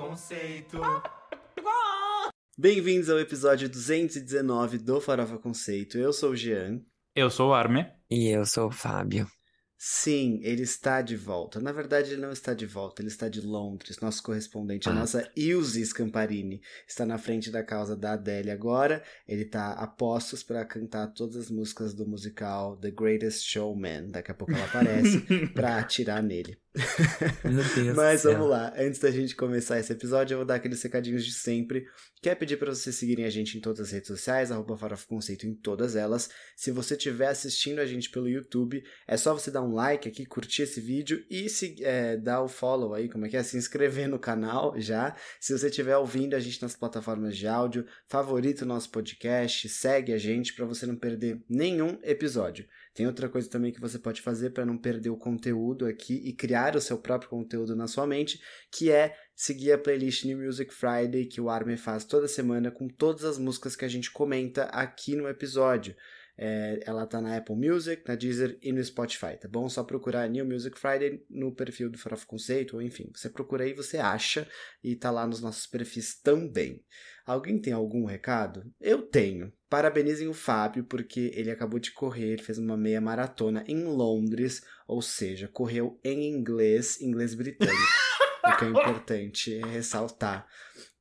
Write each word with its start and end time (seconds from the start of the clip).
Conceito. 0.00 0.80
Bem-vindos 2.56 3.10
ao 3.10 3.20
episódio 3.20 3.68
219 3.68 4.78
do 4.78 4.98
Farofa 4.98 5.36
Conceito. 5.36 5.98
Eu 5.98 6.10
sou 6.10 6.30
o 6.30 6.36
Jean. 6.36 6.80
Eu 7.14 7.28
sou 7.28 7.50
o 7.50 7.52
Arme. 7.52 7.86
E 8.10 8.28
eu 8.28 8.46
sou 8.46 8.68
o 8.68 8.72
Fábio. 8.72 9.28
Sim, 9.76 10.40
ele 10.42 10.62
está 10.62 11.00
de 11.02 11.16
volta. 11.16 11.60
Na 11.60 11.70
verdade, 11.70 12.12
ele 12.12 12.20
não 12.20 12.32
está 12.32 12.54
de 12.54 12.64
volta, 12.66 13.00
ele 13.00 13.08
está 13.08 13.28
de 13.28 13.42
Londres. 13.42 13.98
Nosso 14.00 14.22
correspondente, 14.22 14.88
a 14.88 14.92
nossa 14.92 15.30
Ilse 15.36 15.84
Scamparini, 15.84 16.60
está 16.86 17.04
na 17.04 17.18
frente 17.18 17.50
da 17.50 17.62
causa 17.62 17.94
da 17.94 18.12
Adele 18.12 18.50
agora. 18.50 19.02
Ele 19.28 19.42
está 19.42 19.72
a 19.72 19.86
postos 19.86 20.42
para 20.42 20.64
cantar 20.64 21.08
todas 21.08 21.36
as 21.36 21.50
músicas 21.50 21.92
do 21.94 22.06
musical 22.06 22.76
The 22.78 22.90
Greatest 22.90 23.46
Showman. 23.46 24.10
Daqui 24.10 24.30
a 24.30 24.34
pouco 24.34 24.52
ela 24.52 24.64
aparece 24.64 25.20
para 25.52 25.78
atirar 25.78 26.22
nele. 26.22 26.58
Meu 26.72 27.64
Deus 27.74 27.96
Mas 27.96 28.22
vamos 28.22 28.48
lá, 28.48 28.72
antes 28.76 29.00
da 29.00 29.10
gente 29.10 29.34
começar 29.34 29.80
esse 29.80 29.92
episódio, 29.92 30.34
eu 30.34 30.38
vou 30.38 30.46
dar 30.46 30.54
aqueles 30.54 30.80
recadinhos 30.80 31.24
de 31.24 31.32
sempre. 31.32 31.84
Quer 32.22 32.36
pedir 32.36 32.58
para 32.58 32.72
vocês 32.72 32.94
seguirem 32.94 33.24
a 33.24 33.30
gente 33.30 33.58
em 33.58 33.60
todas 33.60 33.80
as 33.80 33.90
redes 33.90 34.06
sociais, 34.06 34.52
arroba 34.52 34.76
Farofa 34.76 35.06
Conceito 35.06 35.46
em 35.46 35.54
todas 35.54 35.96
elas. 35.96 36.30
Se 36.54 36.70
você 36.70 36.94
estiver 36.94 37.26
assistindo 37.26 37.80
a 37.80 37.86
gente 37.86 38.08
pelo 38.10 38.28
YouTube, 38.28 38.84
é 39.08 39.16
só 39.16 39.34
você 39.34 39.50
dar 39.50 39.62
um 39.62 39.74
like 39.74 40.08
aqui, 40.08 40.24
curtir 40.24 40.62
esse 40.62 40.80
vídeo 40.80 41.24
e 41.28 41.48
se, 41.48 41.82
é, 41.82 42.16
dar 42.16 42.42
o 42.42 42.48
follow 42.48 42.94
aí, 42.94 43.08
como 43.08 43.26
é 43.26 43.28
que 43.28 43.36
é? 43.36 43.42
Se 43.42 43.56
inscrever 43.56 44.08
no 44.08 44.18
canal 44.18 44.78
já. 44.78 45.16
Se 45.40 45.56
você 45.56 45.68
estiver 45.68 45.96
ouvindo 45.96 46.34
a 46.34 46.40
gente 46.40 46.62
nas 46.62 46.76
plataformas 46.76 47.36
de 47.36 47.48
áudio, 47.48 47.84
favorita 48.06 48.64
o 48.64 48.68
nosso 48.68 48.90
podcast, 48.90 49.68
segue 49.68 50.12
a 50.12 50.18
gente 50.18 50.54
para 50.54 50.66
você 50.66 50.86
não 50.86 50.96
perder 50.96 51.42
nenhum 51.48 51.98
episódio. 52.02 52.66
Tem 52.92 53.06
outra 53.06 53.28
coisa 53.28 53.48
também 53.48 53.72
que 53.72 53.80
você 53.80 53.98
pode 53.98 54.20
fazer 54.20 54.50
para 54.50 54.66
não 54.66 54.76
perder 54.76 55.10
o 55.10 55.16
conteúdo 55.16 55.86
aqui 55.86 56.14
e 56.24 56.32
criar 56.32 56.74
o 56.74 56.80
seu 56.80 56.98
próprio 56.98 57.30
conteúdo 57.30 57.76
na 57.76 57.86
sua 57.86 58.06
mente, 58.06 58.40
que 58.70 58.90
é 58.90 59.16
seguir 59.34 59.72
a 59.72 59.78
playlist 59.78 60.24
New 60.24 60.38
Music 60.38 60.74
Friday 60.74 61.26
que 61.26 61.40
o 61.40 61.48
Armin 61.48 61.76
faz 61.76 62.04
toda 62.04 62.26
semana 62.26 62.70
com 62.70 62.88
todas 62.88 63.24
as 63.24 63.38
músicas 63.38 63.76
que 63.76 63.84
a 63.84 63.88
gente 63.88 64.10
comenta 64.10 64.64
aqui 64.64 65.14
no 65.14 65.28
episódio. 65.28 65.94
É, 66.42 66.80
ela 66.86 67.06
tá 67.06 67.20
na 67.20 67.36
Apple 67.36 67.54
Music, 67.54 68.02
na 68.08 68.14
Deezer 68.14 68.58
e 68.62 68.72
no 68.72 68.82
Spotify, 68.82 69.36
tá 69.38 69.46
bom? 69.46 69.68
Só 69.68 69.84
procurar 69.84 70.26
New 70.26 70.46
Music 70.46 70.78
Friday 70.78 71.22
no 71.28 71.54
perfil 71.54 71.90
do 71.90 71.98
Farofa 71.98 72.24
Conceito, 72.24 72.76
ou 72.76 72.82
enfim, 72.82 73.10
você 73.14 73.28
procura 73.28 73.64
aí, 73.64 73.74
você 73.74 73.98
acha, 73.98 74.48
e 74.82 74.96
tá 74.96 75.10
lá 75.10 75.26
nos 75.26 75.42
nossos 75.42 75.66
perfis 75.66 76.18
também. 76.18 76.82
Alguém 77.30 77.60
tem 77.60 77.72
algum 77.72 78.04
recado? 78.06 78.64
Eu 78.80 79.02
tenho. 79.02 79.52
Parabenizem 79.68 80.26
o 80.26 80.34
Fábio, 80.34 80.82
porque 80.82 81.30
ele 81.32 81.48
acabou 81.48 81.78
de 81.78 81.92
correr, 81.92 82.42
fez 82.42 82.58
uma 82.58 82.76
meia 82.76 83.00
maratona 83.00 83.62
em 83.68 83.84
Londres, 83.84 84.64
ou 84.84 85.00
seja, 85.00 85.46
correu 85.46 86.00
em 86.02 86.28
inglês, 86.28 87.00
inglês 87.00 87.32
britânico. 87.36 87.76
o 88.44 88.56
que 88.56 88.64
é 88.64 88.68
importante 88.68 89.58
ressaltar, 89.58 90.44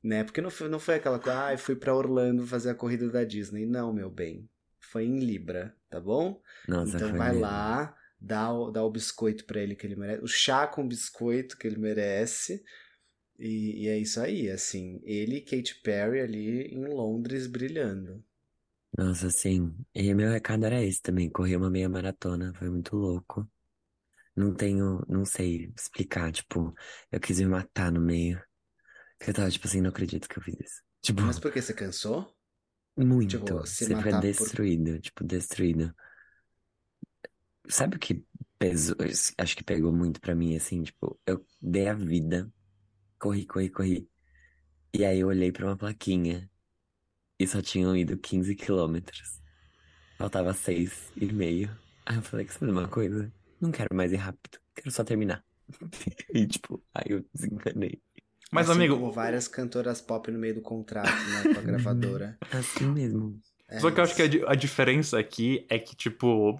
né? 0.03 0.23
Porque 0.23 0.39
não 0.39 0.51
foi, 0.51 0.69
não 0.69 0.77
foi 0.77 0.95
aquela 0.95 1.17
coisa, 1.17 1.45
ah, 1.47 1.53
eu 1.53 1.57
fui 1.57 1.75
pra 1.75 1.95
Orlando 1.95 2.45
fazer 2.45 2.69
a 2.69 2.75
corrida 2.75 3.09
da 3.09 3.23
Disney. 3.23 3.65
Não, 3.65 3.91
meu 3.91 4.11
bem. 4.11 4.47
Foi 4.79 5.05
em 5.05 5.17
Libra, 5.17 5.75
tá 5.89 5.99
bom? 5.99 6.39
Nossa, 6.67 6.95
então 6.95 7.11
vai 7.13 7.29
mesmo. 7.29 7.41
lá, 7.41 7.97
dá 8.21 8.53
o, 8.53 8.69
dá 8.69 8.83
o 8.83 8.91
biscoito 8.91 9.45
pra 9.45 9.61
ele 9.61 9.75
que 9.75 9.87
ele 9.87 9.95
merece, 9.95 10.23
o 10.23 10.27
chá 10.27 10.67
com 10.67 10.87
biscoito 10.87 11.57
que 11.57 11.65
ele 11.65 11.79
merece. 11.79 12.63
E, 13.39 13.85
e 13.85 13.87
é 13.89 13.97
isso 13.97 14.19
aí, 14.21 14.49
assim, 14.51 14.99
ele 15.03 15.37
e 15.37 15.41
Katy 15.41 15.75
Perry 15.81 16.21
ali 16.21 16.61
em 16.67 16.85
Londres 16.85 17.47
brilhando. 17.47 18.23
Nossa, 18.97 19.29
sim. 19.29 19.75
E 19.93 20.13
meu 20.13 20.29
recado 20.31 20.65
era 20.65 20.83
esse 20.83 21.01
também. 21.01 21.29
Corri 21.29 21.55
uma 21.55 21.69
meia 21.69 21.87
maratona. 21.89 22.53
Foi 22.55 22.69
muito 22.69 22.95
louco. 22.95 23.49
Não 24.35 24.53
tenho, 24.55 25.05
não 25.09 25.25
sei 25.25 25.71
explicar. 25.77 26.31
Tipo, 26.31 26.73
eu 27.11 27.19
quis 27.21 27.39
me 27.39 27.47
matar 27.47 27.91
no 27.91 28.01
meio. 28.01 28.41
Porque 29.17 29.31
eu 29.31 29.35
tava, 29.35 29.51
tipo 29.51 29.67
assim, 29.67 29.81
não 29.81 29.91
acredito 29.91 30.29
que 30.29 30.39
eu 30.39 30.43
fiz 30.43 30.55
isso. 30.61 30.83
Tipo, 31.01 31.23
Mas 31.23 31.37
por 31.39 31.51
que 31.53 31.61
você 31.61 31.71
cansou? 31.73 32.35
muito. 32.97 33.37
tipo, 33.37 33.65
se 33.65 33.85
Você 33.85 33.95
matar 33.95 34.21
foi 34.21 34.33
por- 34.35 34.51
destruído. 34.51 34.99
Tipo, 35.01 35.23
destruído. 35.23 35.93
Sabe 37.69 37.95
o 37.97 37.99
que 37.99 38.25
pesou? 38.57 38.95
Acho 39.37 39.55
que 39.55 39.63
pegou 39.63 39.91
muito 39.93 40.19
pra 40.19 40.35
mim, 40.35 40.55
assim. 40.55 40.83
Tipo, 40.83 41.19
eu 41.25 41.45
dei 41.61 41.87
a 41.87 41.93
vida. 41.93 42.51
Corri, 43.19 43.45
corri, 43.45 43.69
corri. 43.69 44.09
E 44.93 45.03
aí 45.05 45.19
eu 45.19 45.27
olhei 45.27 45.51
pra 45.51 45.65
uma 45.65 45.77
plaquinha. 45.77 46.49
E 47.37 47.45
só 47.45 47.61
tinham 47.61 47.95
ido 47.95 48.17
15 48.17 48.55
quilômetros. 48.55 49.41
Faltava 50.17 50.53
seis 50.53 51.11
e 51.15 51.31
meio. 51.31 51.69
Aí 52.05 52.15
eu 52.15 52.21
falei, 52.21 52.45
quer 52.45 52.53
saber 52.53 52.67
de 52.67 52.71
uma 52.71 52.87
coisa? 52.87 53.31
Não 53.61 53.71
quero 53.71 53.93
mais 53.95 54.11
ir 54.11 54.17
rápido, 54.17 54.59
quero 54.75 54.91
só 54.91 55.03
terminar. 55.03 55.43
E 56.33 56.47
tipo, 56.47 56.83
aí 56.93 57.05
eu 57.09 57.25
desencanei. 57.33 58.01
Mas, 58.51 58.69
Assim 58.69 58.79
amigo, 58.79 58.95
como 58.95 59.11
várias 59.11 59.47
cantoras 59.47 60.01
pop 60.01 60.31
no 60.31 60.39
meio 60.39 60.55
do 60.55 60.61
contrato, 60.61 61.09
né, 61.09 61.53
com 61.53 61.59
a 61.59 61.61
gravadora. 61.63 62.37
Assim 62.51 62.87
mesmo. 62.87 63.39
É 63.67 63.79
só 63.79 63.91
que 63.91 63.99
eu 63.99 64.03
acho 64.03 64.15
que 64.15 64.21
a, 64.23 64.51
a 64.51 64.55
diferença 64.55 65.19
aqui 65.19 65.65
é 65.69 65.77
que, 65.77 65.95
tipo, 65.95 66.59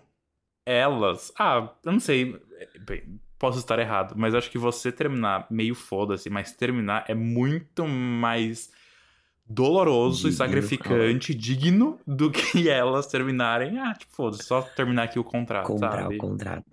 elas. 0.66 1.32
Ah, 1.38 1.76
eu 1.84 1.92
não 1.92 2.00
sei. 2.00 2.40
Bem, 2.82 3.20
posso 3.40 3.60
estar 3.60 3.80
errado, 3.80 4.16
mas 4.18 4.36
acho 4.36 4.52
que 4.52 4.58
você 4.60 4.92
terminar 4.92 5.48
meio 5.52 5.76
foda-se, 5.76 6.30
mas 6.30 6.52
terminar 6.54 7.06
é 7.10 7.16
muito 7.16 7.88
mais 7.88 8.72
doloroso 9.48 10.28
e 10.30 10.32
Digno, 10.32 10.34
sacrificante, 10.34 11.34
digno, 11.36 12.00
do 12.08 12.32
que 12.32 12.70
elas 12.70 13.08
terminarem. 13.08 13.80
Ah, 13.80 13.94
tipo, 13.94 14.14
foda-se, 14.16 14.44
só 14.46 14.62
terminar 14.62 15.04
aqui 15.04 15.20
o 15.20 15.24
contrato, 15.24 15.68
Comprar 15.68 15.80
sabe? 15.80 16.16
o 16.16 16.18
contrato. 16.18 16.66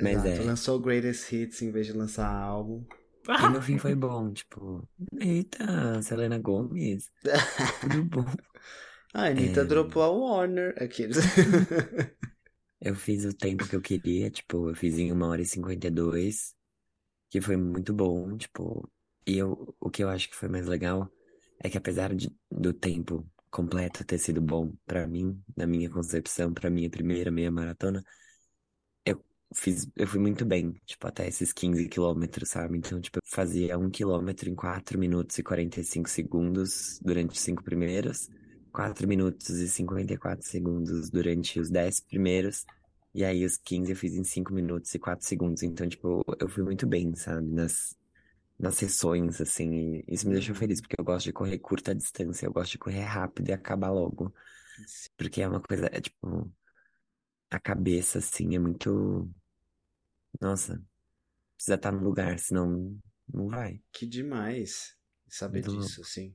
mas 0.00 0.24
Exato, 0.24 0.26
é. 0.26 0.44
lançou 0.44 0.76
o 0.76 0.80
Greatest 0.80 1.32
Hits 1.32 1.62
em 1.62 1.70
vez 1.70 1.86
de 1.86 1.92
lançar 1.92 2.28
álbum. 2.30 2.84
E 3.38 3.48
no 3.48 3.62
fim 3.62 3.78
foi 3.78 3.94
bom, 3.94 4.32
tipo, 4.32 4.88
eita, 5.20 6.02
Selena 6.02 6.38
Gomez, 6.38 7.10
tudo 7.80 8.04
bom. 8.04 8.24
A 9.14 9.26
Anitta 9.28 9.62
É. 9.62 9.64
dropou 9.64 10.02
a 10.02 10.10
Warner. 10.10 10.74
Aqueles. 10.82 11.16
Eu 12.80 12.94
fiz 12.94 13.24
o 13.24 13.34
tempo 13.34 13.68
que 13.68 13.74
eu 13.76 13.80
queria, 13.82 14.30
tipo, 14.30 14.70
eu 14.70 14.74
fiz 14.74 14.98
em 14.98 15.12
1 15.12 15.28
hora 15.28 15.42
e 15.42 15.46
52, 15.46 16.54
que 17.30 17.40
foi 17.40 17.56
muito 17.56 17.92
bom, 17.94 18.36
tipo, 18.38 18.88
e 19.26 19.38
eu, 19.38 19.74
o 19.80 19.90
que 19.90 20.02
eu 20.04 20.08
acho 20.10 20.28
que 20.30 20.36
foi 20.36 20.48
mais 20.48 20.66
legal 20.66 21.10
é 21.60 21.68
que 21.70 21.78
apesar 21.78 22.14
de, 22.14 22.30
do 22.50 22.72
tempo 22.74 23.28
completo 23.50 24.04
ter 24.04 24.18
sido 24.18 24.40
bom 24.42 24.72
pra 24.86 25.06
mim, 25.08 25.42
na 25.56 25.66
minha 25.66 25.90
concepção, 25.90 26.52
pra 26.54 26.70
minha 26.70 26.90
primeira 26.90 27.30
meia 27.32 27.50
maratona, 27.50 28.04
eu 29.04 29.22
fiz, 29.54 29.88
eu 29.96 30.06
fui 30.06 30.20
muito 30.20 30.44
bem, 30.44 30.72
tipo, 30.86 31.06
até 31.06 31.26
esses 31.28 31.52
15 31.52 31.88
quilômetros, 31.88 32.50
sabe? 32.50 32.78
Então, 32.78 33.00
tipo, 33.00 33.18
eu 33.18 33.22
fazia 33.24 33.78
um 33.78 33.90
quilômetro 33.90 34.48
em 34.48 34.54
4 34.54 34.98
minutos 34.98 35.38
e 35.38 35.42
45 35.42 36.08
segundos 36.08 36.98
durante 37.02 37.32
os 37.32 37.40
cinco 37.40 37.62
primeiros, 37.62 38.28
4 38.72 39.06
minutos 39.08 39.50
e 39.50 39.68
54 39.68 40.46
segundos 40.46 41.10
durante 41.10 41.60
os 41.60 41.70
10 41.70 42.00
primeiros, 42.00 42.66
e 43.14 43.24
aí 43.24 43.44
os 43.44 43.56
15 43.56 43.92
eu 43.92 43.96
fiz 43.96 44.14
em 44.14 44.24
5 44.24 44.52
minutos 44.52 44.94
e 44.94 44.98
4 44.98 45.26
segundos. 45.26 45.62
Então, 45.62 45.88
tipo, 45.88 46.24
eu 46.40 46.48
fui 46.48 46.62
muito 46.64 46.86
bem, 46.86 47.14
sabe? 47.14 47.46
Nas, 47.50 47.96
nas 48.58 48.76
sessões, 48.76 49.40
assim, 49.40 49.72
e 50.00 50.04
isso 50.08 50.26
me 50.28 50.34
deixou 50.34 50.54
Uhum. 50.54 50.56
feliz, 50.56 50.80
porque 50.80 50.96
eu 51.00 51.04
gosto 51.04 51.26
de 51.26 51.32
correr 51.34 51.58
curta 51.58 51.94
distância, 51.94 52.46
eu 52.46 52.52
gosto 52.52 52.72
de 52.72 52.78
correr 52.78 53.02
rápido 53.04 53.48
e 53.50 53.52
acabar 53.52 53.90
logo. 53.92 54.34
Porque 55.16 55.42
é 55.42 55.48
uma 55.48 55.60
coisa, 55.62 55.86
é 55.92 56.00
tipo, 56.00 56.52
a 57.50 57.60
cabeça, 57.60 58.18
assim, 58.18 58.54
é 58.54 58.58
muito. 58.58 59.30
Nossa, 60.40 60.82
precisa 61.56 61.76
estar 61.76 61.92
no 61.92 62.02
lugar, 62.04 62.38
senão 62.40 62.98
não 63.32 63.48
vai. 63.48 63.82
Que 63.92 64.06
demais 64.06 64.96
saber 65.28 65.60
Muito 65.60 65.70
disso, 65.70 66.02
sim. 66.04 66.34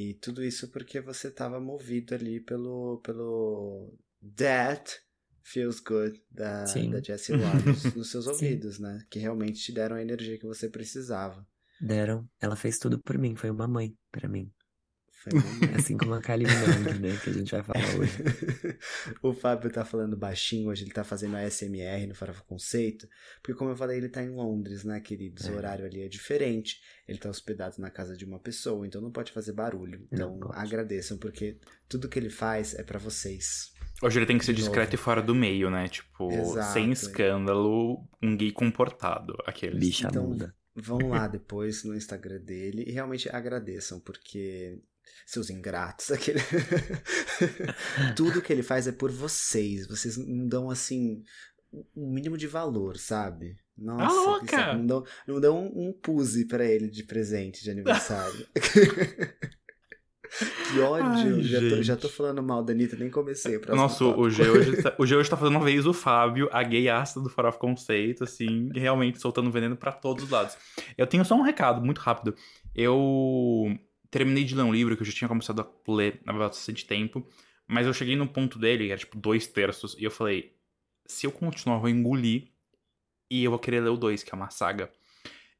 E 0.00 0.14
tudo 0.14 0.44
isso 0.44 0.68
porque 0.68 1.00
você 1.00 1.26
estava 1.26 1.58
movido 1.58 2.14
ali 2.14 2.38
pelo, 2.38 2.98
pelo 2.98 3.92
That 4.36 4.96
Feels 5.42 5.80
Good 5.80 6.22
da, 6.30 6.64
Sim. 6.66 6.92
da 6.92 7.00
Jessie 7.00 7.34
Waters 7.36 7.92
nos 7.96 8.08
seus 8.08 8.26
Sim. 8.26 8.30
ouvidos, 8.30 8.78
né? 8.78 9.04
Que 9.10 9.18
realmente 9.18 9.60
te 9.60 9.72
deram 9.72 9.96
a 9.96 10.00
energia 10.00 10.38
que 10.38 10.46
você 10.46 10.68
precisava. 10.68 11.44
Deram, 11.80 12.28
ela 12.40 12.54
fez 12.54 12.78
tudo 12.78 13.00
por 13.00 13.18
mim, 13.18 13.34
foi 13.34 13.50
uma 13.50 13.66
mãe 13.66 13.92
pra 14.12 14.28
mim. 14.28 14.48
Muito 15.26 15.76
Assim 15.76 15.96
como 15.96 16.14
a 16.14 16.22
Kylie 16.22 16.46
Minogue, 16.46 16.98
né, 17.00 17.18
que 17.22 17.30
a 17.30 17.32
gente 17.32 17.50
vai 17.50 17.62
falar 17.62 17.84
hoje. 17.98 18.12
o 19.22 19.32
Fábio 19.32 19.70
tá 19.70 19.84
falando 19.84 20.16
baixinho 20.16 20.68
hoje, 20.70 20.84
ele 20.84 20.92
tá 20.92 21.04
fazendo 21.04 21.36
a 21.36 21.50
SMR 21.50 22.06
no 22.06 22.14
Farofa 22.14 22.42
Conceito, 22.44 23.08
porque 23.42 23.54
como 23.58 23.70
eu 23.70 23.76
falei, 23.76 23.98
ele 23.98 24.08
tá 24.08 24.22
em 24.22 24.30
Londres, 24.30 24.84
né, 24.84 25.00
queridos? 25.00 25.46
O 25.46 25.52
É. 25.52 25.56
horário 25.56 25.84
ali 25.84 26.02
é 26.02 26.08
diferente, 26.08 26.80
ele 27.06 27.18
tá 27.18 27.28
hospedado 27.28 27.76
na 27.78 27.90
casa 27.90 28.16
de 28.16 28.24
uma 28.24 28.38
pessoa, 28.38 28.86
então 28.86 29.00
não 29.00 29.10
pode 29.10 29.32
fazer 29.32 29.52
barulho. 29.52 30.06
Então 30.12 30.38
agradeçam, 30.52 31.18
porque 31.18 31.58
tudo 31.88 32.08
que 32.08 32.18
ele 32.18 32.30
faz 32.30 32.74
é 32.74 32.82
pra 32.82 32.98
vocês. 32.98 33.72
Hoje 34.00 34.18
ele 34.18 34.26
tem 34.26 34.38
que 34.38 34.44
ser 34.44 34.52
discreto 34.54 34.94
e 34.94 34.98
fora 34.98 35.20
do 35.20 35.34
meio, 35.34 35.68
né? 35.70 35.88
Tipo, 35.88 36.30
Exato. 36.30 36.72
sem 36.72 36.92
escândalo, 36.92 38.06
um 38.22 38.36
gay 38.36 38.52
comportado. 38.52 39.34
Aqueles. 39.44 39.80
Bicha 39.80 40.06
Então, 40.08 40.28
muda. 40.28 40.54
Vão 40.76 40.98
lá 41.08 41.26
depois 41.26 41.82
no 41.82 41.96
Instagram 41.96 42.38
dele 42.40 42.84
e 42.86 42.92
realmente 42.92 43.28
agradeçam, 43.28 43.98
porque 43.98 44.80
seus 45.26 45.50
ingratos, 45.50 46.10
aquele. 46.12 46.40
Tudo 48.16 48.40
que 48.42 48.52
ele 48.52 48.62
faz 48.62 48.86
é 48.86 48.92
por 48.92 49.10
vocês. 49.10 49.86
Vocês 49.86 50.16
não 50.16 50.46
dão 50.48 50.70
assim 50.70 51.22
um 51.96 52.12
mínimo 52.12 52.36
de 52.36 52.46
valor, 52.46 52.96
sabe? 52.96 53.56
Nossa, 53.76 54.04
Ah, 54.04 54.22
louca! 54.24 54.74
Não 54.74 54.86
dão, 54.86 55.04
não 55.26 55.40
dão 55.40 55.58
um, 55.66 55.88
um 55.88 55.92
puse 55.92 56.46
pra 56.46 56.64
ele 56.64 56.88
de 56.88 57.04
presente 57.04 57.62
de 57.62 57.70
aniversário. 57.70 58.46
que 60.72 60.80
ódio. 60.80 61.36
Ai, 61.36 61.42
já, 61.42 61.60
tô, 61.60 61.82
já 61.82 61.96
tô 61.96 62.08
falando 62.08 62.42
mal 62.42 62.62
da 62.62 62.72
Anitta, 62.72 62.96
nem 62.96 63.10
comecei 63.10 63.56
o 63.56 63.60
próximo 63.60 63.82
Nossa, 63.82 63.98
tópico. 64.04 64.22
o 64.22 64.30
G 64.30 64.48
hoje, 64.48 64.82
tá, 64.82 64.94
o 64.98 65.06
G 65.06 65.16
hoje 65.16 65.30
tá 65.30 65.36
fazendo 65.36 65.56
uma 65.56 65.64
vez 65.64 65.86
o 65.86 65.92
Fábio, 65.92 66.48
a 66.52 66.62
gay 66.62 66.88
ácida 66.88 67.20
do 67.22 67.30
Farofa 67.30 67.58
Conceito, 67.58 68.24
assim, 68.24 68.68
realmente 68.74 69.20
soltando 69.20 69.50
veneno 69.50 69.76
pra 69.76 69.92
todos 69.92 70.24
os 70.24 70.30
lados. 70.30 70.56
Eu 70.96 71.06
tenho 71.06 71.24
só 71.24 71.34
um 71.34 71.42
recado, 71.42 71.80
muito 71.84 71.98
rápido. 71.98 72.34
Eu 72.74 73.74
terminei 74.10 74.44
de 74.44 74.54
ler 74.54 74.62
um 74.62 74.72
livro 74.72 74.96
que 74.96 75.02
eu 75.02 75.06
já 75.06 75.12
tinha 75.12 75.28
começado 75.28 75.60
a 75.60 75.92
ler 75.92 76.20
há 76.26 76.32
bastante 76.32 76.86
tempo, 76.86 77.26
mas 77.66 77.86
eu 77.86 77.92
cheguei 77.92 78.16
no 78.16 78.26
ponto 78.28 78.58
dele, 78.58 78.86
que 78.86 78.92
era 78.92 78.98
tipo 78.98 79.18
dois 79.18 79.46
terços, 79.46 79.94
e 79.98 80.04
eu 80.04 80.10
falei, 80.10 80.54
se 81.06 81.26
eu 81.26 81.32
continuar, 81.32 81.76
eu 81.76 81.80
vou 81.80 81.90
engolir, 81.90 82.48
e 83.30 83.44
eu 83.44 83.50
vou 83.50 83.60
querer 83.60 83.80
ler 83.80 83.90
o 83.90 83.96
dois, 83.96 84.22
que 84.22 84.34
é 84.34 84.36
uma 84.36 84.50
saga. 84.50 84.90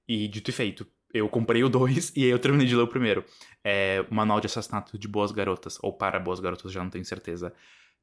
E 0.06 0.27
dito 0.29 0.49
e 0.49 0.53
feito, 0.53 0.87
eu 1.12 1.29
comprei 1.29 1.62
o 1.62 1.69
dois 1.69 2.12
e 2.17 2.25
aí 2.25 2.31
eu 2.31 2.39
terminei 2.39 2.67
de 2.67 2.75
ler 2.75 2.83
o 2.83 2.89
primeiro. 2.89 3.25
É 3.62 4.05
Manual 4.11 4.41
de 4.41 4.47
Assassinato 4.47 4.99
de 4.99 5.06
Boas 5.09 5.33
Garotas, 5.33 5.79
ou 5.83 5.93
Para 5.93 6.19
Boas 6.19 6.41
Garotas, 6.41 6.73
já 6.73 6.83
não 6.83 6.91
tenho 6.91 7.05
certeza. 7.05 7.53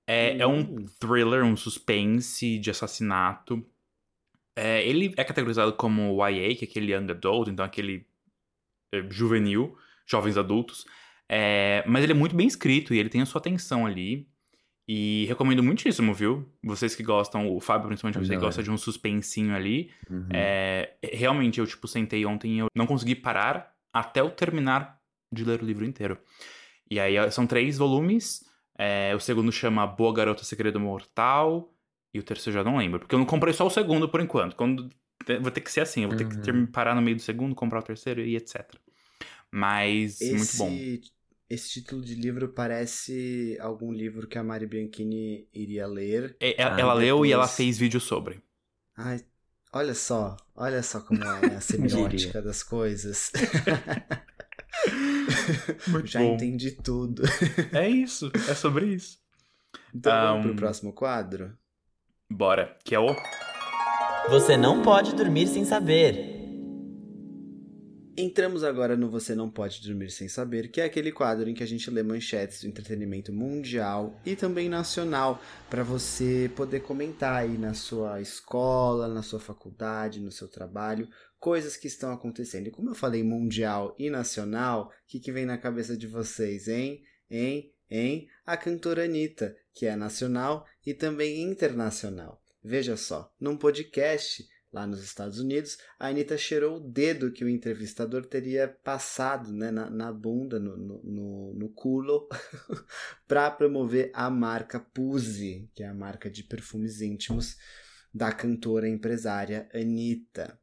É, 0.07 0.37
é 0.37 0.45
um 0.45 0.59
Hum. 0.59 0.85
thriller, 0.99 1.43
um 1.43 1.57
suspense 1.57 2.59
de 2.59 2.69
assassinato. 2.69 3.65
É, 4.55 4.87
ele 4.87 5.13
é 5.17 5.23
categorizado 5.23 5.73
como 5.73 6.25
YA, 6.27 6.55
que 6.55 6.65
é 6.65 6.67
aquele 6.67 6.93
young 6.93 7.11
adult, 7.11 7.49
então 7.49 7.65
aquele 7.65 8.07
é, 8.93 9.03
juvenil, 9.09 9.75
jovens 10.05 10.37
adultos. 10.37 10.85
É, 11.29 11.83
mas 11.87 12.03
ele 12.03 12.11
é 12.13 12.15
muito 12.15 12.35
bem 12.35 12.47
escrito 12.47 12.93
e 12.93 12.99
ele 12.99 13.09
tem 13.09 13.21
a 13.21 13.25
sua 13.25 13.39
atenção 13.39 13.85
ali. 13.85 14.27
E 14.87 15.25
recomendo 15.27 15.63
muitíssimo, 15.63 16.13
viu? 16.13 16.47
Vocês 16.63 16.93
que 16.95 17.01
gostam, 17.01 17.49
o 17.51 17.59
Fábio 17.59 17.87
principalmente, 17.87 18.19
você 18.19 18.27
que 18.29 18.35
Adoro. 18.35 18.47
gosta 18.49 18.61
de 18.61 18.69
um 18.69 18.77
suspensinho 18.77 19.55
ali. 19.55 19.89
Uhum. 20.07 20.27
É, 20.31 20.93
realmente, 21.03 21.59
eu, 21.59 21.65
tipo, 21.65 21.87
sentei 21.87 22.23
ontem 22.25 22.53
e 22.55 22.59
eu 22.59 22.67
não 22.75 22.85
consegui 22.85 23.15
parar 23.15 23.73
até 23.91 24.19
eu 24.21 24.29
terminar 24.29 24.99
de 25.31 25.43
ler 25.43 25.61
o 25.61 25.65
livro 25.65 25.83
inteiro. 25.85 26.19
E 26.89 26.99
aí, 26.99 27.15
são 27.31 27.47
três 27.47 27.77
volumes. 27.79 28.43
é, 28.77 29.13
o 29.15 29.19
segundo 29.19 29.51
chama 29.51 29.87
Boa 29.87 30.13
Garota 30.13 30.43
Segredo 30.43 30.79
Mortal. 30.79 31.73
E 32.13 32.19
o 32.19 32.23
terceiro 32.23 32.59
eu 32.59 32.63
já 32.63 32.69
não 32.69 32.77
lembro. 32.77 32.99
Porque 32.99 33.15
eu 33.15 33.19
não 33.19 33.25
comprei 33.25 33.53
só 33.53 33.65
o 33.65 33.69
segundo 33.71 34.07
por 34.07 34.21
enquanto. 34.21 34.55
Quando, 34.55 34.89
vai 35.41 35.51
ter 35.51 35.61
que 35.61 35.71
ser 35.71 35.81
assim. 35.81 36.03
Eu 36.03 36.09
vou 36.09 36.17
ter 36.17 36.27
que 36.29 36.35
Uhum. 36.35 36.41
ter- 36.65 36.71
parar 36.71 36.93
no 36.93 37.01
meio 37.01 37.15
do 37.17 37.21
segundo, 37.23 37.55
comprar 37.55 37.79
o 37.79 37.83
terceiro 37.83 38.21
e 38.21 38.35
etc. 38.35 38.71
Mas, 39.55 40.19
muito 40.31 40.43
Esse, 40.43 40.57
bom. 40.57 40.77
esse 41.49 41.69
título 41.69 42.01
de 42.03 42.15
livro 42.15 42.49
parece 42.53 43.57
algum 43.61 43.91
livro 43.91 44.27
que 44.27 44.37
a 44.37 44.43
Mari 44.43 44.67
Bianchini 44.67 45.47
iria 45.53 45.87
ler. 45.87 46.35
É, 46.39 46.61
ela 46.61 46.75
Ah, 46.75 46.79
ela 46.79 46.93
leu 46.93 47.25
e 47.25 47.31
ela 47.31 47.47
fez 47.47 47.77
vídeo 47.77 47.99
sobre. 47.99 48.41
Ai, 48.97 49.21
olha 49.73 49.93
só, 49.93 50.35
olha 50.55 50.81
só 50.83 50.99
como 51.01 51.23
é 51.23 51.41
né, 51.41 51.55
a 51.55 51.59
semiótica 51.61 52.41
das 52.41 52.63
coisas. 52.63 53.31
Muito 55.87 56.07
Já 56.07 56.19
bom. 56.19 56.23
entendi 56.23 56.71
tudo. 56.71 57.23
É 57.71 57.87
isso. 57.89 58.31
É 58.49 58.55
sobre 58.55 58.87
isso. 58.93 59.19
Então 59.93 60.11
vamos 60.19 60.39
Um, 60.39 60.41
pro 60.41 60.55
próximo 60.55 60.93
quadro? 60.93 61.57
Bora. 62.29 62.77
Que 62.83 62.95
é 62.95 62.99
o... 62.99 63.15
Você 64.29 64.57
não 64.57 64.81
pode 64.81 65.15
dormir 65.15 65.47
sem 65.47 65.63
saber. 65.65 66.34
Entramos 68.17 68.63
agora 68.63 68.95
no 68.95 69.09
Você 69.09 69.35
Não 69.35 69.49
Pode 69.49 69.81
Dormir 69.81 70.09
Sem 70.09 70.29
Saber, 70.29 70.69
que 70.69 70.79
é 70.79 70.85
aquele 70.85 71.11
quadro 71.11 71.49
em 71.49 71.53
que 71.53 71.61
a 71.61 71.67
gente 71.67 71.91
lê 71.91 72.01
manchetes 72.01 72.61
do 72.61 72.67
entretenimento 72.67 73.33
mundial 73.33 74.17
e 74.25 74.37
também 74.37 74.69
nacional, 74.69 75.41
para 75.69 75.83
você 75.83 76.49
poder 76.55 76.79
comentar 76.79 77.35
aí 77.35 77.57
na 77.57 77.73
sua 77.73 78.21
escola, 78.21 79.09
na 79.09 79.21
sua 79.21 79.41
faculdade, 79.41 80.21
no 80.21 80.31
seu 80.31 80.47
trabalho, 80.47 81.09
coisas 81.37 81.75
que 81.75 81.87
estão 81.87 82.13
acontecendo. 82.13 82.67
E 82.67 82.71
como 82.71 82.89
eu 82.89 82.95
falei 82.95 83.21
mundial 83.21 83.93
e 83.99 84.09
nacional, 84.09 84.85
o 84.85 85.07
que, 85.07 85.19
que 85.19 85.33
vem 85.33 85.45
na 85.45 85.57
cabeça 85.57 85.97
de 85.97 86.07
vocês, 86.07 86.69
hein? 86.69 87.03
Hein? 87.29 87.69
Hein? 87.91 88.29
A 88.45 88.55
cantora 88.55 89.03
Anitta, 89.03 89.53
que 89.73 89.87
é 89.87 89.95
nacional 89.97 90.65
e 90.85 90.93
também 90.93 91.41
internacional. 91.41 92.41
Veja 92.63 92.95
só, 92.95 93.29
num 93.37 93.57
podcast 93.57 94.47
lá 94.75 94.85
nos 94.85 95.01
Estados 95.01 95.39
Unidos, 95.39 95.77
a 95.97 96.09
Anitta 96.09 96.37
cheirou 96.37 96.75
o 96.75 96.79
dedo 96.81 97.31
que 97.31 97.45
o 97.45 97.49
entrevistador 97.49 98.25
teria 98.25 98.67
passado 98.67 99.53
né, 99.53 99.71
na, 99.71 99.89
na 99.89 100.11
bunda, 100.11 100.59
no, 100.59 100.75
no, 100.75 101.53
no, 101.53 101.69
culo, 101.69 102.27
para 103.25 103.49
promover 103.49 104.11
a 104.13 104.29
marca 104.29 104.77
Puzi, 104.77 105.71
que 105.73 105.81
é 105.81 105.87
a 105.87 105.93
marca 105.93 106.29
de 106.29 106.43
perfumes 106.43 106.99
íntimos 106.99 107.55
da 108.13 108.33
cantora 108.33 108.89
empresária 108.89 109.69
Anitta. 109.73 110.59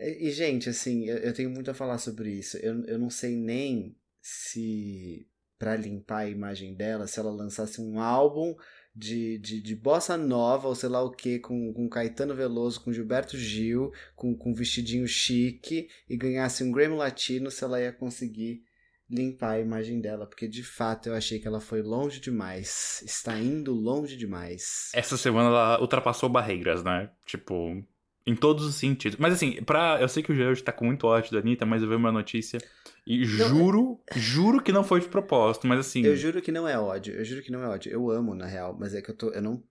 E, 0.00 0.28
e, 0.28 0.30
gente, 0.30 0.70
assim, 0.70 1.04
eu, 1.04 1.18
eu 1.18 1.34
tenho 1.34 1.50
muito 1.50 1.70
a 1.70 1.74
falar 1.74 1.98
sobre 1.98 2.30
isso. 2.30 2.56
Eu, 2.56 2.82
eu 2.86 2.98
não 2.98 3.10
sei 3.10 3.36
nem 3.36 3.94
se, 4.22 5.28
para 5.58 5.76
limpar 5.76 6.20
a 6.20 6.30
imagem 6.30 6.74
dela, 6.74 7.06
se 7.06 7.20
ela 7.20 7.30
lançasse 7.30 7.78
um 7.78 8.00
álbum 8.00 8.56
de, 8.94 9.38
de, 9.38 9.60
de 9.60 9.74
bossa 9.74 10.16
nova, 10.16 10.68
ou 10.68 10.74
sei 10.74 10.88
lá 10.88 11.02
o 11.02 11.10
que, 11.10 11.38
com, 11.38 11.72
com 11.72 11.88
Caetano 11.88 12.34
Veloso, 12.34 12.80
com 12.80 12.92
Gilberto 12.92 13.36
Gil, 13.36 13.92
com, 14.14 14.36
com 14.36 14.54
vestidinho 14.54 15.06
chique, 15.08 15.88
e 16.08 16.16
ganhasse 16.16 16.62
um 16.62 16.70
Grammy 16.70 16.96
Latino, 16.96 17.50
se 17.50 17.64
ela 17.64 17.80
ia 17.80 17.92
conseguir 17.92 18.62
limpar 19.10 19.52
a 19.52 19.60
imagem 19.60 20.00
dela, 20.00 20.26
porque 20.26 20.48
de 20.48 20.62
fato 20.62 21.08
eu 21.08 21.14
achei 21.14 21.38
que 21.38 21.46
ela 21.46 21.60
foi 21.60 21.82
longe 21.82 22.20
demais. 22.20 23.02
Está 23.04 23.38
indo 23.38 23.72
longe 23.72 24.16
demais. 24.16 24.90
Essa 24.94 25.16
semana 25.16 25.48
ela 25.48 25.80
ultrapassou 25.80 26.28
barreiras, 26.28 26.82
né? 26.82 27.10
Tipo, 27.26 27.84
em 28.26 28.34
todos 28.34 28.64
os 28.64 28.74
sentidos. 28.74 29.18
Mas 29.18 29.34
assim, 29.34 29.62
pra... 29.62 29.98
eu 30.00 30.08
sei 30.08 30.22
que 30.22 30.32
o 30.32 30.36
George 30.36 30.62
tá 30.62 30.72
com 30.72 30.86
muito 30.86 31.06
ódio 31.06 31.32
da 31.32 31.38
Anitta, 31.38 31.66
mas 31.66 31.82
eu 31.82 31.88
vi 31.88 31.94
uma 31.94 32.12
notícia 32.12 32.58
e 33.06 33.24
juro, 33.24 34.00
juro 34.16 34.62
que 34.62 34.72
não 34.72 34.82
foi 34.82 35.00
de 35.00 35.08
propósito, 35.08 35.66
mas 35.66 35.80
assim... 35.80 36.02
Eu 36.04 36.16
juro 36.16 36.40
que 36.40 36.50
não 36.50 36.66
é 36.66 36.78
ódio, 36.78 37.14
eu 37.14 37.24
juro 37.24 37.42
que 37.42 37.52
não 37.52 37.62
é 37.62 37.68
ódio. 37.68 37.92
Eu 37.92 38.10
amo, 38.10 38.34
na 38.34 38.46
real, 38.46 38.76
mas 38.78 38.94
é 38.94 39.02
que 39.02 39.10
eu 39.10 39.16
tô. 39.16 39.30
Eu 39.30 39.42
não. 39.42 39.62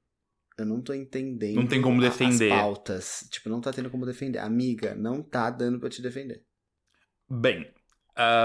Eu 0.55 0.67
não 0.67 0.81
tô 0.81 0.93
entendendo. 0.93 1.55
Não 1.55 1.65
tem 1.65 1.81
como 1.81 1.99
defender. 1.99 2.51
As 2.51 2.59
pautas. 2.59 3.27
Tipo, 3.31 3.49
não 3.49 3.59
tá 3.59 3.73
tendo 3.73 3.89
como 3.89 4.05
defender. 4.05 4.37
Amiga, 4.37 4.93
não 4.93 5.23
tá 5.23 5.49
dando 5.49 5.79
pra 5.79 5.89
te 5.89 5.99
defender. 5.99 6.43
Bem, 7.27 7.67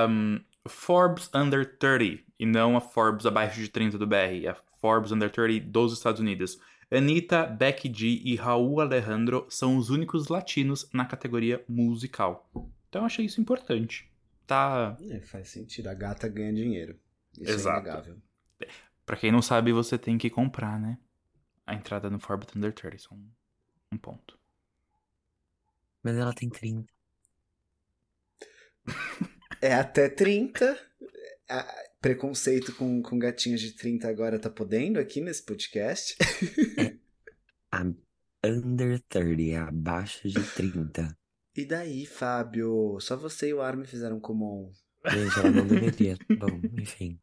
um, 0.08 0.40
Forbes 0.66 1.28
Under 1.34 1.78
30, 1.78 2.22
e 2.38 2.46
não 2.46 2.76
a 2.76 2.80
Forbes 2.80 3.26
abaixo 3.26 3.60
de 3.60 3.68
30 3.68 3.98
do 3.98 4.06
BR, 4.06 4.48
a 4.48 4.56
Forbes 4.80 5.12
Under 5.12 5.30
30 5.30 5.66
dos 5.68 5.92
Estados 5.92 6.20
Unidos. 6.20 6.58
Anitta, 6.90 7.44
Becky 7.44 7.92
G 7.92 8.06
e 8.24 8.34
Raul 8.34 8.80
Alejandro 8.80 9.46
são 9.50 9.76
os 9.76 9.90
únicos 9.90 10.28
latinos 10.28 10.88
na 10.92 11.04
categoria 11.04 11.62
musical. 11.68 12.48
Então 12.88 13.02
eu 13.02 13.06
achei 13.06 13.26
isso 13.26 13.40
importante. 13.40 14.10
Tá. 14.46 14.96
É, 15.10 15.20
faz 15.20 15.50
sentido. 15.50 15.88
A 15.88 15.94
gata 15.94 16.26
ganha 16.28 16.52
dinheiro. 16.52 16.98
Isso 17.38 17.52
Exato. 17.52 17.76
é 17.76 17.80
inegável. 17.80 18.16
Pra 19.04 19.16
quem 19.16 19.30
não 19.30 19.42
sabe, 19.42 19.72
você 19.72 19.98
tem 19.98 20.16
que 20.16 20.30
comprar, 20.30 20.80
né? 20.80 20.98
A 21.66 21.74
entrada 21.74 22.08
no 22.08 22.18
Forbes 22.18 22.48
Under 22.56 22.72
30, 22.72 22.98
só 22.98 23.14
um, 23.14 23.28
um 23.92 23.98
ponto. 23.98 24.38
Mas 26.02 26.16
ela 26.16 26.32
tem 26.32 26.48
30. 26.48 26.90
É 29.60 29.74
até 29.74 30.08
30. 30.08 30.78
Preconceito 32.00 32.74
com, 32.76 33.02
com 33.02 33.18
gatinhas 33.18 33.60
de 33.60 33.72
30 33.72 34.08
agora 34.08 34.38
tá 34.38 34.48
podendo 34.48 35.00
aqui 35.00 35.20
nesse 35.20 35.44
podcast. 35.44 36.16
A 37.72 37.84
under 38.44 39.00
30, 39.08 39.42
é 39.42 39.56
abaixo 39.56 40.28
de 40.28 40.40
30. 40.54 41.16
E 41.56 41.64
daí, 41.64 42.06
Fábio? 42.06 42.98
Só 43.00 43.16
você 43.16 43.48
e 43.48 43.54
o 43.54 43.60
Armin 43.60 43.84
fizeram 43.84 44.20
comum. 44.20 44.70
Gente, 45.08 45.38
ela 45.40 45.50
não 45.50 45.66
deveria. 45.66 46.16
Bom, 46.38 46.60
enfim. 46.80 47.18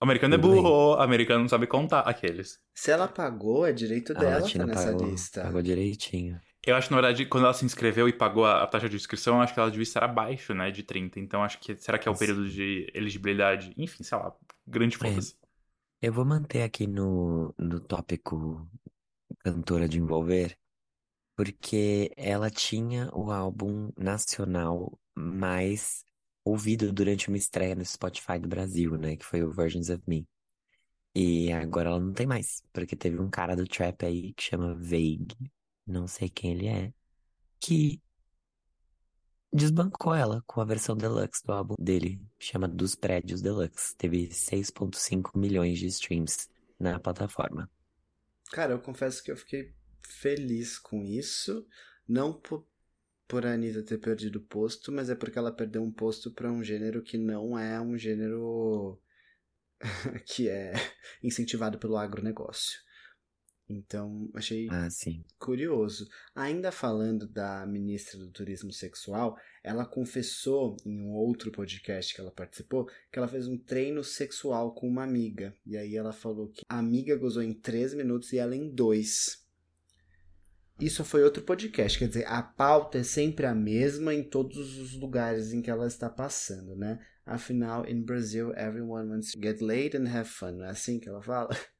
O 0.00 0.04
americano 0.04 0.34
é 0.34 0.38
Tudo 0.38 0.48
burro, 0.48 0.96
o 0.96 1.00
americano 1.00 1.42
não 1.42 1.48
sabe 1.48 1.68
contar 1.68 2.00
aqueles. 2.00 2.58
Se 2.74 2.90
ela 2.90 3.06
pagou, 3.06 3.64
é 3.64 3.72
direito 3.72 4.12
dela 4.12 4.46
tá 4.50 4.66
nessa 4.66 4.92
pagou, 4.92 5.08
lista. 5.08 5.42
pagou 5.42 5.62
direitinho. 5.62 6.40
Eu 6.66 6.76
acho, 6.76 6.90
na 6.90 6.96
verdade, 7.00 7.26
quando 7.26 7.44
ela 7.44 7.52
se 7.54 7.64
inscreveu 7.64 8.08
e 8.08 8.12
pagou 8.12 8.44
a, 8.46 8.62
a 8.62 8.66
taxa 8.66 8.88
de 8.88 8.96
inscrição, 8.96 9.36
eu 9.36 9.42
acho 9.42 9.52
que 9.52 9.60
ela 9.60 9.70
devia 9.70 9.82
estar 9.82 10.02
abaixo, 10.04 10.54
né, 10.54 10.70
de 10.70 10.82
30. 10.82 11.20
Então, 11.20 11.42
acho 11.42 11.58
que, 11.60 11.76
será 11.76 11.98
que 11.98 12.08
é 12.08 12.10
o 12.10 12.16
período 12.16 12.48
de 12.48 12.90
elegibilidade? 12.94 13.72
Enfim, 13.76 14.02
sei 14.02 14.16
lá, 14.18 14.34
grande 14.66 14.96
É. 15.02 15.24
foda-se. 15.24 15.34
Eu 16.02 16.12
vou 16.12 16.24
manter 16.24 16.62
aqui 16.62 16.86
no, 16.86 17.54
no 17.58 17.80
tópico 17.80 18.68
cantora 19.40 19.88
de 19.88 19.98
envolver, 19.98 20.58
porque 21.36 22.12
ela 22.16 22.50
tinha 22.50 23.10
o 23.14 23.30
álbum 23.32 23.92
nacional 23.98 24.98
mais 25.14 26.04
ouvido 26.44 26.92
durante 26.92 27.28
uma 27.28 27.38
estreia 27.38 27.74
no 27.76 27.84
Spotify 27.84 28.38
do 28.40 28.48
Brasil, 28.48 28.96
né? 28.98 29.16
Que 29.16 29.24
foi 29.26 29.42
o 29.44 29.52
Versions 29.52 29.90
of 29.90 30.02
Me. 30.08 30.26
E 31.14 31.52
agora 31.52 31.90
ela 31.90 32.00
não 32.00 32.12
tem 32.12 32.26
mais, 32.26 32.62
porque 32.72 32.96
teve 32.96 33.20
um 33.20 33.30
cara 33.30 33.56
do 33.56 33.66
trap 33.66 34.04
aí 34.06 34.32
que 34.34 34.42
chama 34.44 34.74
Vague, 34.74 35.36
não 35.86 36.06
sei 36.06 36.28
quem 36.28 36.52
ele 36.52 36.68
é, 36.68 36.92
que 37.60 38.02
desbancou 39.52 40.14
ela 40.14 40.42
com 40.46 40.60
a 40.60 40.64
versão 40.64 40.96
deluxe 40.96 41.44
do 41.44 41.52
álbum 41.52 41.74
dele, 41.78 42.20
chama 42.38 42.66
Dos 42.66 42.94
Prédios 42.94 43.40
Deluxe. 43.40 43.94
Teve 43.96 44.28
6,5 44.28 45.38
milhões 45.38 45.78
de 45.78 45.86
streams 45.86 46.48
na 46.78 46.98
plataforma. 46.98 47.70
Cara, 48.50 48.72
eu 48.72 48.80
confesso 48.80 49.22
que 49.22 49.30
eu 49.30 49.36
fiquei 49.36 49.72
feliz 50.02 50.78
com 50.78 51.02
isso. 51.04 51.66
Não 52.06 52.32
por, 52.32 52.66
por 53.28 53.46
a 53.46 53.54
Anitta 53.54 53.82
ter 53.82 53.98
perdido 53.98 54.36
o 54.40 54.42
posto, 54.44 54.90
mas 54.90 55.08
é 55.08 55.14
porque 55.14 55.38
ela 55.38 55.54
perdeu 55.54 55.82
um 55.82 55.92
posto 55.92 56.32
para 56.32 56.50
um 56.50 56.62
gênero 56.62 57.02
que 57.02 57.16
não 57.16 57.58
é 57.58 57.80
um 57.80 57.96
gênero 57.96 59.00
que 60.26 60.48
é 60.48 60.72
incentivado 61.22 61.78
pelo 61.78 61.96
agronegócio. 61.96 62.80
Então, 63.68 64.28
achei 64.34 64.68
Ah, 64.70 64.88
curioso. 65.38 66.06
Ainda 66.34 66.70
falando 66.70 67.26
da 67.26 67.64
ministra 67.66 68.18
do 68.18 68.30
Turismo 68.30 68.72
Sexual, 68.72 69.36
ela 69.62 69.86
confessou 69.86 70.76
em 70.84 71.00
um 71.00 71.12
outro 71.12 71.50
podcast 71.50 72.14
que 72.14 72.20
ela 72.20 72.30
participou 72.30 72.86
que 73.10 73.18
ela 73.18 73.28
fez 73.28 73.48
um 73.48 73.56
treino 73.56 74.04
sexual 74.04 74.74
com 74.74 74.86
uma 74.86 75.02
amiga. 75.02 75.54
E 75.64 75.76
aí 75.76 75.96
ela 75.96 76.12
falou 76.12 76.48
que 76.48 76.62
a 76.68 76.78
amiga 76.78 77.16
gozou 77.16 77.42
em 77.42 77.54
3 77.54 77.94
minutos 77.94 78.32
e 78.32 78.38
ela 78.38 78.54
em 78.54 78.68
2. 78.68 79.42
Isso 80.80 81.04
foi 81.04 81.22
outro 81.22 81.44
podcast, 81.44 81.96
quer 81.98 82.08
dizer, 82.08 82.26
a 82.26 82.42
pauta 82.42 82.98
é 82.98 83.02
sempre 83.04 83.46
a 83.46 83.54
mesma 83.54 84.12
em 84.12 84.24
todos 84.24 84.76
os 84.76 84.94
lugares 84.94 85.52
em 85.52 85.62
que 85.62 85.70
ela 85.70 85.86
está 85.86 86.10
passando, 86.10 86.74
né? 86.74 86.98
Afinal, 87.24 87.88
in 87.88 88.02
Brazil, 88.02 88.52
everyone 88.56 89.08
wants 89.08 89.30
to 89.32 89.40
get 89.40 89.60
laid 89.62 89.96
and 89.96 90.08
have 90.08 90.28
fun. 90.28 90.52
Não 90.52 90.64
é 90.64 90.70
assim 90.70 90.98
que 90.98 91.08
ela 91.08 91.22
fala? 91.22 91.48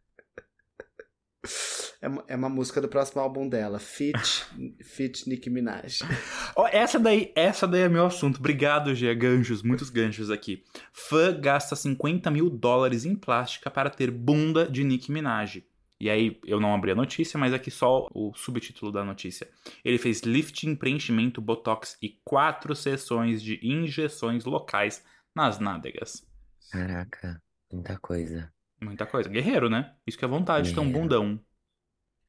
É 2.01 2.09
uma, 2.09 2.25
é 2.29 2.37
uma 2.37 2.49
música 2.49 2.81
do 2.81 2.89
próximo 2.89 3.21
álbum 3.21 3.49
dela, 3.49 3.79
Fit, 3.79 4.45
Fit 4.83 5.29
Nicki 5.29 5.51
Minaj. 5.51 6.01
Ó, 6.57 6.67
essa 6.69 6.99
daí, 6.99 7.33
essa 7.35 7.67
daí 7.67 7.83
é 7.83 7.89
meu 7.89 8.07
assunto. 8.07 8.39
Obrigado, 8.39 8.95
Gia. 8.95 9.15
Ganchos, 9.15 9.63
muitos 9.63 9.91
ganchos 9.91 10.31
aqui. 10.31 10.65
Fã 10.93 11.39
gasta 11.39 11.77
50 11.77 12.31
mil 12.31 12.51
dólares 12.51 13.05
em 13.05 13.15
plástica 13.15 13.71
para 13.71 13.91
ter 13.91 14.11
bunda 14.11 14.69
de 14.69 14.85
Nicki 14.85 15.13
Minaj. 15.13 15.65
E 16.01 16.11
aí, 16.11 16.39
eu 16.45 16.61
não 16.61 16.75
abri 16.75 16.91
a 16.91 16.95
notícia, 16.95 17.39
mas 17.39 17.55
aqui 17.55 17.71
só 17.71 18.09
o 18.13 18.35
subtítulo 18.35 18.93
da 18.93 19.05
notícia. 19.05 19.49
Ele 19.85 19.97
fez 19.97 20.21
lifting, 20.21 20.75
preenchimento, 20.75 21.41
botox 21.41 21.97
e 22.03 22.21
quatro 22.25 22.75
sessões 22.75 23.43
de 23.43 23.59
injeções 23.63 24.45
locais 24.45 25.03
nas 25.35 25.59
nádegas. 25.59 26.27
Caraca, 26.71 27.41
muita 27.73 27.99
coisa. 27.99 28.54
Muita 28.85 29.07
coisa. 29.07 29.29
Guerreiro, 29.29 29.69
né? 29.71 29.97
Isso 30.07 30.19
que 30.19 30.25
é 30.25 30.29
vontade 30.29 30.71
um 30.79 30.91
Guerreiro. 30.91 31.01
bundão. 31.01 31.45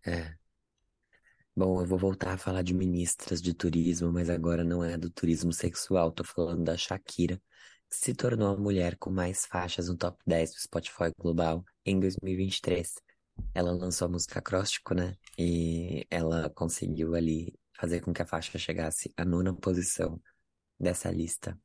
É. 0.05 0.35
Bom, 1.55 1.81
eu 1.81 1.85
vou 1.85 1.97
voltar 1.97 2.33
a 2.33 2.38
falar 2.38 2.62
de 2.62 2.74
ministras 2.74 3.41
de 3.41 3.53
turismo, 3.53 4.12
mas 4.12 4.29
agora 4.29 4.63
não 4.63 4.83
é 4.83 4.97
do 4.97 5.09
turismo 5.09 5.53
sexual. 5.53 6.12
Tô 6.12 6.24
falando 6.24 6.63
da 6.63 6.77
Shakira, 6.77 7.41
que 7.89 7.95
se 7.95 8.13
tornou 8.13 8.50
a 8.53 8.57
mulher 8.57 8.97
com 8.97 9.09
mais 9.09 9.45
faixas 9.45 9.88
no 9.88 9.97
top 9.97 10.21
10 10.27 10.51
do 10.51 10.59
Spotify 10.59 11.12
Global 11.17 11.63
em 11.85 12.00
2023. 12.00 12.95
Ela 13.53 13.71
lançou 13.71 14.07
a 14.07 14.12
música 14.12 14.39
Acróstico, 14.39 14.93
né? 14.93 15.15
E 15.38 16.05
ela 16.09 16.50
conseguiu 16.50 17.15
ali 17.15 17.53
fazer 17.74 18.01
com 18.01 18.13
que 18.13 18.21
a 18.21 18.25
faixa 18.25 18.57
chegasse 18.57 19.13
à 19.17 19.25
nona 19.25 19.53
posição 19.53 20.21
dessa 20.79 21.09
lista. 21.12 21.57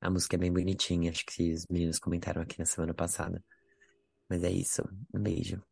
A 0.00 0.10
música 0.10 0.36
é 0.36 0.38
bem 0.38 0.52
bonitinha, 0.52 1.10
acho 1.10 1.24
que 1.26 1.52
os 1.52 1.66
meninos 1.68 1.98
comentaram 1.98 2.42
aqui 2.42 2.58
na 2.58 2.64
semana 2.64 2.94
passada. 2.94 3.42
Mas 4.28 4.44
é 4.44 4.50
isso. 4.50 4.82
Um 5.14 5.20
beijo. 5.20 5.62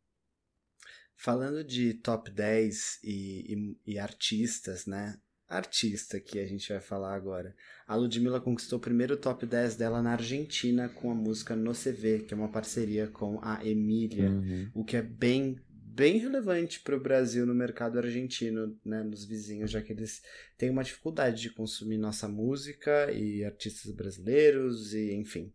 Falando 1.14 1.64
de 1.64 1.94
top 1.94 2.30
10 2.30 3.00
e, 3.02 3.76
e, 3.86 3.92
e 3.94 3.98
artistas, 3.98 4.86
né? 4.86 5.18
Artista 5.48 6.18
que 6.18 6.38
a 6.40 6.46
gente 6.46 6.68
vai 6.68 6.80
falar 6.80 7.14
agora. 7.14 7.54
A 7.86 7.94
Ludmilla 7.94 8.40
conquistou 8.40 8.78
o 8.78 8.82
primeiro 8.82 9.16
top 9.16 9.46
10 9.46 9.76
dela 9.76 10.02
na 10.02 10.12
Argentina 10.12 10.88
com 10.88 11.10
a 11.10 11.14
música 11.14 11.54
No 11.54 11.72
CV, 11.72 12.24
que 12.26 12.34
é 12.34 12.36
uma 12.36 12.50
parceria 12.50 13.06
com 13.06 13.38
a 13.42 13.64
Emília. 13.64 14.30
Uhum. 14.30 14.70
o 14.74 14.84
que 14.84 14.96
é 14.96 15.02
bem 15.02 15.56
bem 15.96 16.18
relevante 16.18 16.80
para 16.80 16.94
o 16.94 17.00
Brasil 17.00 17.46
no 17.46 17.54
mercado 17.54 17.98
argentino, 17.98 18.78
né, 18.84 19.02
nos 19.02 19.24
vizinhos, 19.24 19.70
já 19.70 19.80
que 19.80 19.94
eles 19.94 20.20
têm 20.58 20.68
uma 20.68 20.84
dificuldade 20.84 21.40
de 21.40 21.48
consumir 21.48 21.96
nossa 21.96 22.28
música 22.28 23.10
e 23.10 23.42
artistas 23.42 23.90
brasileiros 23.92 24.92
e 24.92 25.14
enfim. 25.14 25.50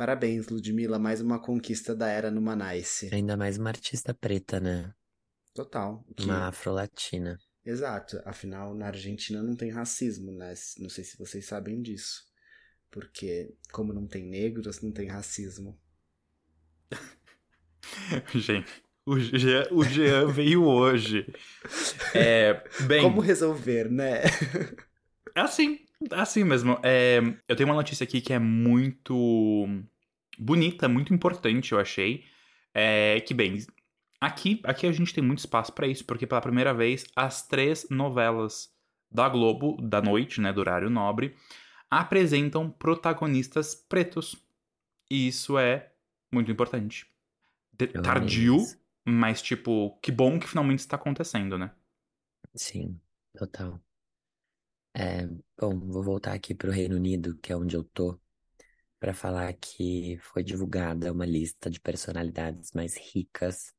Parabéns, 0.00 0.48
Ludmilla, 0.48 0.98
mais 0.98 1.20
uma 1.20 1.38
conquista 1.38 1.94
da 1.94 2.08
era 2.08 2.30
no 2.30 2.40
Manice. 2.40 3.10
Ainda 3.12 3.36
mais 3.36 3.58
uma 3.58 3.68
artista 3.68 4.14
preta, 4.14 4.58
né? 4.58 4.94
Total. 5.52 6.02
Que- 6.16 6.24
Uma 6.24 6.48
afro-latina. 6.48 7.38
Exato. 7.62 8.18
Afinal, 8.24 8.74
na 8.74 8.86
Argentina 8.86 9.42
não 9.42 9.54
tem 9.54 9.68
racismo, 9.68 10.32
né? 10.32 10.54
Não 10.78 10.88
sei 10.88 11.04
se 11.04 11.18
vocês 11.18 11.44
sabem 11.44 11.82
disso. 11.82 12.22
Porque, 12.90 13.54
como 13.70 13.92
não 13.92 14.06
tem 14.06 14.24
negros, 14.24 14.80
não 14.80 14.90
tem 14.90 15.06
racismo. 15.06 15.78
Gente, 18.34 18.82
o 19.04 19.18
Jean, 19.20 19.66
o 19.70 19.84
Jean 19.84 20.28
veio 20.32 20.64
hoje. 20.64 21.26
É, 22.14 22.64
bem, 22.86 23.02
Como 23.02 23.20
resolver, 23.20 23.90
né? 23.90 24.22
é 25.34 25.40
assim, 25.44 25.78
é 26.10 26.14
assim 26.14 26.42
mesmo. 26.42 26.80
É, 26.82 27.18
eu 27.46 27.54
tenho 27.54 27.68
uma 27.68 27.74
notícia 27.74 28.04
aqui 28.04 28.22
que 28.22 28.32
é 28.32 28.38
muito 28.38 29.68
bonita, 30.40 30.88
muito 30.88 31.12
importante, 31.14 31.72
eu 31.72 31.78
achei. 31.78 32.24
É, 32.74 33.20
que, 33.20 33.34
bem, 33.34 33.58
aqui, 34.20 34.60
aqui 34.64 34.86
a 34.86 34.92
gente 34.92 35.12
tem 35.14 35.22
muito 35.22 35.40
espaço 35.40 35.72
pra 35.72 35.86
isso, 35.86 36.04
porque 36.04 36.26
pela 36.26 36.40
primeira 36.40 36.72
vez 36.72 37.04
as 37.14 37.46
três 37.46 37.86
novelas 37.90 38.72
da 39.10 39.28
Globo, 39.28 39.76
da 39.82 40.00
noite, 40.00 40.40
né, 40.40 40.52
do 40.52 40.60
horário 40.60 40.88
nobre, 40.88 41.34
apresentam 41.90 42.70
protagonistas 42.70 43.74
pretos. 43.74 44.36
E 45.10 45.28
isso 45.28 45.58
é 45.58 45.92
muito 46.32 46.50
importante. 46.50 47.06
De- 47.72 47.88
tardio, 47.88 48.58
mas, 49.04 49.42
tipo, 49.42 49.98
que 50.02 50.12
bom 50.12 50.38
que 50.38 50.46
finalmente 50.48 50.80
está 50.80 50.96
acontecendo, 50.96 51.58
né? 51.58 51.72
Sim, 52.54 53.00
total. 53.34 53.80
É, 54.94 55.26
bom, 55.58 55.78
vou 55.78 56.02
voltar 56.02 56.32
aqui 56.32 56.54
pro 56.54 56.70
Reino 56.70 56.96
Unido, 56.96 57.36
que 57.38 57.52
é 57.52 57.56
onde 57.56 57.76
eu 57.76 57.84
tô, 57.84 58.18
para 59.00 59.14
falar 59.14 59.52
que 59.54 60.18
foi 60.20 60.44
divulgada 60.44 61.12
uma 61.12 61.24
lista 61.24 61.70
de 61.70 61.80
personalidades 61.80 62.70
mais 62.72 62.96
ricas 62.96 63.72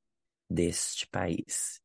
deste 0.50 1.08
país. 1.08 1.80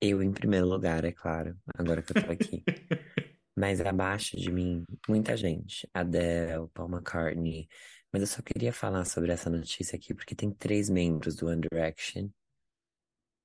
Eu 0.00 0.22
em 0.22 0.32
primeiro 0.32 0.66
lugar, 0.66 1.04
é 1.04 1.12
claro, 1.12 1.56
agora 1.74 2.02
que 2.02 2.16
eu 2.16 2.24
tô 2.24 2.32
aqui. 2.32 2.64
Mas 3.54 3.80
abaixo 3.80 4.36
de 4.36 4.50
mim, 4.50 4.84
muita 5.08 5.36
gente. 5.36 5.88
Adele, 5.92 6.68
Paul 6.72 6.88
McCartney. 6.88 7.68
Mas 8.12 8.22
eu 8.22 8.28
só 8.28 8.40
queria 8.40 8.72
falar 8.72 9.04
sobre 9.04 9.32
essa 9.32 9.50
notícia 9.50 9.96
aqui 9.96 10.14
porque 10.14 10.34
tem 10.34 10.50
três 10.52 10.88
membros 10.88 11.36
do 11.36 11.48
One 11.48 11.60
Direction 11.60 12.30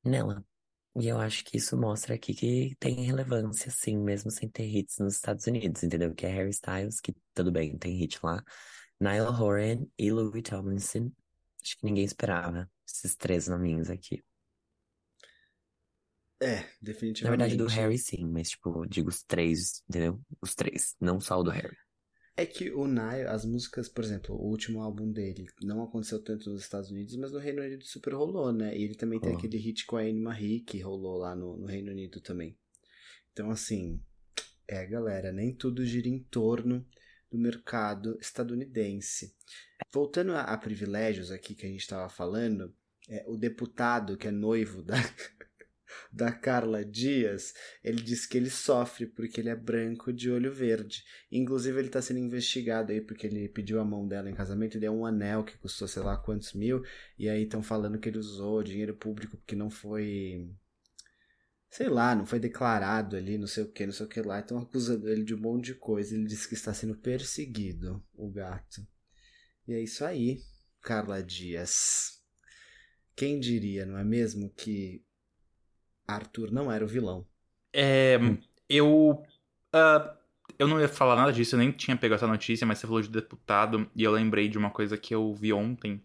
nela. 0.03 0.45
E 0.95 1.07
eu 1.07 1.19
acho 1.19 1.43
que 1.43 1.57
isso 1.57 1.75
mostra 1.75 2.13
aqui 2.13 2.35
que 2.35 2.75
tem 2.79 3.03
relevância, 3.03 3.71
sim, 3.71 3.97
mesmo 3.97 4.29
sem 4.29 4.47
ter 4.47 4.65
hits 4.65 4.99
nos 4.99 5.15
Estados 5.15 5.47
Unidos, 5.47 5.81
entendeu? 5.83 6.13
Que 6.13 6.27
é 6.27 6.29
Harry 6.29 6.51
Styles, 6.51 7.01
que 7.01 7.15
tudo 7.33 7.51
bem, 7.51 7.75
tem 7.77 7.97
hit 7.97 8.19
lá. 8.23 8.43
Niall 9.03 9.33
Horan 9.33 9.87
e 9.97 10.11
Louis 10.11 10.43
Tomlinson. 10.43 11.11
Acho 11.61 11.77
que 11.77 11.85
ninguém 11.85 12.05
esperava 12.05 12.69
esses 12.87 13.15
três 13.15 13.47
nominhos 13.47 13.89
aqui. 13.89 14.23
É, 16.41 16.69
Na 17.21 17.29
definitivamente. 17.29 17.29
verdade, 17.29 17.55
do 17.57 17.65
Harry 17.67 17.97
sim, 17.97 18.25
mas 18.25 18.49
tipo, 18.51 18.85
digo 18.85 19.09
os 19.09 19.23
três, 19.23 19.83
entendeu? 19.89 20.21
Os 20.41 20.53
três, 20.55 20.95
não 20.99 21.19
só 21.19 21.39
o 21.39 21.43
do 21.43 21.49
Harry. 21.51 21.77
É 22.35 22.45
que 22.45 22.71
o 22.71 22.87
Nile, 22.87 23.27
as 23.27 23.45
músicas, 23.45 23.87
por 23.87 24.03
exemplo, 24.03 24.35
o 24.35 24.47
último 24.49 24.81
álbum 24.81 25.11
dele 25.11 25.45
não 25.61 25.83
aconteceu 25.83 26.21
tanto 26.23 26.49
nos 26.49 26.61
Estados 26.63 26.89
Unidos, 26.89 27.15
mas 27.15 27.31
no 27.31 27.37
Reino 27.39 27.61
Unido 27.61 27.85
super 27.85 28.13
rolou, 28.13 28.51
né? 28.51 28.75
E 28.75 28.83
ele 28.83 28.95
também 28.95 29.19
tem 29.19 29.33
aquele 29.33 29.57
hit 29.57 29.85
com 29.85 29.97
a 29.97 30.01
Anne 30.01 30.19
Marie 30.19 30.61
que 30.61 30.79
rolou 30.79 31.17
lá 31.17 31.35
no, 31.35 31.55
no 31.57 31.67
Reino 31.67 31.91
Unido 31.91 32.19
também. 32.21 32.57
Então, 33.33 33.51
assim, 33.51 34.01
é, 34.67 34.85
galera, 34.87 35.31
nem 35.33 35.53
tudo 35.55 35.85
gira 35.85 36.07
em 36.09 36.19
torno 36.19 36.85
do 37.33 37.39
mercado 37.39 38.15
estadunidense. 38.21 39.35
Voltando 39.91 40.33
a, 40.33 40.41
a 40.41 40.55
privilégios 40.55 41.31
aqui 41.31 41.55
que 41.55 41.65
a 41.65 41.69
gente 41.69 41.81
estava 41.81 42.07
falando, 42.07 42.71
é, 43.09 43.25
o 43.27 43.35
deputado 43.35 44.15
que 44.15 44.27
é 44.27 44.31
noivo 44.31 44.83
da, 44.83 44.93
da 46.13 46.31
Carla 46.31 46.85
Dias, 46.85 47.55
ele 47.83 48.03
disse 48.03 48.29
que 48.29 48.37
ele 48.37 48.51
sofre 48.51 49.07
porque 49.07 49.41
ele 49.41 49.49
é 49.49 49.55
branco 49.55 50.13
de 50.13 50.29
olho 50.29 50.53
verde. 50.53 51.03
Inclusive, 51.31 51.79
ele 51.79 51.89
tá 51.89 52.03
sendo 52.03 52.19
investigado 52.19 52.91
aí 52.91 53.01
porque 53.01 53.25
ele 53.25 53.49
pediu 53.49 53.79
a 53.79 53.85
mão 53.85 54.07
dela 54.07 54.29
em 54.29 54.35
casamento 54.35 54.79
deu 54.79 54.93
um 54.93 55.03
anel 55.03 55.43
que 55.43 55.57
custou 55.57 55.87
sei 55.87 56.03
lá 56.03 56.15
quantos 56.15 56.53
mil. 56.53 56.83
E 57.17 57.27
aí 57.27 57.45
estão 57.45 57.63
falando 57.63 57.97
que 57.97 58.09
ele 58.09 58.19
usou 58.19 58.61
dinheiro 58.61 58.93
público 58.95 59.37
porque 59.37 59.55
não 59.55 59.71
foi. 59.71 60.51
Sei 61.73 61.89
lá, 61.89 62.13
não 62.13 62.23
foi 62.23 62.39
declarado 62.39 63.15
ali, 63.15 63.35
não 63.35 63.47
sei 63.47 63.63
o 63.63 63.71
que, 63.71 63.83
não 63.83 63.91
sei 63.91 64.05
o 64.05 64.09
que 64.09 64.21
lá. 64.21 64.39
Estão 64.39 64.59
acusando 64.59 65.09
ele 65.09 65.23
de 65.23 65.33
um 65.33 65.39
monte 65.39 65.65
de 65.65 65.73
coisa. 65.73 66.13
Ele 66.13 66.25
disse 66.25 66.47
que 66.47 66.53
está 66.53 66.71
sendo 66.71 66.93
perseguido, 66.93 67.99
o 68.13 68.29
gato. 68.29 68.85
E 69.67 69.73
é 69.73 69.81
isso 69.81 70.05
aí, 70.05 70.39
Carla 70.83 71.23
Dias. 71.23 72.21
Quem 73.15 73.39
diria, 73.39 73.87
não 73.87 73.97
é 73.97 74.03
mesmo, 74.03 74.51
que 74.51 75.03
Arthur 76.07 76.51
não 76.51 76.71
era 76.71 76.85
o 76.85 76.87
vilão? 76.87 77.25
É, 77.73 78.19
eu. 78.69 79.23
ah, 79.73 80.15
eu 80.59 80.67
não 80.67 80.79
ia 80.79 80.87
falar 80.87 81.15
nada 81.15 81.33
disso, 81.33 81.55
eu 81.55 81.59
nem 81.59 81.71
tinha 81.71 81.97
pego 81.97 82.13
essa 82.13 82.27
notícia, 82.27 82.67
mas 82.67 82.77
você 82.77 82.85
falou 82.85 83.01
de 83.01 83.09
deputado 83.09 83.89
e 83.95 84.03
eu 84.03 84.11
lembrei 84.11 84.47
de 84.47 84.59
uma 84.59 84.69
coisa 84.69 84.95
que 84.95 85.15
eu 85.15 85.33
vi 85.33 85.51
ontem 85.51 85.99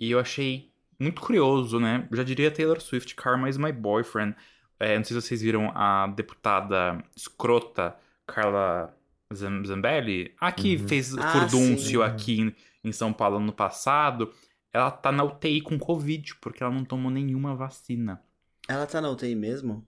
e 0.00 0.10
eu 0.10 0.18
achei 0.18 0.72
muito 0.98 1.20
curioso, 1.20 1.78
né? 1.78 2.08
Já 2.10 2.22
diria 2.22 2.50
Taylor 2.50 2.80
Swift, 2.80 3.14
Karma 3.14 3.50
is 3.50 3.58
my 3.58 3.70
boyfriend. 3.70 4.34
É, 4.78 4.96
não 4.96 5.04
sei 5.04 5.18
se 5.20 5.26
vocês 5.26 5.40
viram 5.42 5.70
a 5.74 6.06
deputada 6.08 7.02
escrota 7.16 7.96
Carla 8.26 8.94
Zam- 9.32 9.64
Zambelli, 9.64 10.34
a 10.40 10.52
que 10.52 10.76
Uhum. 10.76 10.88
fez 10.88 11.16
Ah, 11.16 11.32
furdúncio 11.32 12.00
sim. 12.00 12.06
aqui 12.06 12.40
em- 12.40 12.54
em 12.84 12.92
São 12.92 13.12
Paulo 13.12 13.36
ano 13.36 13.52
passado. 13.52 14.32
Ela 14.72 14.90
tá 14.90 15.12
na 15.12 15.22
UTI 15.24 15.60
com 15.60 15.78
Covid, 15.78 16.34
porque 16.36 16.62
ela 16.62 16.72
não 16.72 16.84
tomou 16.84 17.10
nenhuma 17.10 17.54
vacina. 17.54 18.20
Ela 18.68 18.86
tá 18.86 19.00
na 19.00 19.10
UTI 19.10 19.34
mesmo? 19.34 19.86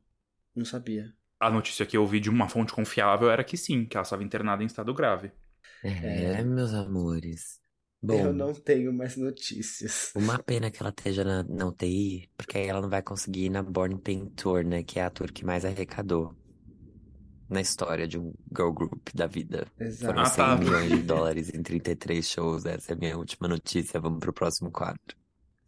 Não 0.55 0.65
sabia. 0.65 1.13
A 1.41 1.51
notícia 1.51 1.85
que 1.85 1.97
eu 1.97 2.03
ouvi 2.03 2.21
de 2.21 2.31
uma 2.31 2.49
fonte 2.49 2.73
confiável 2.73 3.31
era 3.31 3.45
que 3.45 3.57
sim, 3.57 3.85
que 3.85 3.97
ela 3.97 4.05
estava 4.05 4.23
internada 4.25 4.63
em 4.63 4.67
estado 4.67 4.95
grave. 4.95 5.31
É, 5.83 6.43
meus 6.43 6.73
amores. 6.73 7.61
Bom, 8.03 8.27
Eu 8.27 8.33
não 8.33 8.55
tenho 8.55 8.93
mais 8.93 9.17
notícias. 9.17 10.15
uma 10.15 10.39
pena 10.43 10.71
que 10.71 10.81
ela 10.81 10.91
esteja 10.91 11.25
na, 11.25 11.43
na 11.43 11.67
UTI, 11.67 12.31
porque 12.37 12.59
aí 12.59 12.67
ela 12.67 12.81
não 12.81 12.89
vai 12.89 13.03
conseguir 13.03 13.47
ir 13.47 13.51
na 13.51 13.63
Born 13.63 13.99
Pain 14.01 14.27
Tour, 14.31 14.65
né? 14.65 14.83
Que 14.83 14.99
é 14.99 15.05
a 15.05 15.11
tour 15.11 15.33
que 15.33 15.45
mais 15.45 15.65
arrecadou 15.65 16.35
na 17.49 17.61
história 17.61 18.09
de 18.09 18.19
um 18.19 18.33
girl 18.57 18.73
group 18.73 19.09
da 19.15 19.27
vida. 19.27 19.67
Exato. 19.79 20.07
Foram 20.07 20.23
Ah, 20.23 20.27
100 20.27 20.37
tá. 20.37 20.57
milhões 20.57 20.91
de 20.91 21.03
dólares 21.03 21.51
em 21.55 21.63
33 21.63 22.27
shows. 22.29 22.65
Essa 22.65 22.93
é 22.93 22.95
a 22.95 22.99
minha 22.99 23.17
última 23.19 23.47
notícia. 23.49 24.01
Vamos 24.01 24.19
pro 24.21 24.33
próximo 24.33 24.71
quadro. 24.71 25.01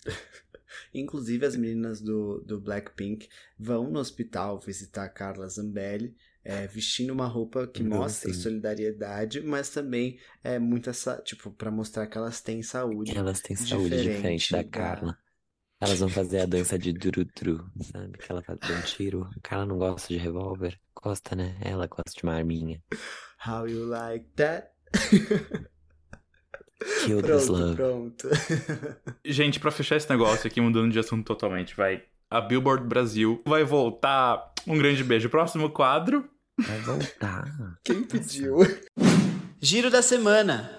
Inclusive, 0.95 1.45
as 1.47 1.57
meninas 1.57 2.01
do, 2.01 2.41
do 2.41 2.61
Blackpink 2.61 3.29
vão 3.59 3.91
no 3.91 3.99
hospital 3.99 4.59
visitar 4.61 5.05
a 5.05 5.09
Carla 5.09 5.49
Zambelli, 5.49 6.15
é, 6.51 6.67
vestindo 6.67 7.11
uma 7.13 7.27
roupa 7.27 7.67
que 7.67 7.83
mostra 7.83 8.33
sim. 8.33 8.41
solidariedade, 8.41 9.43
mas 9.43 9.69
também 9.69 10.19
é 10.43 10.59
muito 10.59 10.89
essa, 10.89 11.19
tipo, 11.19 11.51
para 11.51 11.71
mostrar 11.71 12.07
que 12.07 12.17
elas 12.17 12.41
têm 12.41 12.63
saúde. 12.63 13.15
Elas 13.17 13.41
têm 13.43 13.55
saúde 13.55 13.91
Diferente 13.91 14.17
diferente 14.17 14.53
da 14.53 14.63
da- 14.63 14.69
Carla. 14.69 15.19
Elas 15.81 15.99
vão 16.01 16.09
fazer 16.09 16.41
a 16.41 16.47
dança 16.47 16.79
de 16.79 16.93
durutru, 16.93 17.71
sabe? 17.83 18.17
Que 18.19 18.33
ela 18.33 18.43
faz 18.43 18.59
um 18.69 18.81
tiro. 18.83 19.29
A 19.37 19.41
Carla 19.43 19.67
não 19.67 19.77
gosta 19.79 20.09
de 20.09 20.17
revólver. 20.19 20.77
Gosta, 20.95 21.37
né? 21.37 21.57
Ela 21.61 21.87
gosta 21.87 22.11
de 22.17 22.23
uma 22.25 22.35
arminha. 22.35 22.83
How 23.47 23.69
you 23.69 23.85
like 23.87 24.27
that? 24.37 24.71
Kill 27.05 27.23
this 27.23 27.47
pronto, 27.47 27.53
love. 27.53 27.77
pronto. 27.77 28.29
Gente, 29.25 29.59
pra 29.61 29.71
fechar 29.71 29.97
esse 29.97 30.09
negócio 30.09 30.47
aqui, 30.47 30.61
mudando 30.61 30.91
de 30.93 30.99
assunto 30.99 31.27
totalmente, 31.27 31.77
vai. 31.77 32.03
A 32.31 32.41
Billboard 32.41 32.87
Brasil 32.87 33.43
vai 33.47 33.65
voltar. 33.65 34.53
Um 34.67 34.77
grande 34.79 35.03
beijo. 35.03 35.29
Próximo 35.29 35.71
quadro. 35.71 36.29
Vai 36.59 36.81
voltar. 36.81 37.79
Quem 37.85 38.03
pediu? 38.03 38.59
Giro 39.61 39.91
da 39.91 40.03
semana. 40.03 40.75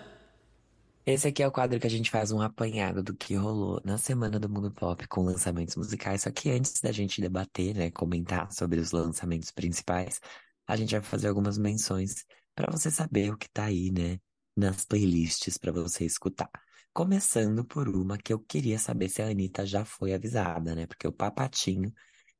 Esse 1.05 1.27
aqui 1.27 1.41
é 1.41 1.47
o 1.47 1.51
quadro 1.51 1.79
que 1.79 1.87
a 1.87 1.89
gente 1.89 2.11
faz 2.11 2.31
um 2.31 2.41
apanhado 2.41 3.01
do 3.01 3.15
que 3.15 3.33
rolou 3.33 3.81
na 3.83 3.97
semana 3.97 4.39
do 4.39 4.49
mundo 4.49 4.71
pop 4.71 5.07
com 5.07 5.23
lançamentos 5.23 5.75
musicais. 5.75 6.23
Só 6.23 6.31
que 6.31 6.51
antes 6.51 6.81
da 6.81 6.91
gente 6.91 7.21
debater, 7.21 7.73
né, 7.75 7.89
comentar 7.89 8.51
sobre 8.51 8.79
os 8.79 8.91
lançamentos 8.91 9.51
principais, 9.51 10.19
a 10.67 10.75
gente 10.75 10.91
vai 10.91 11.01
fazer 11.01 11.29
algumas 11.29 11.57
menções 11.57 12.25
pra 12.53 12.71
você 12.71 12.91
saber 12.91 13.31
o 13.31 13.37
que 13.37 13.49
tá 13.49 13.65
aí, 13.65 13.89
né, 13.89 14.19
nas 14.55 14.85
playlists 14.85 15.57
pra 15.57 15.71
você 15.71 16.05
escutar. 16.05 16.49
Começando 16.93 17.63
por 17.63 17.87
uma 17.87 18.17
que 18.17 18.33
eu 18.33 18.39
queria 18.39 18.77
saber 18.77 19.09
se 19.09 19.21
a 19.21 19.27
Anitta 19.27 19.65
já 19.65 19.85
foi 19.85 20.13
avisada, 20.13 20.75
né? 20.75 20.85
Porque 20.85 21.07
o 21.07 21.13
Papatinho, 21.13 21.93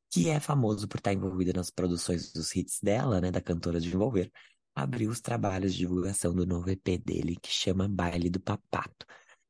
que 0.10 0.30
é 0.30 0.40
famoso 0.40 0.88
por 0.88 0.98
estar 0.98 1.14
envolvido 1.14 1.54
nas 1.54 1.70
produções 1.70 2.32
dos 2.34 2.56
hits 2.56 2.80
dela, 2.82 3.22
né, 3.22 3.32
da 3.32 3.42
cantora 3.42 3.80
de 3.80 3.90
Envolver, 3.90 4.32
abriu 4.76 5.10
os 5.10 5.22
trabalhos 5.22 5.74
de 5.74 5.80
divulgação 5.80 6.34
do 6.34 6.46
novo 6.46 6.70
EP 6.70 6.98
dele, 6.98 7.36
que 7.36 7.50
chama 7.52 7.88
Baile 7.88 8.30
do 8.30 8.40
Papato. 8.40 9.06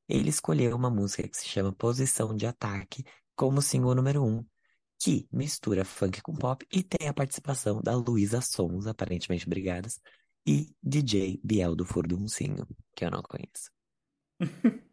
Ele 0.07 0.29
escolheu 0.29 0.75
uma 0.75 0.89
música 0.89 1.27
que 1.27 1.37
se 1.37 1.47
chama 1.47 1.71
Posição 1.71 2.35
de 2.35 2.45
Ataque 2.45 3.03
como 3.35 3.61
single 3.61 3.95
número 3.95 4.23
um, 4.23 4.45
que 4.97 5.27
mistura 5.31 5.85
funk 5.85 6.21
com 6.21 6.35
pop 6.35 6.65
e 6.71 6.83
tem 6.83 7.07
a 7.07 7.13
participação 7.13 7.81
da 7.81 7.95
Luísa 7.95 8.41
Sons, 8.41 8.85
aparentemente 8.85 9.47
brigadas, 9.47 9.99
e 10.45 10.75
DJ 10.83 11.39
Biel 11.43 11.75
do 11.75 11.85
Furduncinho, 11.85 12.67
que 12.95 13.05
eu 13.05 13.11
não 13.11 13.21
conheço. 13.21 13.71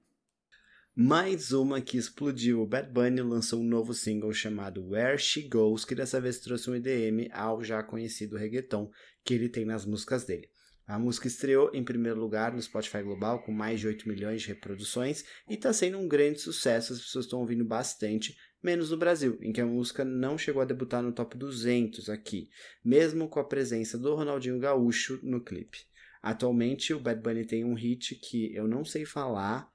Mais 0.98 1.52
uma 1.52 1.78
que 1.78 1.98
explodiu. 1.98 2.62
O 2.62 2.66
Bad 2.66 2.90
Bunny 2.90 3.20
lançou 3.20 3.60
um 3.60 3.68
novo 3.68 3.92
single 3.92 4.32
chamado 4.32 4.82
Where 4.82 5.18
She 5.18 5.42
Goes, 5.42 5.84
que 5.84 5.94
dessa 5.94 6.18
vez 6.18 6.40
trouxe 6.40 6.70
um 6.70 6.74
EDM 6.74 7.28
ao 7.34 7.62
já 7.62 7.82
conhecido 7.82 8.38
reggaeton 8.38 8.90
que 9.22 9.34
ele 9.34 9.50
tem 9.50 9.66
nas 9.66 9.84
músicas 9.84 10.24
dele. 10.24 10.48
A 10.86 10.98
música 10.98 11.26
estreou 11.26 11.70
em 11.74 11.84
primeiro 11.84 12.18
lugar 12.18 12.54
no 12.54 12.62
Spotify 12.62 13.02
Global 13.02 13.42
com 13.42 13.52
mais 13.52 13.78
de 13.78 13.88
8 13.88 14.08
milhões 14.08 14.40
de 14.40 14.48
reproduções 14.48 15.22
e 15.46 15.52
está 15.52 15.70
sendo 15.70 15.98
um 15.98 16.08
grande 16.08 16.40
sucesso, 16.40 16.94
as 16.94 17.00
pessoas 17.00 17.26
estão 17.26 17.40
ouvindo 17.40 17.62
bastante, 17.66 18.34
menos 18.62 18.90
no 18.90 18.96
Brasil, 18.96 19.38
em 19.42 19.52
que 19.52 19.60
a 19.60 19.66
música 19.66 20.02
não 20.02 20.38
chegou 20.38 20.62
a 20.62 20.64
debutar 20.64 21.02
no 21.02 21.12
top 21.12 21.36
200 21.36 22.08
aqui, 22.08 22.48
mesmo 22.82 23.28
com 23.28 23.38
a 23.38 23.44
presença 23.44 23.98
do 23.98 24.14
Ronaldinho 24.14 24.58
Gaúcho 24.58 25.20
no 25.22 25.44
clipe. 25.44 25.80
Atualmente 26.22 26.94
o 26.94 27.00
Bad 27.00 27.20
Bunny 27.20 27.44
tem 27.44 27.66
um 27.66 27.74
hit 27.74 28.14
que 28.14 28.54
eu 28.54 28.66
não 28.66 28.82
sei 28.82 29.04
falar, 29.04 29.70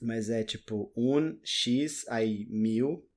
mas 0.00 0.30
é 0.30 0.42
tipo 0.44 0.92
um 0.96 1.38
X 1.42 2.06
aí 2.08 2.46
mil 2.50 3.08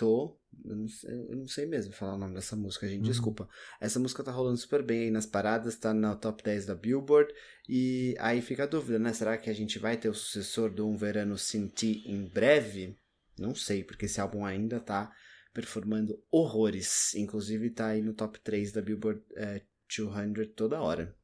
tô. 0.00 0.34
Eu 0.64 0.76
não, 0.76 0.88
sei, 0.88 1.10
eu 1.10 1.36
não 1.36 1.46
sei 1.46 1.66
mesmo 1.66 1.92
falar 1.92 2.14
o 2.14 2.18
nome 2.18 2.34
dessa 2.34 2.56
música, 2.56 2.88
gente. 2.88 3.02
Uhum. 3.02 3.10
Desculpa. 3.10 3.48
Essa 3.78 4.00
música 4.00 4.24
tá 4.24 4.32
rolando 4.32 4.56
super 4.56 4.82
bem 4.82 5.04
aí 5.04 5.10
nas 5.10 5.26
paradas, 5.26 5.76
tá 5.76 5.92
na 5.92 6.16
top 6.16 6.42
10 6.42 6.66
da 6.66 6.74
Billboard. 6.74 7.32
E 7.68 8.14
aí 8.18 8.40
fica 8.40 8.64
a 8.64 8.66
dúvida, 8.66 8.98
né? 8.98 9.12
Será 9.12 9.36
que 9.36 9.50
a 9.50 9.52
gente 9.52 9.78
vai 9.78 9.96
ter 9.96 10.08
o 10.08 10.14
sucessor 10.14 10.70
do 10.70 10.88
Um 10.88 10.96
Verano 10.96 11.36
Sem 11.36 11.68
Ti 11.68 12.02
em 12.06 12.26
breve? 12.26 12.96
Não 13.38 13.54
sei, 13.54 13.84
porque 13.84 14.06
esse 14.06 14.20
álbum 14.20 14.44
ainda 14.44 14.80
tá 14.80 15.12
performando 15.52 16.22
horrores. 16.30 17.14
Inclusive 17.14 17.70
tá 17.70 17.88
aí 17.88 18.02
no 18.02 18.14
top 18.14 18.40
3 18.40 18.72
da 18.72 18.82
Billboard 18.82 19.22
é, 19.36 19.62
200 19.88 20.54
toda 20.54 20.80
hora. 20.80 21.14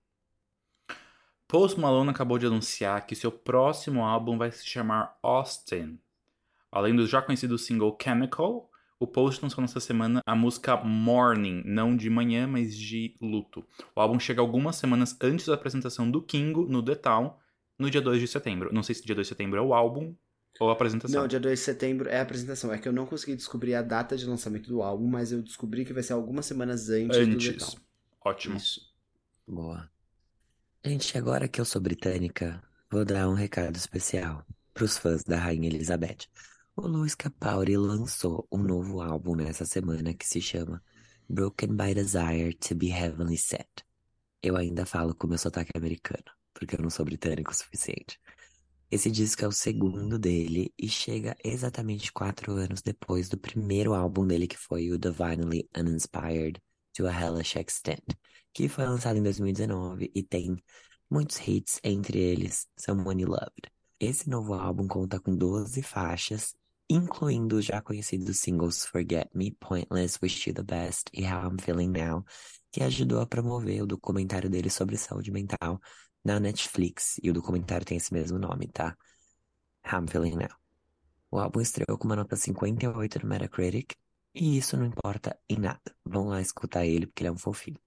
Post 1.49 1.79
Malone 1.79 2.11
acabou 2.11 2.39
de 2.39 2.47
anunciar 2.47 3.07
que 3.07 3.15
seu 3.15 3.31
próximo 3.31 4.05
álbum 4.05 4.37
vai 4.37 4.51
se 4.51 4.67
chamar 4.67 5.17
Austin. 5.23 5.99
Além 6.73 6.95
do 6.95 7.07
já 7.07 7.23
conhecido 7.23 7.57
single 7.57 7.97
Chemical, 8.03 8.69
o 8.99 9.07
Post 9.07 9.43
lançou 9.43 9.63
nessa 9.63 9.79
semana 9.79 10.21
a 10.27 10.35
música 10.35 10.77
Morning, 10.77 11.63
não 11.65 11.97
de 11.97 12.11
manhã, 12.11 12.49
mas 12.49 12.77
de 12.77 13.17
luto. 13.21 13.65
O 13.95 14.01
álbum 14.01 14.19
chega 14.19 14.41
algumas 14.41 14.77
semanas 14.77 15.17
antes 15.21 15.47
da 15.47 15.55
apresentação 15.55 16.11
do 16.11 16.21
Kingo 16.21 16.67
no 16.67 16.83
The 16.83 16.97
Town, 16.97 17.35
no 17.79 17.91
dia 17.91 18.01
2 18.01 18.21
de 18.21 18.27
setembro. 18.27 18.73
Não 18.73 18.83
sei 18.83 18.95
se 18.95 19.05
dia 19.05 19.15
2 19.15 19.27
de 19.27 19.29
setembro 19.29 19.59
é 19.59 19.63
o 19.63 19.73
álbum 19.73 20.15
ou 20.59 20.71
a 20.71 20.73
apresentação. 20.73 21.21
Não, 21.21 21.29
dia 21.29 21.39
2 21.39 21.59
de 21.59 21.65
setembro 21.65 22.09
é 22.09 22.19
a 22.19 22.23
apresentação. 22.23 22.73
É 22.73 22.79
que 22.79 22.89
eu 22.89 22.93
não 22.93 23.07
consegui 23.07 23.37
descobrir 23.37 23.75
a 23.75 23.83
data 23.83 24.17
de 24.17 24.27
lançamento 24.27 24.69
do 24.69 24.83
álbum, 24.83 25.07
mas 25.07 25.31
eu 25.31 25.43
descobri 25.43 25.85
que 25.85 25.93
vai 25.93 26.03
ser 26.03 26.15
algumas 26.15 26.47
semanas 26.47 26.89
antes, 26.89 27.17
do 27.17 27.35
Antes. 27.35 27.53
Detal. 27.53 27.75
Ótimo. 28.25 28.57
Isso. 28.57 28.81
Boa. 29.47 29.89
Gente, 30.87 31.18
agora 31.18 31.49
que 31.49 31.61
eu 31.61 31.64
sou 31.64 31.83
britânica, 31.83 32.62
vou 32.88 33.05
dar 33.05 33.29
um 33.29 33.35
recado 33.35 33.75
especial 33.75 34.46
pros 34.72 34.96
fãs 34.96 35.25
da 35.25 35.37
Rainha 35.37 35.68
Elizabeth. 35.68 36.29
O 36.77 36.87
Louis 36.87 37.12
Capaldi 37.12 37.77
lançou 37.77 38.46
um 38.53 38.59
novo 38.59 39.01
álbum 39.01 39.35
nessa 39.35 39.64
semana 39.64 40.14
que 40.14 40.25
se 40.25 40.40
chama 40.40 40.81
Broken 41.29 41.77
by 41.77 41.92
Desire 41.92 42.55
to 42.55 42.77
be 42.77 42.92
Heavenly 42.92 43.37
Set. 43.37 43.68
Eu 44.40 44.57
ainda 44.57 44.87
falo 44.87 45.12
com 45.12 45.27
meu 45.27 45.38
sotaque 45.38 45.77
americano, 45.77 46.22
porque 46.55 46.77
eu 46.77 46.81
não 46.81 46.88
sou 46.88 47.05
britânico 47.05 47.51
o 47.51 47.55
suficiente. 47.55 48.20
Esse 48.88 49.11
disco 49.11 49.44
é 49.44 49.49
o 49.49 49.53
segundo 49.53 50.20
dele 50.20 50.72
e 50.79 50.88
chega 50.88 51.37
exatamente 51.42 52.12
quatro 52.12 52.53
anos 52.53 52.81
depois 52.81 53.29
do 53.29 53.37
primeiro 53.37 53.92
álbum 53.92 54.25
dele, 54.25 54.46
que 54.46 54.57
foi 54.57 54.92
o 54.92 54.99
Divinely 54.99 55.68
Uninspired 55.77 56.62
to 56.94 57.09
a 57.09 57.11
Hellish 57.11 57.59
Extent, 57.59 58.05
que 58.57 58.71
foi 58.71 58.87
lançado 58.87 59.19
em 59.19 59.23
2019 59.23 60.11
e 60.14 60.23
tem 60.23 60.57
muitos 61.11 61.37
hits, 61.47 61.79
entre 61.85 62.19
eles 62.19 62.66
Someone 62.75 63.21
You 63.21 63.29
Loved. 63.29 63.71
Esse 64.01 64.31
novo 64.31 64.55
álbum 64.55 64.88
conta 64.88 65.21
com 65.21 65.37
12 65.37 65.83
faixas, 65.83 66.55
incluindo 66.88 67.57
os 67.57 67.66
já 67.66 67.83
conhecidos 67.83 68.38
singles 68.38 68.87
Forget 68.87 69.29
Me, 69.35 69.51
Pointless, 69.61 70.19
Wish 70.23 70.49
You 70.49 70.55
the 70.55 70.62
Best 70.62 71.11
e 71.12 71.27
How 71.27 71.51
I'm 71.51 71.59
Feeling 71.61 71.90
Now, 71.90 72.25
que 72.73 72.83
ajudou 72.83 73.21
a 73.21 73.27
promover 73.27 73.83
o 73.83 73.87
documentário 73.87 74.49
dele 74.49 74.71
sobre 74.71 74.97
saúde 74.97 75.31
mental 75.31 75.79
na 76.25 76.40
Netflix, 76.40 77.21
e 77.23 77.29
o 77.29 77.35
documentário 77.35 77.85
tem 77.85 77.99
esse 77.99 78.14
mesmo 78.14 78.38
nome, 78.38 78.69
tá? 78.69 78.97
How 79.85 80.01
I'm 80.01 80.07
Feeling 80.09 80.37
Now. 80.37 80.57
O 81.31 81.38
álbum 81.38 81.61
estreou 81.61 81.99
com 81.99 82.07
uma 82.07 82.16
nota 82.16 82.37
58 82.37 83.19
no 83.23 83.29
Metacritic, 83.29 83.92
e 84.35 84.57
isso 84.57 84.79
não 84.79 84.87
importa 84.87 85.38
em 85.47 85.59
nada. 85.59 85.95
Vão 86.03 86.29
lá 86.29 86.40
escutar 86.40 86.87
ele, 86.87 87.07
porque 87.07 87.23
ele 87.23 87.29
é 87.29 87.33
um 87.33 87.37
fofinho. 87.37 87.79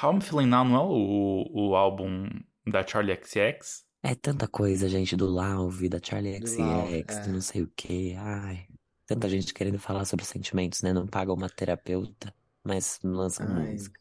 How 0.00 0.12
I'm 0.12 0.20
Feeling 0.20 0.46
Now 0.46 0.64
não 0.64 0.76
é 0.76 0.82
o, 0.84 1.70
o 1.70 1.74
álbum 1.74 2.28
da 2.64 2.86
Charlie 2.86 3.18
XX? 3.20 3.84
É 4.00 4.14
tanta 4.14 4.46
coisa, 4.46 4.88
gente, 4.88 5.16
do 5.16 5.26
Lauve, 5.26 5.88
da 5.88 5.98
Charlie 6.00 6.38
Do 6.38 6.46
XX, 6.46 6.58
Lauve, 6.58 7.02
do 7.02 7.12
é. 7.12 7.26
não 7.26 7.40
sei 7.40 7.62
o 7.62 7.72
quê. 7.74 8.14
Ai, 8.16 8.68
tanta 9.06 9.28
gente 9.28 9.52
querendo 9.52 9.78
falar 9.78 10.04
sobre 10.04 10.24
sentimentos, 10.24 10.82
né? 10.82 10.92
Não 10.92 11.04
paga 11.04 11.32
uma 11.32 11.48
terapeuta, 11.48 12.32
mas 12.62 13.00
lança 13.02 13.42
uma 13.44 13.58
Ai, 13.58 13.72
música. 13.72 14.00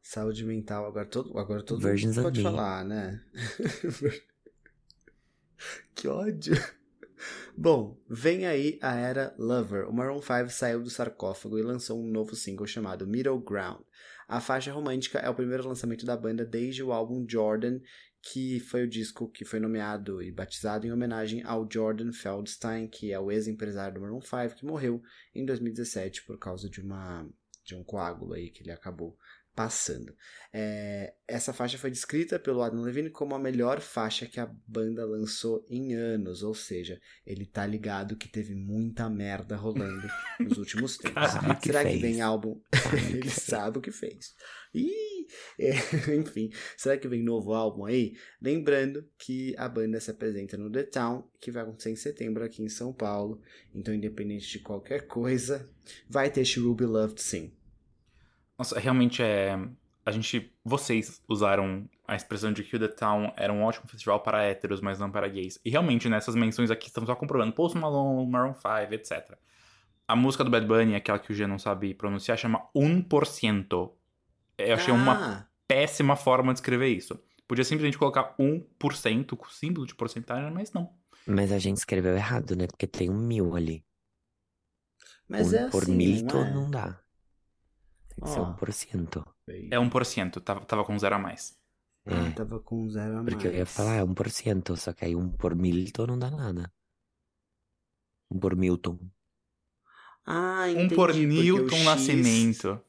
saúde 0.00 0.44
mental, 0.44 0.86
agora 0.86 1.06
todo, 1.06 1.36
agora 1.36 1.64
todo 1.64 1.80
Virgins 1.80 2.16
mundo 2.16 2.24
pode 2.24 2.38
Me. 2.38 2.44
falar, 2.44 2.84
né? 2.84 3.20
que 5.92 6.06
ódio. 6.06 6.54
Bom, 7.56 8.00
vem 8.08 8.46
aí 8.46 8.78
a 8.80 8.94
era 8.94 9.34
Lover. 9.36 9.88
O 9.88 9.92
Maroon 9.92 10.22
5 10.22 10.50
saiu 10.50 10.82
do 10.82 10.90
sarcófago 10.90 11.58
e 11.58 11.62
lançou 11.62 12.00
um 12.00 12.06
novo 12.06 12.36
single 12.36 12.66
chamado 12.66 13.08
Middle 13.08 13.40
Ground. 13.40 13.80
A 14.32 14.40
faixa 14.40 14.72
romântica 14.72 15.18
é 15.18 15.28
o 15.28 15.34
primeiro 15.34 15.68
lançamento 15.68 16.06
da 16.06 16.16
banda 16.16 16.42
desde 16.42 16.82
o 16.82 16.90
álbum 16.90 17.22
Jordan, 17.28 17.78
que 18.22 18.58
foi 18.60 18.84
o 18.84 18.88
disco 18.88 19.30
que 19.30 19.44
foi 19.44 19.60
nomeado 19.60 20.22
e 20.22 20.32
batizado 20.32 20.86
em 20.86 20.90
homenagem 20.90 21.42
ao 21.44 21.68
Jordan 21.70 22.14
Feldstein, 22.14 22.88
que 22.88 23.12
é 23.12 23.20
o 23.20 23.30
ex-empresário 23.30 23.96
do 23.96 24.00
Maroon 24.00 24.22
5, 24.22 24.56
que 24.56 24.64
morreu 24.64 25.02
em 25.34 25.44
2017 25.44 26.24
por 26.24 26.38
causa 26.38 26.70
de 26.70 26.80
uma 26.80 27.28
de 27.62 27.74
um 27.74 27.84
coágulo 27.84 28.32
aí 28.32 28.48
que 28.48 28.62
ele 28.62 28.72
acabou 28.72 29.18
passando. 29.54 30.14
É, 30.52 31.14
essa 31.26 31.52
faixa 31.52 31.78
foi 31.78 31.90
descrita 31.90 32.38
pelo 32.38 32.62
Adam 32.62 32.82
Levine 32.82 33.10
como 33.10 33.34
a 33.34 33.38
melhor 33.38 33.80
faixa 33.80 34.26
que 34.26 34.38
a 34.38 34.50
banda 34.66 35.04
lançou 35.04 35.64
em 35.68 35.94
anos, 35.94 36.42
ou 36.42 36.54
seja, 36.54 37.00
ele 37.26 37.46
tá 37.46 37.66
ligado 37.66 38.16
que 38.16 38.28
teve 38.28 38.54
muita 38.54 39.08
merda 39.08 39.56
rolando 39.56 40.06
nos 40.40 40.58
últimos 40.58 40.96
tempos. 40.98 41.30
Sabe 41.30 41.50
o 41.52 41.56
que 41.56 41.66
Será 41.66 41.84
que 41.84 41.96
vem 41.96 42.20
álbum? 42.20 42.60
Ele 43.10 43.30
sabe 43.30 43.78
o 43.78 43.80
que 43.80 43.90
fez. 43.90 44.34
Ih, 44.74 45.26
é, 45.58 45.72
enfim, 46.16 46.50
será 46.76 46.96
que 46.96 47.08
vem 47.08 47.22
novo 47.22 47.52
álbum 47.54 47.84
aí? 47.84 48.14
Lembrando 48.40 49.08
que 49.18 49.54
a 49.56 49.68
banda 49.68 50.00
se 50.00 50.10
apresenta 50.10 50.56
no 50.56 50.70
The 50.70 50.84
Town, 50.84 51.24
que 51.40 51.50
vai 51.50 51.62
acontecer 51.62 51.90
em 51.90 51.96
setembro 51.96 52.44
aqui 52.44 52.62
em 52.62 52.68
São 52.68 52.92
Paulo. 52.92 53.40
Então, 53.74 53.94
independente 53.94 54.50
de 54.50 54.58
qualquer 54.58 55.06
coisa, 55.06 55.68
vai 56.08 56.30
ter 56.30 56.44
She 56.44 56.60
Will 56.60 56.74
Be 56.74 56.84
Loved 56.84 57.20
sim. 57.20 57.52
Nossa, 58.62 58.78
realmente 58.78 59.20
é. 59.20 59.58
A 60.06 60.12
gente. 60.12 60.54
Vocês 60.64 61.20
usaram 61.28 61.88
a 62.06 62.14
expressão 62.14 62.52
de 62.52 62.62
que 62.62 62.76
o 62.76 62.78
The 62.78 62.86
Town 62.88 63.32
era 63.36 63.52
um 63.52 63.64
ótimo 63.64 63.88
festival 63.88 64.20
para 64.20 64.44
héteros, 64.44 64.80
mas 64.80 65.00
não 65.00 65.10
para 65.10 65.26
gays. 65.26 65.58
E 65.64 65.70
realmente, 65.70 66.08
nessas 66.08 66.36
menções 66.36 66.70
aqui, 66.70 66.86
estamos 66.86 67.08
só 67.08 67.16
comprovando 67.16 67.52
Post 67.52 67.76
Malone, 67.76 68.30
Maroon 68.30 68.54
5, 68.54 68.94
etc. 68.94 69.36
A 70.06 70.14
música 70.14 70.44
do 70.44 70.50
Bad 70.50 70.64
Bunny, 70.66 70.94
aquela 70.94 71.18
que 71.18 71.32
o 71.32 71.34
G 71.34 71.44
não 71.46 71.58
sabe 71.58 71.92
pronunciar, 71.94 72.38
chama 72.38 72.68
1%. 72.74 73.90
Eu 74.58 74.74
achei 74.74 74.94
uma 74.94 75.12
Ah, 75.40 75.46
péssima 75.66 76.14
forma 76.14 76.52
de 76.52 76.58
escrever 76.60 76.88
isso. 76.88 77.18
Podia 77.48 77.64
simplesmente 77.64 77.98
colocar 77.98 78.34
1% 78.38 79.36
com 79.36 79.48
símbolo 79.48 79.86
de 79.88 79.94
porcentagem, 79.96 80.52
mas 80.52 80.72
não. 80.72 80.92
Mas 81.26 81.50
a 81.50 81.58
gente 81.58 81.78
escreveu 81.78 82.14
errado, 82.14 82.54
né? 82.54 82.66
Porque 82.68 82.86
tem 82.86 83.10
um 83.10 83.18
mil 83.18 83.56
ali. 83.56 83.84
mas 85.28 85.52
um 85.52 85.56
é 85.56 85.68
por 85.70 85.82
assim, 85.82 85.96
milito 85.96 86.34
não 86.36 86.44
é? 86.44 86.50
não 86.52 86.70
dá. 86.70 87.01
Ser 88.24 88.40
Ó. 88.40 88.50
um 88.50 88.54
por 88.54 88.72
cento. 88.72 89.26
É 89.70 89.76
1%, 89.78 90.40
tava, 90.40 90.64
tava 90.64 90.84
com 90.84 90.98
zero 90.98 91.14
a 91.16 91.18
mais. 91.18 91.56
É, 92.04 92.14
Ah, 92.14 92.32
tava 92.32 92.60
com 92.60 92.88
zero 92.88 93.18
a 93.18 93.24
porque 93.24 93.46
eu 93.48 93.54
ia 93.54 93.66
falar, 93.66 93.94
é 93.96 94.04
um 94.04 94.14
por 94.14 94.28
cento, 94.30 94.76
só 94.76 94.92
que 94.92 95.04
aí 95.04 95.14
um 95.16 95.30
por 95.30 95.54
milito 95.54 96.06
não 96.06 96.18
dá 96.18 96.30
nada. 96.30 96.72
Um 98.30 98.38
por 98.38 98.56
Milton. 98.56 98.98
Ah, 100.24 100.64
1 100.66 100.70
entendi. 100.70 100.94
por 100.94 101.08
porque 101.10 101.24
o 101.24 101.28
Newton 101.28 101.76
X- 101.76 101.84
Nascimento. 101.84 102.80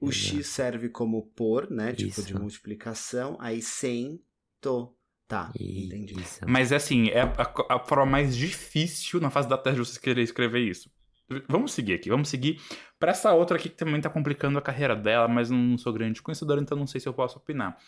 O. 0.00 0.10
X 0.12 0.46
serve 0.48 0.88
como 0.88 1.26
por, 1.28 1.70
né? 1.70 1.92
Tipo 1.94 2.20
de 2.22 2.30
Isso. 2.32 2.38
multiplicação. 2.40 3.36
Aí 3.40 3.62
cento. 3.62 4.94
Tá, 5.26 5.50
E 5.58 5.86
entendi. 5.86 6.20
isso. 6.20 6.40
Mas 6.46 6.70
é 6.70 6.76
assim, 6.76 7.08
é 7.08 7.22
a, 7.22 7.76
a 7.76 7.78
forma 7.86 8.04
mais 8.04 8.36
difícil 8.36 9.20
na 9.20 9.30
fase 9.30 9.48
da 9.48 9.56
teste 9.56 9.80
de 9.80 9.86
vocês 9.86 9.96
querer 9.98 10.22
escrever 10.22 10.60
isso. 10.68 10.90
Vamos 11.48 11.72
seguir 11.72 11.94
aqui, 11.94 12.10
vamos 12.10 12.28
seguir 12.28 12.60
pra 12.98 13.12
essa 13.12 13.32
outra 13.32 13.56
aqui 13.56 13.68
que 13.68 13.76
também 13.76 14.00
tá 14.00 14.10
complicando 14.10 14.58
a 14.58 14.62
carreira 14.62 14.94
dela, 14.94 15.26
mas 15.26 15.50
não 15.50 15.78
sou 15.78 15.92
grande 15.92 16.20
conhecedor, 16.20 16.58
então 16.58 16.76
não 16.76 16.86
sei 16.86 17.00
se 17.00 17.08
eu 17.08 17.14
posso 17.14 17.38
opinar. 17.38 17.78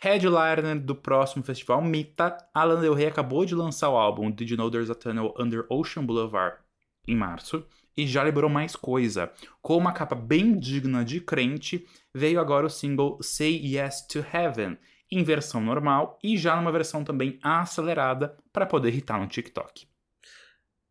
Headliner 0.00 0.80
do 0.80 0.94
próximo 0.94 1.42
festival, 1.42 1.82
Mita, 1.82 2.36
Alan 2.54 2.80
Del 2.80 2.94
Rey 2.94 3.06
acabou 3.06 3.44
de 3.44 3.54
lançar 3.54 3.90
o 3.90 3.96
álbum 3.96 4.30
Did 4.30 4.50
You 4.50 4.56
Know 4.56 4.70
There's 4.70 4.90
a 4.90 4.94
Tunnel 4.94 5.34
Under 5.36 5.66
Ocean 5.68 6.04
Boulevard 6.04 6.58
em 7.06 7.16
março 7.16 7.66
e 7.96 8.06
já 8.06 8.22
liberou 8.22 8.48
mais 8.48 8.76
coisa. 8.76 9.32
Com 9.60 9.76
uma 9.76 9.92
capa 9.92 10.14
bem 10.14 10.56
digna 10.56 11.04
de 11.04 11.20
crente, 11.20 11.84
veio 12.14 12.38
agora 12.38 12.66
o 12.66 12.70
single 12.70 13.18
Say 13.20 13.60
Yes 13.74 14.06
to 14.06 14.24
Heaven, 14.32 14.78
em 15.10 15.24
versão 15.24 15.60
normal 15.60 16.16
e 16.22 16.36
já 16.36 16.54
numa 16.54 16.70
versão 16.70 17.02
também 17.02 17.40
acelerada 17.42 18.36
para 18.52 18.66
poder 18.66 18.94
hitar 18.94 19.20
no 19.20 19.26
TikTok. 19.26 19.87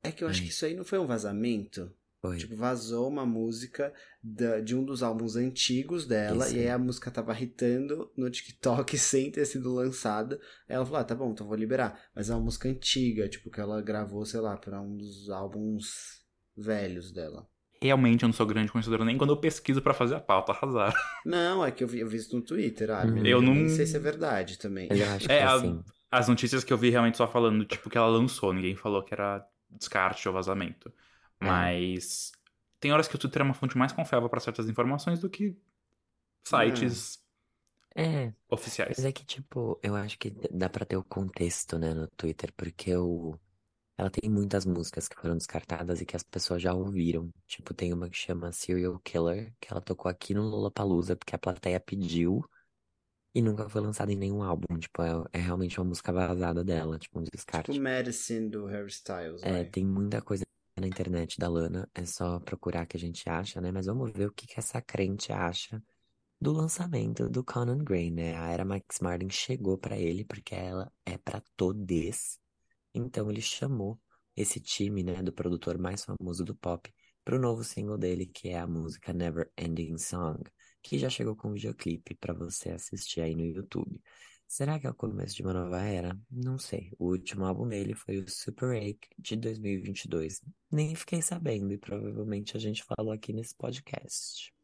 É 0.04 0.12
que 0.12 0.24
eu 0.24 0.28
acho 0.28 0.42
que 0.42 0.50
isso 0.50 0.66
aí 0.66 0.76
não 0.76 0.84
foi 0.86 1.00
um 1.00 1.08
vazamento. 1.08 1.92
Foi. 2.22 2.38
Tipo, 2.38 2.56
vazou 2.56 3.08
uma 3.08 3.26
música 3.26 3.94
da- 4.24 4.60
de 4.60 4.76
um 4.76 4.84
dos 4.84 5.04
álbuns 5.04 5.36
antigos 5.36 6.06
dela, 6.08 6.46
Isso 6.48 6.56
e 6.56 6.62
aí 6.62 6.70
a 6.70 6.78
música 6.80 7.12
tava 7.12 7.40
hitando 7.40 8.12
no 8.18 8.30
TikTok 8.30 8.98
sem 8.98 9.30
ter 9.32 9.46
sido 9.46 9.72
lançada. 9.74 10.40
Aí 10.68 10.76
ela 10.76 10.86
falou: 10.86 11.00
ah, 11.00 11.04
tá 11.04 11.14
bom, 11.14 11.32
então 11.32 11.48
vou 11.48 11.56
liberar. 11.56 12.00
Mas 12.16 12.30
é 12.30 12.34
uma 12.34 12.42
música 12.44 12.68
antiga, 12.68 13.30
tipo, 13.30 13.52
que 13.52 13.60
ela 13.60 13.82
gravou, 13.82 14.26
sei 14.26 14.40
lá, 14.40 14.58
pra 14.58 14.82
um 14.82 14.98
dos 14.98 15.30
álbuns 15.30 16.22
velhos 16.56 17.12
dela. 17.12 17.48
Realmente 17.80 18.24
eu 18.24 18.28
não 18.28 18.34
sou 18.34 18.48
grande 18.48 18.72
conhecedor 18.72 19.06
nem 19.06 19.16
quando 19.20 19.30
eu 19.34 19.38
pesquiso 19.40 19.84
para 19.84 19.94
fazer 19.94 20.16
a 20.16 20.20
pauta, 20.20 20.52
arrasar. 20.52 20.96
Não, 21.24 21.64
é 21.64 21.70
que 21.72 21.84
eu 21.84 21.88
vi, 21.88 22.00
eu 22.00 22.08
vi 22.10 22.18
isso 22.18 22.36
no 22.36 22.42
Twitter, 22.42 22.90
ah, 22.90 23.06
Hum. 23.06 23.24
Eu 23.24 23.40
não- 23.40 23.54
Nem 23.54 23.70
sei 23.70 23.86
se 23.86 23.96
é 23.96 24.00
verdade 24.00 24.58
também. 24.58 24.88
Eu 24.92 25.08
acho 25.12 25.28
que 25.28 25.32
É, 25.32 25.44
a- 25.44 25.54
assim. 25.54 25.84
As 26.10 26.28
notícias 26.28 26.64
que 26.64 26.74
eu 26.74 26.78
vi 26.78 26.90
realmente 26.90 27.18
só 27.18 27.28
falando, 27.28 27.64
tipo, 27.66 27.88
que 27.90 27.98
ela 27.98 28.08
lançou, 28.08 28.52
ninguém 28.52 28.76
falou 28.76 29.04
que 29.04 29.14
era 29.14 29.46
descarte 29.70 30.28
ou 30.28 30.34
vazamento. 30.34 30.94
É. 31.42 31.72
Mas 31.74 32.32
tem 32.80 32.92
horas 32.92 33.08
que 33.08 33.16
o 33.16 33.20
Twitter 33.20 33.42
é 33.42 33.46
uma 33.46 33.54
fonte 33.54 33.78
mais 33.78 33.92
confiável 33.94 34.30
para 34.30 34.40
certas 34.40 34.70
informações 34.70 35.20
do 35.20 35.30
que 35.30 35.58
sites 36.44 37.20
É, 37.96 38.34
oficiais. 38.50 38.98
mas 38.98 39.06
é 39.06 39.12
que, 39.12 39.26
tipo, 39.26 39.80
eu 39.84 39.96
acho 39.96 40.18
que 40.20 40.30
dá 40.52 40.70
pra 40.70 40.86
ter 40.86 40.98
o 40.98 41.04
contexto, 41.04 41.80
né, 41.80 41.94
no 41.94 42.08
Twitter, 42.10 42.54
porque 42.56 42.96
o... 42.96 43.40
ela 43.98 44.10
tem 44.12 44.30
muitas 44.30 44.66
músicas 44.66 45.08
que 45.10 45.16
foram 45.20 45.38
descartadas 45.38 46.02
e 46.02 46.06
que 46.08 46.16
as 46.16 46.24
pessoas 46.24 46.62
já 46.62 46.74
ouviram. 46.74 47.32
Tipo, 47.48 47.74
tem 47.74 47.94
uma 47.94 48.10
que 48.10 48.18
chama 48.18 48.52
Serial 48.54 49.00
Killer, 49.02 49.56
que 49.62 49.70
ela 49.72 49.82
tocou 49.82 50.10
aqui 50.12 50.34
no 50.34 50.44
Lollapalooza 50.44 51.16
porque 51.18 51.36
a 51.36 51.40
plateia 51.40 51.80
pediu 51.80 52.44
e 53.38 53.42
nunca 53.42 53.70
foi 53.70 53.82
lançada 53.82 54.12
em 54.12 54.16
nenhum 54.16 54.42
álbum. 54.42 54.80
Tipo, 54.80 55.04
é, 55.04 55.12
é 55.34 55.40
realmente 55.40 55.80
uma 55.80 55.86
música 55.86 56.12
vazada 56.12 56.64
dela, 56.64 56.98
tipo, 56.98 57.20
um 57.20 57.24
descarte. 57.24 57.72
Tipo 57.72 57.84
Medicine 57.84 58.50
do 58.50 58.66
Harry 58.66 58.88
Styles, 58.90 59.44
É, 59.44 59.52
vai. 59.52 59.66
tem 59.66 59.86
muita 59.86 60.22
coisa 60.24 60.44
na 60.80 60.88
internet 60.88 61.38
da 61.38 61.48
Lana, 61.48 61.88
é 61.94 62.04
só 62.06 62.40
procurar 62.40 62.88
que 62.88 62.98
a 62.98 63.00
gente 63.00 63.30
acha, 63.30 63.62
né? 63.62 63.72
Mas 63.72 63.86
vamos 63.86 64.12
ver 64.12 64.28
o 64.28 64.32
que 64.34 64.48
que 64.48 64.60
essa 64.60 64.82
crente 64.82 65.32
acha 65.32 65.82
do 66.42 66.52
lançamento 66.52 67.30
do 67.30 67.44
Conan 67.44 67.80
Gray, 67.84 68.10
né? 68.12 68.36
A 68.38 68.50
era 68.50 68.66
Max 68.66 69.00
Martin 69.02 69.30
chegou 69.30 69.78
pra 69.78 69.98
ele 69.98 70.26
porque 70.26 70.56
ela 70.56 70.92
é 71.06 71.18
pra 71.18 71.42
todes. 71.56 72.40
Então 72.94 73.30
ele 73.30 73.42
chamou 73.42 74.00
esse 74.36 74.60
time, 74.60 75.04
né, 75.04 75.22
do 75.24 75.34
produtor 75.34 75.78
mais 75.78 76.04
famoso 76.04 76.44
do 76.44 76.56
pop 76.56 76.94
pro 77.24 77.40
novo 77.40 77.64
single 77.64 77.98
dele, 77.98 78.26
que 78.26 78.50
é 78.50 78.60
a 78.60 78.68
música 78.68 79.14
Never 79.14 79.52
Ending 79.58 79.98
Song, 79.98 80.44
que 80.82 80.98
já 80.98 81.10
chegou 81.10 81.36
com 81.36 81.54
videoclipe 81.54 82.16
pra 82.16 82.34
você 82.34 82.72
assistir 82.72 83.22
aí 83.22 83.36
no 83.36 83.46
YouTube. 83.46 84.02
Será 84.48 84.80
que 84.80 84.88
é 84.88 84.90
o 84.90 84.96
começo 84.96 85.36
de 85.36 85.44
uma 85.44 85.54
nova 85.54 85.82
era? 85.82 86.18
Não 86.32 86.58
sei. 86.58 86.92
O 86.98 87.08
último 87.08 87.46
álbum 87.46 87.68
dele 87.68 87.94
foi 87.94 88.18
o 88.18 88.30
Super 88.30 88.70
8 88.70 89.08
de 89.20 89.36
2022. 89.36 90.42
Nem 90.72 90.96
fiquei 90.96 91.22
sabendo 91.22 91.74
e 91.74 91.78
provavelmente 91.78 92.56
a 92.56 92.60
gente 92.60 92.84
falou 92.84 93.12
aqui 93.12 93.34
nesse 93.34 93.54
podcast. 93.56 94.57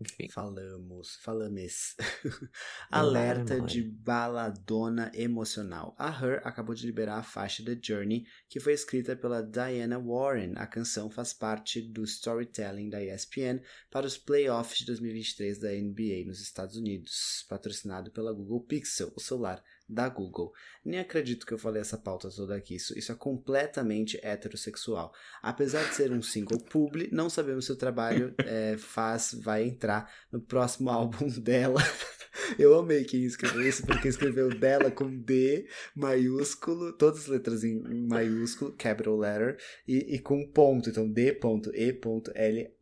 Enfim. 0.00 0.28
Falamos, 0.28 1.16
falamos. 1.16 1.96
Alerta 2.90 3.60
de 3.60 3.82
baladona 3.82 5.10
emocional. 5.14 5.94
A 5.98 6.10
Her 6.10 6.40
acabou 6.44 6.74
de 6.74 6.86
liberar 6.86 7.18
a 7.18 7.22
faixa 7.22 7.64
The 7.64 7.78
Journey, 7.80 8.26
que 8.48 8.60
foi 8.60 8.72
escrita 8.72 9.14
pela 9.14 9.42
Diana 9.42 9.98
Warren. 9.98 10.54
A 10.56 10.66
canção 10.66 11.10
faz 11.10 11.32
parte 11.32 11.80
do 11.80 12.04
storytelling 12.04 12.88
da 12.88 13.02
ESPN 13.02 13.60
para 13.90 14.06
os 14.06 14.16
playoffs 14.16 14.78
de 14.78 14.86
2023 14.86 15.58
da 15.58 15.70
NBA 15.70 16.24
nos 16.26 16.40
Estados 16.40 16.76
Unidos, 16.76 17.44
patrocinado 17.48 18.10
pela 18.10 18.32
Google 18.32 18.64
Pixel, 18.64 19.12
o 19.14 19.20
celular 19.20 19.62
da 19.88 20.08
Google. 20.08 20.52
Nem 20.84 21.00
acredito 21.00 21.46
que 21.46 21.52
eu 21.52 21.58
falei 21.58 21.80
essa 21.80 21.98
pauta 21.98 22.30
toda 22.30 22.54
aqui. 22.54 22.76
Isso, 22.76 22.98
isso 22.98 23.12
é 23.12 23.14
completamente 23.14 24.18
heterossexual. 24.22 25.12
Apesar 25.42 25.88
de 25.88 25.94
ser 25.94 26.12
um 26.12 26.22
single 26.22 26.58
publi, 26.58 27.08
não 27.12 27.28
sabemos 27.28 27.66
se 27.66 27.72
o 27.72 27.76
trabalho 27.76 28.34
é, 28.38 28.76
faz, 28.78 29.34
vai 29.40 29.64
entrar 29.64 30.10
no 30.30 30.40
próximo 30.40 30.90
álbum 30.90 31.28
dela. 31.40 31.80
Eu 32.58 32.78
amei 32.78 33.04
quem 33.04 33.24
escreveu 33.24 33.68
isso, 33.68 33.86
porque 33.86 34.08
escreveu 34.08 34.48
dela 34.48 34.90
com 34.90 35.18
D 35.18 35.68
maiúsculo, 35.94 36.92
todas 36.94 37.20
as 37.20 37.26
letras 37.26 37.62
em 37.62 38.06
maiúsculo, 38.06 38.72
capital 38.72 39.18
letter, 39.18 39.58
e, 39.86 40.14
e 40.14 40.18
com 40.18 40.46
ponto. 40.48 40.88
Então, 40.88 41.10
D.E.L. 41.10 42.72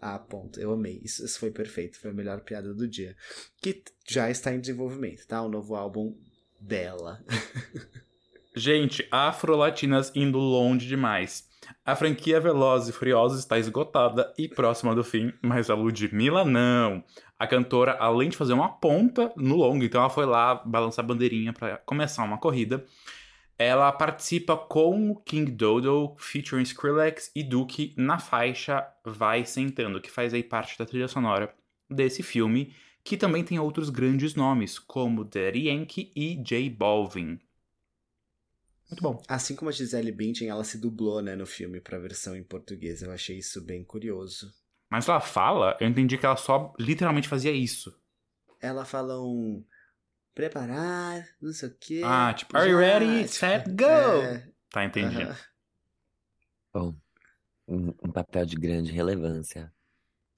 A. 0.00 0.26
Eu 0.56 0.72
amei. 0.72 1.00
Isso, 1.02 1.24
isso 1.24 1.38
foi 1.38 1.50
perfeito. 1.50 1.98
Foi 1.98 2.10
a 2.10 2.14
melhor 2.14 2.40
piada 2.40 2.72
do 2.72 2.88
dia. 2.88 3.16
Que 3.60 3.82
já 4.06 4.30
está 4.30 4.52
em 4.52 4.60
desenvolvimento, 4.60 5.26
tá? 5.26 5.42
O 5.42 5.48
novo 5.48 5.74
álbum 5.74 6.16
dela. 6.60 7.20
Gente, 8.56 9.06
afro-latinas 9.10 10.10
indo 10.14 10.38
longe 10.38 10.86
demais. 10.86 11.48
A 11.84 11.94
franquia 11.94 12.40
Velozes 12.40 12.88
e 12.88 12.92
Furiosos 12.92 13.38
está 13.38 13.58
esgotada 13.58 14.32
e 14.38 14.48
próxima 14.48 14.94
do 14.94 15.04
fim, 15.04 15.32
mas 15.42 15.70
a 15.70 15.74
Ludmilla 15.74 16.44
não. 16.44 17.04
A 17.38 17.46
cantora, 17.46 17.96
além 18.00 18.30
de 18.30 18.36
fazer 18.36 18.52
uma 18.52 18.68
ponta 18.68 19.32
no 19.36 19.56
longo, 19.56 19.84
então 19.84 20.00
ela 20.00 20.10
foi 20.10 20.26
lá 20.26 20.54
balançar 20.56 21.04
a 21.04 21.08
bandeirinha 21.08 21.52
para 21.52 21.76
começar 21.78 22.24
uma 22.24 22.38
corrida, 22.38 22.84
Ela 23.58 23.90
participa 23.90 24.56
com 24.56 25.10
o 25.10 25.16
King 25.16 25.50
Dodo, 25.50 26.14
featuring 26.16 26.62
Skrillex 26.62 27.32
e 27.34 27.42
Duke 27.42 27.92
na 27.96 28.16
faixa 28.16 28.86
Vai 29.04 29.44
Sentando, 29.44 30.00
que 30.00 30.10
faz 30.10 30.32
aí 30.32 30.44
parte 30.44 30.78
da 30.78 30.86
trilha 30.86 31.08
sonora 31.08 31.52
desse 31.90 32.22
filme, 32.22 32.72
que 33.08 33.16
também 33.16 33.42
tem 33.42 33.58
outros 33.58 33.88
grandes 33.90 34.34
nomes, 34.34 34.78
como 34.78 35.24
Daddy 35.24 35.68
Yankee 35.68 36.12
e 36.14 36.36
J 36.36 36.68
Balvin. 36.70 37.40
Muito 38.90 39.02
bom. 39.02 39.22
Assim 39.26 39.56
como 39.56 39.70
a 39.70 39.72
Gisele 39.72 40.12
Bündchen, 40.12 40.48
ela 40.50 40.62
se 40.62 40.76
dublou, 40.78 41.22
né, 41.22 41.34
no 41.34 41.46
filme 41.46 41.80
pra 41.80 41.98
versão 41.98 42.36
em 42.36 42.42
português. 42.44 43.00
Eu 43.02 43.10
achei 43.10 43.38
isso 43.38 43.62
bem 43.62 43.82
curioso. 43.82 44.52
Mas 44.90 45.08
ela 45.08 45.20
fala, 45.20 45.76
eu 45.80 45.88
entendi 45.88 46.18
que 46.18 46.26
ela 46.26 46.36
só 46.36 46.74
literalmente 46.78 47.26
fazia 47.28 47.52
isso. 47.52 47.98
Ela 48.60 48.84
fala 48.84 49.20
um 49.20 49.64
preparar, 50.34 51.28
não 51.40 51.52
sei 51.52 51.68
o 51.70 51.76
quê. 51.78 52.02
Ah, 52.02 52.32
tipo, 52.34 52.56
are 52.56 52.68
you 52.68 52.76
ready, 52.78 53.24
tipo, 53.24 53.34
set, 53.34 53.64
go? 53.76 53.84
é, 53.92 54.48
Tá, 54.70 54.84
entendi. 54.84 55.16
aham. 55.16 55.36
Bom, 56.72 56.94
um, 57.68 57.88
um 58.02 58.12
papel 58.12 58.46
de 58.46 58.56
grande 58.56 58.92
relevância. 58.92 59.72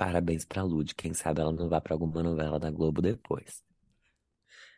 Parabéns 0.01 0.47
pra 0.47 0.63
Lud. 0.63 0.95
Quem 0.95 1.13
sabe 1.13 1.43
ela 1.43 1.53
não 1.53 1.69
vá 1.69 1.79
pra 1.79 1.93
alguma 1.95 2.23
novela 2.23 2.59
da 2.59 2.71
Globo 2.71 3.03
depois. 3.03 3.63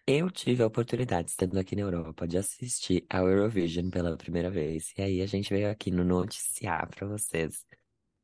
Eu 0.05 0.29
tive 0.29 0.65
a 0.65 0.67
oportunidade, 0.67 1.31
estando 1.31 1.57
aqui 1.61 1.77
na 1.77 1.83
Europa, 1.83 2.27
de 2.27 2.37
assistir 2.37 3.07
ao 3.09 3.29
Eurovision 3.29 3.89
pela 3.89 4.17
primeira 4.17 4.51
vez. 4.51 4.93
E 4.99 5.03
aí 5.03 5.23
a 5.23 5.27
gente 5.27 5.49
veio 5.55 5.71
aqui 5.71 5.93
no 5.93 6.03
noticiar 6.03 6.89
pra 6.91 7.07
vocês 7.07 7.65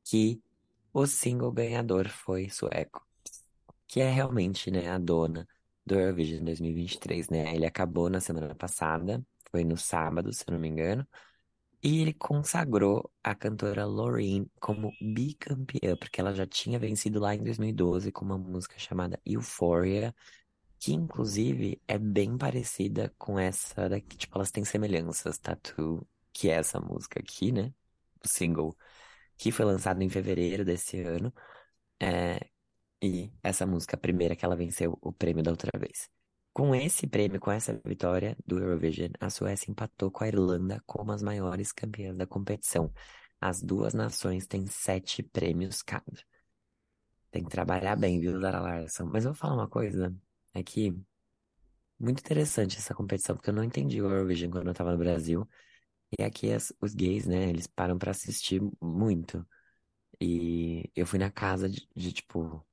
que 0.03 0.43
o 0.93 1.07
single 1.07 1.53
ganhador 1.53 2.09
foi 2.09 2.51
sueco, 2.51 3.07
que 3.87 4.01
é 4.01 4.11
realmente, 4.11 4.69
né, 4.69 4.89
a 4.89 4.99
dona 4.99 5.47
do 5.87 5.95
Eurovision 5.95 6.43
2023, 6.45 7.29
né? 7.29 7.55
Ele 7.55 7.65
acabou 7.65 8.11
na 8.11 8.19
semana 8.19 8.57
passada, 8.57 9.25
foi 9.53 9.63
no 9.63 9.77
sábado, 9.77 10.33
se 10.33 10.43
eu 10.49 10.53
não 10.53 10.61
me 10.61 10.67
engano. 10.67 11.07
E 11.83 12.01
ele 12.03 12.13
consagrou 12.13 13.11
a 13.23 13.35
cantora 13.35 13.85
Loreen 13.87 14.51
como 14.61 14.93
bicampeã, 15.01 15.97
porque 15.97 16.21
ela 16.21 16.35
já 16.35 16.47
tinha 16.47 16.79
vencido 16.79 17.21
lá 17.21 17.35
em 17.35 17.43
2012 17.43 18.11
com 18.11 18.25
uma 18.25 18.37
música 18.39 18.79
chamada 18.79 19.21
Euphoria, 19.25 20.15
que 20.81 20.93
inclusive 20.93 21.81
é 21.89 21.99
bem 21.99 22.37
parecida 22.39 23.15
com 23.19 23.39
essa 23.39 23.89
daqui, 23.89 24.17
tipo, 24.17 24.37
elas 24.37 24.51
têm 24.51 24.65
semelhanças, 24.65 25.39
Tattoo, 25.39 26.07
que 26.33 26.49
é 26.51 26.55
essa 26.55 26.81
música 26.81 27.21
aqui, 27.21 27.53
né? 27.53 27.73
O 28.25 28.29
single 28.29 28.77
que 29.37 29.53
foi 29.53 29.65
lançado 29.65 30.03
em 30.03 30.09
fevereiro 30.11 30.65
desse 30.65 31.01
ano. 31.03 31.33
É, 32.01 32.41
e 33.03 33.33
essa 33.43 33.67
música, 33.67 33.97
a 33.97 34.01
primeira 34.01 34.37
que 34.37 34.45
ela 34.45 34.57
venceu 34.57 34.99
o 35.01 35.13
prêmio 35.13 35.43
da 35.43 35.51
outra 35.53 35.79
vez. 35.79 36.11
Com 36.59 36.75
esse 36.75 37.07
prêmio, 37.07 37.41
com 37.41 37.51
essa 37.51 37.81
vitória 37.87 38.37
do 38.47 38.59
Eurovision, 38.59 39.13
a 39.21 39.31
Suécia 39.31 39.71
empatou 39.71 40.11
com 40.11 40.25
a 40.25 40.29
Irlanda 40.29 40.83
como 40.87 41.11
as 41.13 41.23
maiores 41.23 41.73
campeãs 41.73 42.17
da 42.19 42.27
competição. 42.27 42.93
As 43.41 43.63
duas 43.63 43.95
nações 43.95 44.47
têm 44.47 44.67
sete 44.67 45.23
prêmios 45.23 45.81
cada. 45.83 46.13
Tem 47.31 47.43
que 47.45 47.51
trabalhar 47.51 47.97
bem, 47.97 48.21
viu, 48.21 48.39
Zara 48.41 48.61
Larsson? 48.61 49.05
Mas 49.07 49.25
eu 49.25 49.33
vou 49.33 49.39
falar 49.41 49.55
uma 49.55 49.69
coisa, 49.69 50.15
é 50.55 50.63
que 50.63 50.95
muito 51.99 52.21
interessante 52.21 52.77
essa 52.79 52.95
competição, 52.95 53.37
porque 53.37 53.51
eu 53.51 53.55
não 53.55 53.65
entendi 53.65 54.01
o 54.01 54.07
Eurovision 54.11 54.51
quando 54.51 54.69
eu 54.69 54.75
tava 54.75 54.93
no 54.93 54.99
Brasil. 54.99 55.49
E 56.19 56.23
aqui 56.25 56.53
as- 56.53 56.73
os 56.81 56.95
gays, 56.95 57.27
né, 57.27 57.51
eles 57.51 57.67
param 57.69 57.99
pra 57.99 58.13
assistir 58.13 58.63
muito. 58.81 59.47
E 60.21 60.91
eu 60.97 61.07
fui 61.07 61.19
na 61.19 61.31
casa 61.31 61.69
de, 61.71 61.89
de, 61.97 62.13
tipo, 62.13 62.67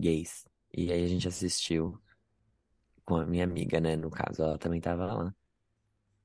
gays. 0.00 0.46
E 0.76 0.92
aí 0.92 1.04
a 1.04 1.08
gente 1.08 1.28
assistiu 1.28 2.00
com 3.10 3.16
a 3.18 3.26
minha 3.26 3.44
amiga, 3.44 3.80
né? 3.80 3.96
No 3.96 4.10
caso, 4.10 4.42
ela 4.42 4.58
também 4.58 4.80
tava 4.80 5.06
lá. 5.14 5.34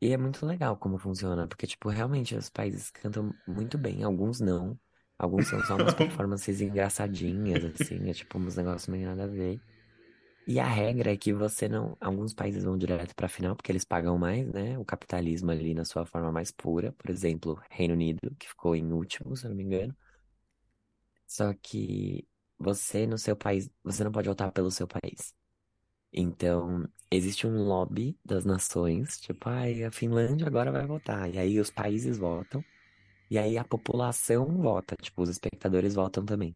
E 0.01 0.11
é 0.13 0.17
muito 0.17 0.45
legal 0.45 0.77
como 0.77 0.97
funciona, 0.99 1.47
porque, 1.47 1.67
tipo, 1.67 1.89
realmente 1.89 2.35
os 2.35 2.49
países 2.49 2.91
cantam 2.91 3.37
muito 3.47 3.77
bem, 3.77 4.03
alguns 4.03 4.39
não. 4.39 4.79
Alguns 5.17 5.47
são 5.47 5.63
só 5.63 5.77
umas 5.77 5.93
performances 5.95 6.61
engraçadinhas, 6.61 7.63
assim, 7.65 8.09
é 8.09 8.13
tipo 8.13 8.37
uns 8.39 8.55
negócios 8.57 8.87
meio 8.89 9.07
nada 9.07 9.23
a 9.25 9.27
ver. 9.27 9.61
E 10.47 10.59
a 10.59 10.67
regra 10.67 11.13
é 11.13 11.17
que 11.17 11.33
você 11.33 11.69
não. 11.69 11.97
Alguns 12.01 12.33
países 12.33 12.63
vão 12.63 12.77
direto 12.77 13.15
pra 13.15 13.27
final, 13.29 13.55
porque 13.55 13.71
eles 13.71 13.85
pagam 13.85 14.17
mais, 14.17 14.47
né? 14.51 14.77
O 14.79 14.85
capitalismo 14.85 15.51
ali 15.51 15.73
na 15.73 15.85
sua 15.85 16.05
forma 16.05 16.31
mais 16.31 16.51
pura. 16.51 16.93
Por 16.93 17.09
exemplo, 17.11 17.61
Reino 17.69 17.93
Unido, 17.95 18.35
que 18.39 18.47
ficou 18.49 18.75
em 18.75 18.91
último, 18.93 19.35
se 19.37 19.45
eu 19.45 19.49
não 19.51 19.57
me 19.57 19.63
engano. 19.63 19.95
Só 21.27 21.53
que 21.53 22.27
você 22.57 23.05
no 23.07 23.17
seu 23.17 23.35
país, 23.35 23.69
você 23.83 24.03
não 24.03 24.11
pode 24.11 24.27
votar 24.29 24.51
pelo 24.51 24.71
seu 24.71 24.87
país. 24.87 25.33
Então, 26.17 26.87
existe 27.11 27.45
um 27.45 27.63
lobby 27.63 28.17
das 28.23 28.45
nações, 28.45 29.19
tipo, 29.19 29.49
ai, 29.49 29.83
a 29.83 29.91
Finlândia 29.91 30.47
agora 30.47 30.71
vai 30.71 30.85
votar. 30.87 31.29
E 31.33 31.37
aí 31.37 31.59
os 31.59 31.69
países 31.69 32.17
votam, 32.17 32.63
e 33.29 33.37
aí 33.37 33.57
a 33.57 33.63
população 33.65 34.45
vota, 34.61 34.95
tipo, 35.01 35.21
os 35.21 35.29
espectadores 35.29 35.93
votam 35.95 36.25
também. 36.25 36.55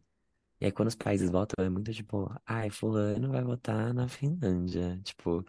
E 0.61 0.65
aí 0.65 0.71
quando 0.71 0.89
os 0.89 0.95
países 0.95 1.29
votam, 1.29 1.65
é 1.65 1.69
muito 1.69 1.93
tipo, 1.93 2.29
ai, 2.45 2.69
fulano 2.69 3.31
vai 3.31 3.43
votar 3.43 3.93
na 3.93 4.07
Finlândia. 4.07 4.99
Tipo, 5.03 5.45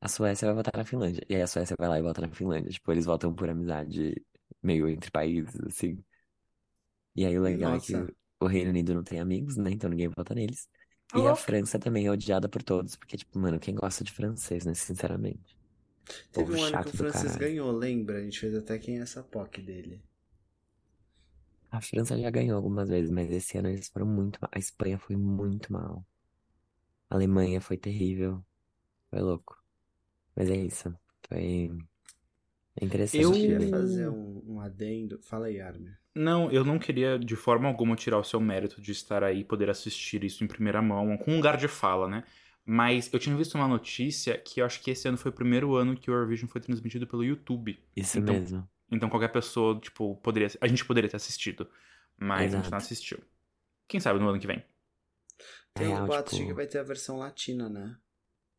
a 0.00 0.08
Suécia 0.08 0.46
vai 0.46 0.54
votar 0.54 0.76
na 0.76 0.84
Finlândia. 0.84 1.24
E 1.28 1.36
aí 1.36 1.42
a 1.42 1.46
Suécia 1.46 1.76
vai 1.78 1.88
lá 1.88 1.98
e 1.98 2.02
vota 2.02 2.20
na 2.20 2.30
Finlândia. 2.30 2.70
Tipo, 2.70 2.92
eles 2.92 3.04
votam 3.06 3.34
por 3.34 3.48
amizade 3.48 4.14
meio 4.62 4.88
entre 4.88 5.10
países, 5.10 5.58
assim. 5.66 6.02
E 7.14 7.24
aí 7.24 7.38
o 7.38 7.42
legal 7.42 7.74
é 7.74 7.80
que 7.80 7.94
Nossa. 7.94 8.12
o 8.40 8.46
Reino 8.46 8.70
Unido 8.70 8.94
não 8.94 9.04
tem 9.04 9.20
amigos, 9.20 9.56
né? 9.56 9.70
Então 9.70 9.90
ninguém 9.90 10.08
vota 10.08 10.34
neles. 10.34 10.68
E 11.14 11.26
a. 11.28 11.34
França 11.36 11.78
também 11.78 12.06
é 12.06 12.10
odiada 12.10 12.48
por 12.48 12.62
todos, 12.64 12.96
porque, 12.96 13.16
tipo, 13.16 13.38
mano, 13.38 13.60
quem 13.60 13.74
gosta 13.74 14.02
de 14.04 14.12
francês, 14.12 14.64
né? 14.64 14.74
Sinceramente. 14.74 15.56
Teve 16.32 16.50
um 16.52 16.60
ano 16.64 16.76
que 16.80 16.88
o 16.88 16.92
francês 16.92 17.36
ganhou, 17.36 17.70
lembra? 17.70 18.18
A 18.18 18.22
gente 18.22 18.40
fez 18.40 18.52
até 18.54 18.76
quem 18.80 18.98
é 18.98 19.02
essa 19.02 19.22
POC 19.22 19.62
dele. 19.62 20.02
A 21.72 21.80
França 21.80 22.16
já 22.16 22.30
ganhou 22.30 22.56
algumas 22.56 22.88
vezes, 22.88 23.10
mas 23.10 23.28
esse 23.32 23.58
ano 23.58 23.68
eles 23.68 23.88
foram 23.88 24.06
muito 24.06 24.38
mal. 24.40 24.50
A 24.54 24.58
Espanha 24.60 24.98
foi 25.00 25.16
muito 25.16 25.72
mal. 25.72 26.06
A 27.10 27.14
Alemanha 27.16 27.60
foi 27.60 27.76
terrível. 27.76 28.44
Foi 29.10 29.20
louco. 29.20 29.56
Mas 30.36 30.50
é 30.50 30.56
isso. 30.56 30.94
Foi 31.28 31.70
interessante 32.80 33.26
Eu- 33.26 33.32
queria 33.32 33.60
fazer 33.60 34.08
um, 34.08 34.42
um 34.54 34.60
adendo. 34.60 35.20
Fala 35.22 35.46
aí, 35.46 35.60
Armin. 35.60 35.94
Não, 36.14 36.50
eu 36.50 36.64
não 36.64 36.78
queria 36.78 37.18
de 37.18 37.36
forma 37.36 37.68
alguma 37.68 37.94
tirar 37.94 38.18
o 38.18 38.24
seu 38.24 38.40
mérito 38.40 38.80
de 38.80 38.90
estar 38.92 39.22
aí 39.22 39.40
e 39.40 39.44
poder 39.44 39.70
assistir 39.70 40.24
isso 40.24 40.42
em 40.42 40.48
primeira 40.48 40.82
mão, 40.82 41.16
com 41.16 41.32
um 41.32 41.36
lugar 41.36 41.56
de 41.56 41.68
fala, 41.68 42.08
né? 42.08 42.24
Mas 42.64 43.12
eu 43.12 43.18
tinha 43.18 43.36
visto 43.36 43.54
uma 43.54 43.68
notícia 43.68 44.36
que 44.36 44.60
eu 44.60 44.66
acho 44.66 44.80
que 44.82 44.90
esse 44.90 45.08
ano 45.08 45.16
foi 45.16 45.30
o 45.30 45.34
primeiro 45.34 45.74
ano 45.76 45.96
que 45.96 46.10
o 46.10 46.14
Eurovision 46.14 46.48
foi 46.48 46.60
transmitido 46.60 47.06
pelo 47.06 47.24
YouTube. 47.24 47.78
Isso 47.96 48.18
Então, 48.18 48.34
mesmo. 48.34 48.68
Então 48.90 49.08
qualquer 49.08 49.28
pessoa, 49.28 49.78
tipo, 49.80 50.16
poderia. 50.16 50.48
A 50.60 50.66
gente 50.68 50.84
poderia 50.84 51.08
ter 51.08 51.16
assistido. 51.16 51.68
Mas 52.18 52.54
a 52.54 52.56
gente 52.58 52.66
Exato. 52.66 52.70
não 52.70 52.78
assistiu. 52.78 53.18
Quem 53.88 54.00
sabe 54.00 54.18
no 54.20 54.28
ano 54.28 54.40
que 54.40 54.46
vem? 54.46 54.64
Tem 55.74 55.88
Real, 55.88 56.04
um 56.04 56.06
boato 56.06 56.36
de 56.36 56.36
tipo, 56.36 56.46
que 56.46 56.54
vai 56.54 56.66
ter 56.66 56.78
a 56.78 56.82
versão 56.84 57.18
latina, 57.18 57.68
né? 57.68 57.98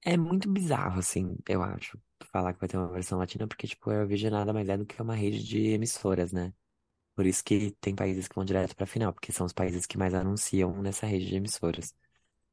É 0.03 0.17
muito 0.17 0.49
bizarro, 0.51 0.99
assim, 0.99 1.37
eu 1.47 1.61
acho, 1.63 1.99
falar 2.31 2.53
que 2.53 2.59
vai 2.59 2.67
ter 2.69 2.77
uma 2.77 2.91
versão 2.91 3.17
latina, 3.19 3.47
porque, 3.47 3.67
tipo, 3.67 3.89
o 3.89 3.93
Eurovision 3.93 4.31
nada 4.31 4.51
mais 4.53 4.67
é 4.67 4.77
do 4.77 4.85
que 4.85 4.99
uma 5.01 5.15
rede 5.15 5.43
de 5.43 5.59
emissoras, 5.69 6.31
né? 6.31 6.53
Por 7.15 7.25
isso 7.25 7.43
que 7.43 7.71
tem 7.81 7.95
países 7.95 8.27
que 8.27 8.35
vão 8.35 8.45
direto 8.45 8.75
pra 8.75 8.85
final, 8.85 9.13
porque 9.13 9.31
são 9.31 9.45
os 9.45 9.53
países 9.53 9.85
que 9.85 9.97
mais 9.97 10.13
anunciam 10.13 10.81
nessa 10.81 11.05
rede 11.05 11.27
de 11.27 11.35
emissoras. 11.35 11.93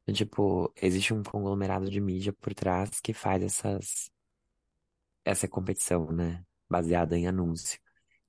Então, 0.02 0.14
tipo, 0.14 0.72
existe 0.80 1.14
um 1.14 1.22
conglomerado 1.22 1.90
de 1.90 2.00
mídia 2.00 2.32
por 2.32 2.54
trás 2.54 3.00
que 3.00 3.12
faz 3.12 3.42
essas, 3.42 4.10
essa 5.24 5.46
competição, 5.48 6.10
né? 6.12 6.44
Baseada 6.68 7.16
em 7.16 7.26
anúncio. 7.26 7.78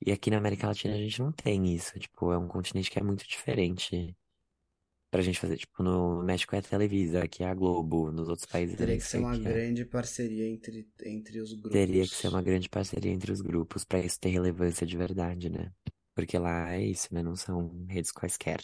E 0.06 0.12
aqui 0.12 0.30
na 0.30 0.38
América 0.38 0.68
Latina 0.68 0.94
a 0.94 0.98
gente 0.98 1.20
não 1.22 1.32
tem 1.32 1.74
isso, 1.74 1.98
tipo, 2.00 2.32
é 2.32 2.38
um 2.38 2.48
continente 2.48 2.90
que 2.90 3.00
é 3.00 3.04
muito 3.04 3.28
diferente 3.28 4.16
pra 5.12 5.22
gente 5.22 5.40
fazer. 5.40 5.58
Tipo, 5.58 5.84
no 5.84 6.24
México 6.24 6.56
é 6.56 6.60
a 6.60 6.62
Televisa, 6.62 7.24
aqui 7.24 7.44
é 7.44 7.50
a 7.50 7.54
Globo, 7.54 8.12
nos 8.12 8.30
outros 8.30 8.46
países 8.46 8.78
Teria 8.78 8.98
que 8.98 9.04
ser 9.04 9.18
uma 9.20 9.38
que 9.38 9.48
é. 9.48 9.54
grande 9.54 9.86
parceria 9.86 10.48
entre, 10.48 10.88
entre 11.06 11.42
os 11.42 11.54
grupos. 11.54 11.72
Teria 11.72 12.04
que 12.04 12.16
ser 12.16 12.28
uma 12.30 12.42
grande 12.42 12.70
parceria 12.70 13.12
entre 13.12 13.32
os 13.32 13.42
grupos 13.42 13.84
pra 13.84 14.00
isso 14.00 14.20
ter 14.20 14.30
relevância 14.30 14.86
de 14.86 14.96
verdade, 14.96 15.50
né? 15.50 15.72
Porque 16.26 16.38
lá 16.38 16.74
é 16.74 16.82
isso, 16.84 17.14
né? 17.14 17.22
Não 17.24 17.36
são 17.36 17.86
redes 17.88 18.12
quaisquer. 18.12 18.60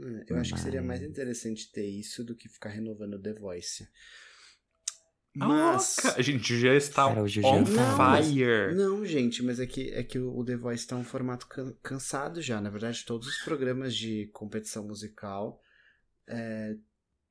É, 0.00 0.24
Eu 0.28 0.38
acho 0.38 0.54
que 0.54 0.60
seria 0.60 0.82
mais 0.82 1.00
Mas- 1.00 1.08
interessante 1.10 1.70
ter 1.70 1.86
isso 1.86 2.24
do 2.24 2.34
que 2.34 2.48
ficar 2.48 2.70
renovando 2.70 3.20
The 3.20 3.32
Voice. 3.34 3.86
Mas. 5.36 5.96
a 6.16 6.22
gente 6.22 6.56
já 6.60 6.74
está 6.74 7.08
Cara, 7.08 7.22
o 7.22 7.26
Juju 7.28 7.46
on 7.48 7.64
tá- 7.64 7.96
mas- 7.96 8.26
fire. 8.28 8.72
Não, 8.76 9.04
gente, 9.04 9.42
mas 9.42 9.58
é 9.58 9.66
que, 9.66 9.90
é 9.90 10.02
que 10.04 10.16
o 10.18 10.44
The 10.44 10.56
Voice 10.56 10.86
tá 10.86 10.94
um 10.96 11.02
formato 11.02 11.48
can- 11.48 11.74
cansado 11.82 12.40
já. 12.40 12.60
Na 12.60 12.70
verdade, 12.70 13.04
todos 13.04 13.26
os 13.26 13.38
programas 13.38 13.96
de 13.96 14.26
competição 14.32 14.86
musical 14.86 15.60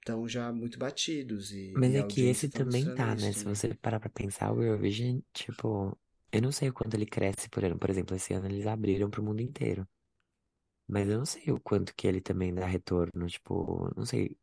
estão 0.01 0.27
já 0.27 0.51
muito 0.51 0.77
batidos. 0.77 1.51
E, 1.53 1.71
Mas 1.77 1.93
e 1.93 1.97
é 1.97 2.03
que 2.03 2.21
esse 2.25 2.49
tá 2.49 2.59
também 2.59 2.83
tá, 2.93 3.15
né? 3.15 3.29
isso, 3.29 3.39
Se 3.39 3.45
você 3.45 3.73
parar 3.73 4.01
pra 4.01 4.09
pensar, 4.09 4.51
o 4.51 4.61
Eurovision, 4.61 5.19
tipo, 5.33 5.97
eu 6.33 6.41
não 6.41 6.51
sei 6.51 6.69
o 6.69 6.73
quanto 6.73 6.95
ele 6.95 7.05
cresce 7.05 7.49
por 7.49 7.63
ano. 7.63 7.79
Por 7.79 7.89
exemplo, 7.89 8.15
esse 8.15 8.33
ano 8.33 8.47
eles 8.47 8.67
abriram 8.67 9.09
pro 9.09 9.23
mundo 9.23 9.41
inteiro. 9.41 9.87
Mas 10.87 11.07
eu 11.09 11.17
não 11.17 11.25
sei 11.25 11.51
o 11.51 11.59
quanto 11.59 11.95
que 11.95 12.07
ele 12.07 12.21
também 12.21 12.53
dá 12.53 12.65
retorno, 12.65 13.27
tipo, 13.27 13.91
não 13.95 14.05
sei. 14.05 14.37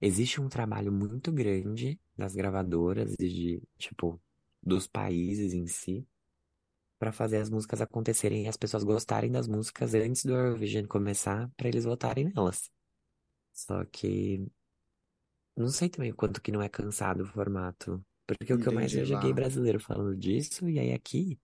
Existe 0.00 0.40
um 0.40 0.48
trabalho 0.48 0.92
muito 0.92 1.32
grande 1.32 2.00
das 2.16 2.34
gravadoras 2.34 3.14
e 3.18 3.28
de, 3.28 3.62
tipo, 3.78 4.20
dos 4.62 4.86
países 4.86 5.54
em 5.54 5.66
si 5.66 6.06
pra 6.98 7.12
fazer 7.12 7.38
as 7.38 7.50
músicas 7.50 7.80
acontecerem 7.82 8.44
e 8.44 8.48
as 8.48 8.56
pessoas 8.56 8.84
gostarem 8.84 9.30
das 9.32 9.48
músicas 9.48 9.94
antes 9.94 10.24
do 10.24 10.32
Eurovision 10.34 10.86
começar, 10.86 11.50
pra 11.56 11.68
eles 11.68 11.84
votarem 11.84 12.32
nelas. 12.34 12.70
Só 13.52 13.84
que 13.86 14.46
não 15.56 15.68
sei 15.68 15.88
também 15.88 16.12
o 16.12 16.16
quanto 16.16 16.40
que 16.40 16.52
não 16.52 16.62
é 16.62 16.68
cansado 16.68 17.24
o 17.24 17.26
formato. 17.26 18.04
Porque 18.26 18.52
o 18.54 18.58
que 18.58 18.68
eu 18.68 18.72
mais 18.72 18.92
Entendi 18.92 19.00
vejo 19.00 19.14
é 19.14 19.16
gay 19.16 19.32
lá. 19.32 19.34
brasileiro 19.34 19.80
falando 19.80 20.16
disso, 20.16 20.68
e 20.68 20.78
aí 20.78 20.92
aqui, 20.92 21.38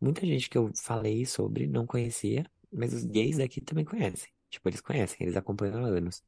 muita 0.00 0.26
gente 0.26 0.50
que 0.50 0.58
eu 0.58 0.72
falei 0.76 1.26
sobre 1.26 1.66
não 1.66 1.86
conhecia, 1.86 2.50
mas 2.72 2.94
os 2.94 3.04
gays 3.04 3.38
daqui 3.38 3.60
também 3.60 3.84
conhecem. 3.84 4.30
Tipo, 4.50 4.68
eles 4.70 4.80
conhecem, 4.80 5.18
eles 5.22 5.36
acompanham 5.36 5.84
há 5.84 5.88
anos. 5.88 6.22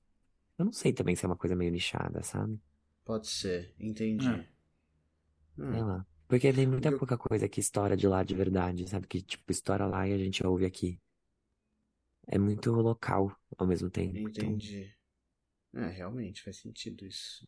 Eu 0.58 0.66
não 0.66 0.72
sei 0.72 0.92
também 0.92 1.16
se 1.16 1.24
é 1.26 1.28
uma 1.28 1.36
coisa 1.36 1.56
meio 1.56 1.72
nichada, 1.72 2.22
sabe? 2.22 2.60
Pode 3.02 3.26
ser, 3.28 3.74
entendi. 3.78 4.26
É. 4.26 4.44
Hum. 5.58 5.72
Sei 5.72 5.82
lá. 5.82 6.06
Porque 6.28 6.52
tem 6.54 6.66
muita 6.66 6.90
eu- 6.90 6.98
pouca 6.98 7.18
coisa 7.18 7.48
que 7.48 7.60
estoura 7.60 7.96
de 7.96 8.06
lá 8.08 8.22
de 8.24 8.34
verdade, 8.34 8.88
sabe? 8.88 9.06
Que, 9.06 9.20
tipo, 9.22 9.50
estoura 9.52 9.86
lá 9.86 10.06
e 10.08 10.12
a 10.12 10.18
gente 10.18 10.44
ouve 10.46 10.64
aqui. 10.64 10.98
É 12.26 12.38
muito 12.38 12.70
local 12.70 13.34
ao 13.56 13.66
mesmo 13.66 13.88
tempo. 13.90 14.18
Então, 14.18 14.46
Entendi. 14.50 14.94
É, 15.74 15.88
realmente 15.88 16.42
faz 16.42 16.58
sentido 16.58 17.06
isso. 17.06 17.46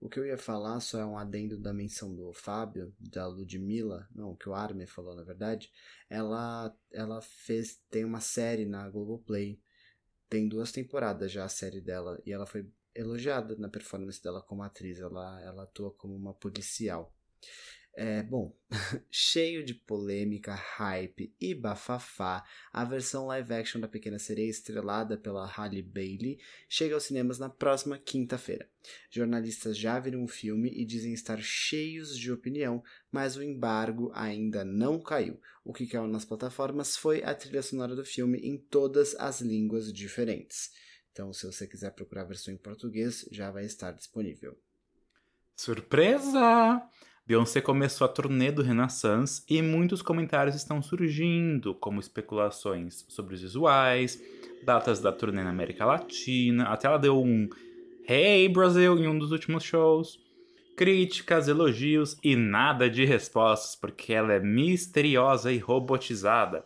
O 0.00 0.08
que 0.08 0.20
eu 0.20 0.26
ia 0.26 0.38
falar 0.38 0.78
só 0.80 1.00
é 1.00 1.04
um 1.04 1.18
adendo 1.18 1.58
da 1.58 1.72
menção 1.72 2.14
do 2.14 2.32
Fábio, 2.32 2.94
da 3.00 3.26
Ludmilla, 3.26 4.08
não, 4.14 4.36
que 4.36 4.48
o 4.48 4.54
Armin 4.54 4.86
falou 4.86 5.14
na 5.16 5.24
verdade. 5.24 5.72
Ela, 6.08 6.74
ela 6.92 7.20
fez, 7.20 7.82
tem 7.90 8.04
uma 8.04 8.20
série 8.20 8.64
na 8.64 8.88
Globoplay. 8.88 9.60
Tem 10.28 10.48
duas 10.48 10.70
temporadas 10.70 11.32
já 11.32 11.44
a 11.44 11.48
série 11.48 11.80
dela 11.80 12.20
e 12.24 12.32
ela 12.32 12.46
foi 12.46 12.70
elogiada 12.94 13.56
na 13.56 13.68
performance 13.68 14.22
dela 14.22 14.40
como 14.42 14.62
atriz. 14.62 15.00
Ela, 15.00 15.40
ela 15.42 15.64
atua 15.64 15.90
como 15.92 16.14
uma 16.14 16.34
policial. 16.34 17.12
É, 18.00 18.22
bom, 18.22 18.56
cheio 19.10 19.64
de 19.64 19.74
polêmica, 19.74 20.54
hype 20.54 21.34
e 21.40 21.52
bafafá, 21.52 22.44
a 22.72 22.84
versão 22.84 23.26
live 23.26 23.52
action 23.52 23.80
da 23.80 23.88
Pequena 23.88 24.20
Sereia, 24.20 24.48
estrelada 24.48 25.18
pela 25.18 25.44
Halle 25.44 25.82
Bailey, 25.82 26.38
chega 26.68 26.94
aos 26.94 27.02
cinemas 27.02 27.40
na 27.40 27.48
próxima 27.48 27.98
quinta-feira. 27.98 28.70
Jornalistas 29.10 29.76
já 29.76 29.98
viram 29.98 30.22
o 30.22 30.28
filme 30.28 30.70
e 30.70 30.84
dizem 30.84 31.12
estar 31.12 31.42
cheios 31.42 32.16
de 32.16 32.30
opinião, 32.30 32.84
mas 33.10 33.36
o 33.36 33.42
embargo 33.42 34.12
ainda 34.14 34.64
não 34.64 35.00
caiu. 35.00 35.40
O 35.64 35.72
que 35.72 35.84
caiu 35.84 36.06
nas 36.06 36.24
plataformas 36.24 36.96
foi 36.96 37.24
a 37.24 37.34
trilha 37.34 37.62
sonora 37.62 37.96
do 37.96 38.04
filme 38.04 38.38
em 38.38 38.56
todas 38.56 39.16
as 39.16 39.40
línguas 39.40 39.92
diferentes. 39.92 40.70
Então, 41.10 41.32
se 41.32 41.44
você 41.44 41.66
quiser 41.66 41.90
procurar 41.90 42.22
a 42.22 42.26
versão 42.26 42.54
em 42.54 42.58
português, 42.58 43.26
já 43.32 43.50
vai 43.50 43.64
estar 43.64 43.90
disponível. 43.90 44.56
Surpresa! 45.56 46.88
Beyoncé 47.28 47.60
começou 47.60 48.06
a 48.06 48.08
turnê 48.08 48.50
do 48.50 48.62
Renaissance 48.62 49.42
e 49.46 49.60
muitos 49.60 50.00
comentários 50.00 50.56
estão 50.56 50.80
surgindo, 50.80 51.74
como 51.74 52.00
especulações 52.00 53.04
sobre 53.06 53.34
os 53.34 53.42
visuais, 53.42 54.18
datas 54.64 54.98
da 54.98 55.12
turnê 55.12 55.44
na 55.44 55.50
América 55.50 55.84
Latina, 55.84 56.64
até 56.68 56.88
ela 56.88 56.96
deu 56.96 57.22
um 57.22 57.46
Hey 58.08 58.48
Brasil 58.48 58.98
em 58.98 59.06
um 59.06 59.18
dos 59.18 59.30
últimos 59.30 59.62
shows, 59.62 60.18
críticas, 60.74 61.48
elogios 61.48 62.16
e 62.24 62.34
nada 62.34 62.88
de 62.88 63.04
respostas, 63.04 63.76
porque 63.76 64.14
ela 64.14 64.32
é 64.32 64.40
misteriosa 64.40 65.52
e 65.52 65.58
robotizada. 65.58 66.64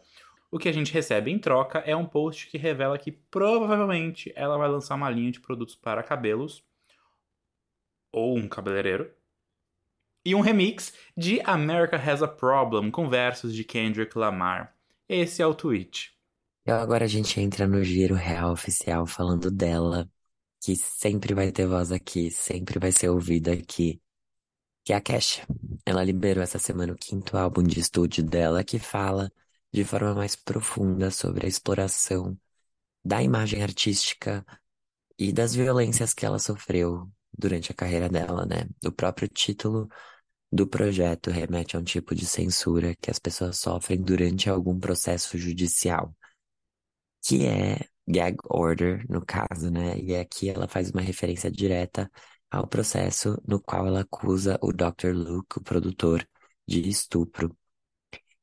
O 0.48 0.60
que 0.60 0.68
a 0.68 0.72
gente 0.72 0.94
recebe 0.94 1.32
em 1.32 1.40
troca 1.40 1.80
é 1.80 1.96
um 1.96 2.06
post 2.06 2.46
que 2.46 2.56
revela 2.56 2.96
que 2.96 3.10
provavelmente 3.10 4.32
ela 4.36 4.56
vai 4.56 4.68
lançar 4.68 4.94
uma 4.94 5.10
linha 5.10 5.32
de 5.32 5.40
produtos 5.40 5.74
para 5.74 6.04
cabelos 6.04 6.62
ou 8.12 8.38
um 8.38 8.46
cabeleireiro 8.46 9.10
e 10.24 10.34
um 10.34 10.40
remix 10.40 10.92
de 11.16 11.40
America 11.44 11.96
Has 11.96 12.22
a 12.22 12.28
Problem 12.28 12.90
com 12.90 13.08
versos 13.08 13.54
de 13.54 13.64
Kendrick 13.64 14.16
Lamar. 14.16 14.74
Esse 15.08 15.42
é 15.42 15.46
o 15.46 15.54
tweet. 15.54 16.12
Então 16.62 16.78
agora 16.78 17.04
a 17.04 17.08
gente 17.08 17.40
entra 17.40 17.66
no 17.66 17.82
giro 17.82 18.14
real 18.14 18.52
oficial 18.52 19.06
falando 19.06 19.50
dela, 19.50 20.08
que 20.60 20.76
sempre 20.76 21.34
vai 21.34 21.50
ter 21.50 21.66
voz 21.66 21.90
aqui, 21.90 22.30
sempre 22.30 22.78
vai 22.78 22.92
ser 22.92 23.08
ouvida 23.08 23.52
aqui, 23.52 24.00
que 24.84 24.92
é 24.92 24.96
a 24.96 25.00
Kesha. 25.00 25.46
Ela 25.84 26.04
liberou 26.04 26.42
essa 26.42 26.58
semana 26.58 26.92
o 26.92 26.96
quinto 26.96 27.36
álbum 27.36 27.62
de 27.62 27.80
estúdio 27.80 28.22
dela, 28.22 28.62
que 28.62 28.78
fala 28.78 29.30
de 29.72 29.84
forma 29.84 30.14
mais 30.14 30.36
profunda 30.36 31.10
sobre 31.10 31.46
a 31.46 31.48
exploração 31.48 32.38
da 33.04 33.22
imagem 33.22 33.62
artística 33.62 34.46
e 35.18 35.32
das 35.32 35.54
violências 35.54 36.14
que 36.14 36.24
ela 36.24 36.38
sofreu 36.38 37.10
durante 37.36 37.72
a 37.72 37.74
carreira 37.74 38.08
dela, 38.08 38.46
né? 38.46 38.68
O 38.84 38.92
próprio 38.92 39.28
título 39.28 39.88
do 40.52 40.66
projeto 40.66 41.30
remete 41.30 41.76
a 41.76 41.80
um 41.80 41.84
tipo 41.84 42.14
de 42.14 42.26
censura 42.26 42.94
que 43.00 43.10
as 43.10 43.18
pessoas 43.18 43.58
sofrem 43.58 44.00
durante 44.02 44.50
algum 44.50 44.78
processo 44.78 45.38
judicial, 45.38 46.14
que 47.24 47.46
é 47.46 47.78
gag 48.06 48.36
order, 48.48 49.04
no 49.08 49.24
caso, 49.24 49.70
né? 49.70 49.98
E 49.98 50.14
aqui 50.16 50.50
ela 50.50 50.68
faz 50.68 50.90
uma 50.90 51.00
referência 51.00 51.50
direta 51.50 52.10
ao 52.50 52.66
processo 52.66 53.40
no 53.46 53.60
qual 53.60 53.86
ela 53.86 54.00
acusa 54.00 54.58
o 54.62 54.72
Dr. 54.72 55.12
Luke, 55.14 55.58
o 55.58 55.62
produtor, 55.62 56.26
de 56.66 56.88
estupro. 56.88 57.56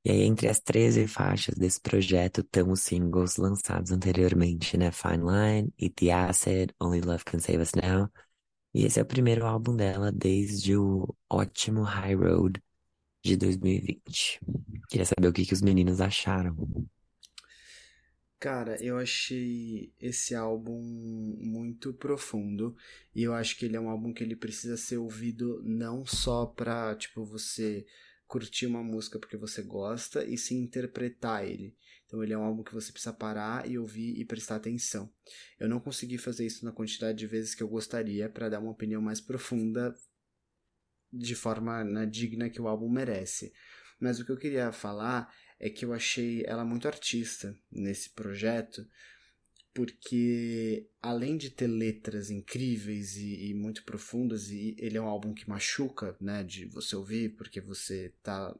E 0.03 0.11
aí, 0.11 0.21
entre 0.23 0.47
as 0.47 0.59
13 0.59 1.07
faixas 1.07 1.55
desse 1.55 1.79
projeto, 1.79 2.41
estão 2.41 2.71
os 2.71 2.81
singles 2.81 3.37
lançados 3.37 3.91
anteriormente, 3.91 4.77
né? 4.77 4.91
Fine 4.91 5.17
Line, 5.17 5.73
Eat 5.77 5.93
the 5.95 6.11
Acid, 6.11 6.73
Only 6.79 7.01
Love 7.01 7.23
Can 7.25 7.39
Save 7.39 7.61
Us 7.61 7.71
Now. 7.73 8.09
E 8.73 8.86
esse 8.86 8.99
é 8.99 9.03
o 9.03 9.05
primeiro 9.05 9.45
álbum 9.45 9.75
dela 9.75 10.12
desde 10.12 10.75
o 10.77 11.08
ótimo 11.29 11.82
High 11.84 12.15
Road 12.15 12.62
de 13.23 13.38
2020. 13.38 14.39
Queria 14.89 15.05
saber 15.05 15.27
o 15.27 15.34
que, 15.34 15.45
que 15.45 15.53
os 15.53 15.62
meninos 15.62 16.01
acharam. 16.01 16.55
Cara, 18.39 18.82
eu 18.82 18.97
achei 18.97 19.93
esse 19.99 20.34
álbum 20.34 20.79
muito 21.41 21.93
profundo 21.93 22.73
e 23.13 23.21
eu 23.23 23.34
acho 23.34 23.58
que 23.58 23.65
ele 23.65 23.75
é 23.75 23.79
um 23.82 23.89
álbum 23.89 24.13
que 24.13 24.23
ele 24.23 24.36
precisa 24.36 24.77
ser 24.77 24.95
ouvido 24.97 25.62
não 25.65 26.05
só 26.05 26.45
pra, 26.45 26.95
tipo, 26.95 27.25
você 27.25 27.86
curtir 28.27 28.65
uma 28.65 28.82
música 28.82 29.19
porque 29.19 29.36
você 29.36 29.62
gosta 29.62 30.23
e 30.23 30.38
sim 30.38 30.58
interpretar 30.62 31.45
ele. 31.45 31.75
Então 32.09 32.23
ele 32.23 32.33
é 32.33 32.37
um 32.37 32.43
álbum 32.43 32.63
que 32.63 32.73
você 32.73 32.91
precisa 32.91 33.13
parar 33.13 33.69
e 33.69 33.77
ouvir 33.77 34.19
e 34.19 34.25
prestar 34.25 34.55
atenção. 34.55 35.13
Eu 35.59 35.69
não 35.69 35.79
consegui 35.79 36.17
fazer 36.17 36.43
isso 36.43 36.65
na 36.65 36.71
quantidade 36.71 37.19
de 37.19 37.27
vezes 37.27 37.53
que 37.53 37.61
eu 37.61 37.67
gostaria 37.67 38.27
para 38.27 38.49
dar 38.49 38.59
uma 38.59 38.71
opinião 38.71 38.99
mais 38.99 39.21
profunda 39.21 39.95
de 41.13 41.35
forma 41.35 41.83
né, 41.83 42.07
digna 42.07 42.49
que 42.49 42.59
o 42.59 42.67
álbum 42.67 42.89
merece. 42.89 43.53
Mas 43.99 44.19
o 44.19 44.25
que 44.25 44.31
eu 44.31 44.37
queria 44.37 44.71
falar 44.71 45.31
é 45.59 45.69
que 45.69 45.85
eu 45.85 45.93
achei 45.93 46.43
ela 46.47 46.65
muito 46.65 46.87
artista 46.87 47.55
nesse 47.71 48.09
projeto, 48.09 48.87
porque 49.71 50.89
além 50.99 51.37
de 51.37 51.51
ter 51.51 51.67
letras 51.67 52.31
incríveis 52.31 53.17
e, 53.17 53.49
e, 53.49 53.53
muito 53.53 53.83
profundas, 53.83 54.49
e 54.49 54.75
ele 54.79 54.97
é 54.97 55.01
um 55.01 55.07
álbum 55.07 55.31
que 55.31 55.47
machuca, 55.47 56.17
né, 56.19 56.43
de 56.43 56.65
você 56.65 56.95
ouvir, 56.95 57.35
porque 57.35 57.61
você 57.61 58.15
tá 58.23 58.55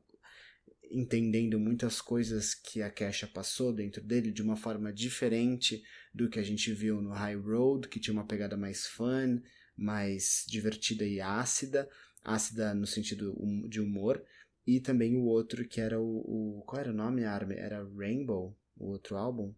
entendendo 0.92 1.60
muitas 1.60 2.02
coisas 2.02 2.54
que 2.54 2.82
a 2.82 2.90
Kesha 2.90 3.28
passou 3.28 3.74
dentro 3.74 4.02
dele 4.02 4.32
de 4.32 4.42
uma 4.42 4.56
forma 4.56 4.92
diferente 4.92 5.84
do 6.14 6.30
que 6.30 6.40
a 6.40 6.44
gente 6.44 6.72
viu 6.74 7.02
no 7.02 7.12
High 7.12 7.36
Road, 7.36 7.88
que 7.88 8.00
tinha 8.00 8.14
uma 8.14 8.26
pegada 8.26 8.58
mais 8.58 8.88
fun, 8.88 9.42
mais 9.78 10.46
divertida 10.48 11.06
e 11.06 11.22
ácida, 11.22 11.90
ácida 12.24 12.74
no 12.74 12.88
sentido 12.88 13.36
de 13.68 13.80
humor, 13.80 14.24
e 14.66 14.80
também 14.80 15.16
o 15.16 15.24
outro 15.24 15.68
que 15.68 15.82
era 15.82 16.00
o, 16.00 16.60
o 16.60 16.64
qual 16.66 16.82
era 16.82 16.92
o 16.92 16.96
nome, 16.96 17.24
Arme? 17.24 17.56
Era 17.56 17.84
Rainbow, 17.98 18.56
o 18.78 18.88
outro 18.88 19.16
álbum? 19.16 19.54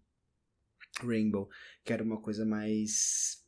Rainbow, 1.00 1.50
que 1.84 1.94
era 1.94 2.04
uma 2.04 2.22
coisa 2.22 2.46
mais 2.46 3.40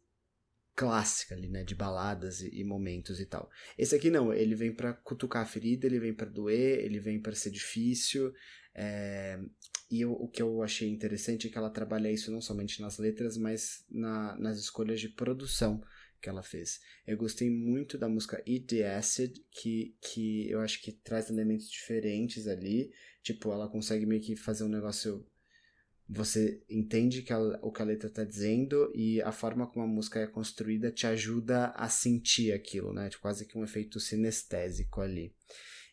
clássica 0.75 1.35
ali, 1.35 1.47
né, 1.47 1.63
de 1.63 1.75
baladas 1.75 2.41
e, 2.41 2.49
e, 2.59 2.63
momentos 2.63 3.19
e 3.19 3.25
tal. 3.25 3.49
Esse 3.77 3.95
aqui 3.95 4.09
não, 4.09 4.33
ele 4.33 4.55
vem 4.55 4.73
para 4.73 4.93
cutucar 4.93 5.43
a 5.43 5.45
ferida, 5.45 5.85
ele 5.85 5.99
vem 5.99 6.13
para 6.13 6.29
doer, 6.29 6.79
ele 6.79 6.99
vem 6.99 7.21
para 7.21 7.35
ser 7.35 7.51
difícil. 7.51 8.33
É... 8.73 9.39
E 9.91 10.01
eu, 10.01 10.11
o 10.11 10.27
que 10.27 10.41
eu 10.41 10.63
achei 10.63 10.89
interessante 10.89 11.47
é 11.47 11.49
que 11.51 11.57
ela 11.57 11.69
trabalha 11.69 12.11
isso 12.11 12.31
não 12.31 12.41
somente 12.41 12.81
nas 12.81 12.97
letras, 12.97 13.37
mas 13.37 13.85
na, 13.89 14.35
nas 14.39 14.57
escolhas 14.57 14.99
de 14.99 15.09
produção 15.09 15.83
que 16.19 16.29
ela 16.29 16.41
fez. 16.41 16.79
Eu 17.05 17.17
gostei 17.17 17.49
muito 17.49 17.97
da 17.97 18.09
música 18.09 18.41
Eat 18.47 18.65
the 18.67 18.95
Acid, 18.95 19.37
que, 19.51 19.95
que 20.01 20.49
eu 20.49 20.61
acho 20.61 20.81
que 20.81 20.91
traz 20.91 21.29
elementos 21.29 21.69
diferentes 21.69 22.47
ali. 22.47 22.91
Tipo, 23.21 23.51
ela 23.51 23.69
consegue 23.69 24.05
meio 24.05 24.21
que 24.21 24.35
fazer 24.35 24.63
um 24.63 24.69
negócio 24.69 25.23
você 26.07 26.61
entende 26.69 27.21
que 27.21 27.31
a, 27.31 27.39
o 27.61 27.71
que 27.71 27.81
a 27.81 27.85
letra 27.85 28.07
está 28.07 28.23
dizendo 28.23 28.91
e 28.93 29.21
a 29.21 29.31
forma 29.31 29.67
como 29.67 29.85
a 29.85 29.87
música 29.87 30.19
é 30.19 30.27
construída 30.27 30.91
te 30.91 31.07
ajuda 31.07 31.67
a 31.75 31.89
sentir 31.89 32.51
aquilo, 32.51 32.93
né? 32.93 33.09
Tipo, 33.09 33.21
quase 33.21 33.45
que 33.45 33.57
um 33.57 33.63
efeito 33.63 33.99
sinestésico 33.99 35.01
ali. 35.01 35.33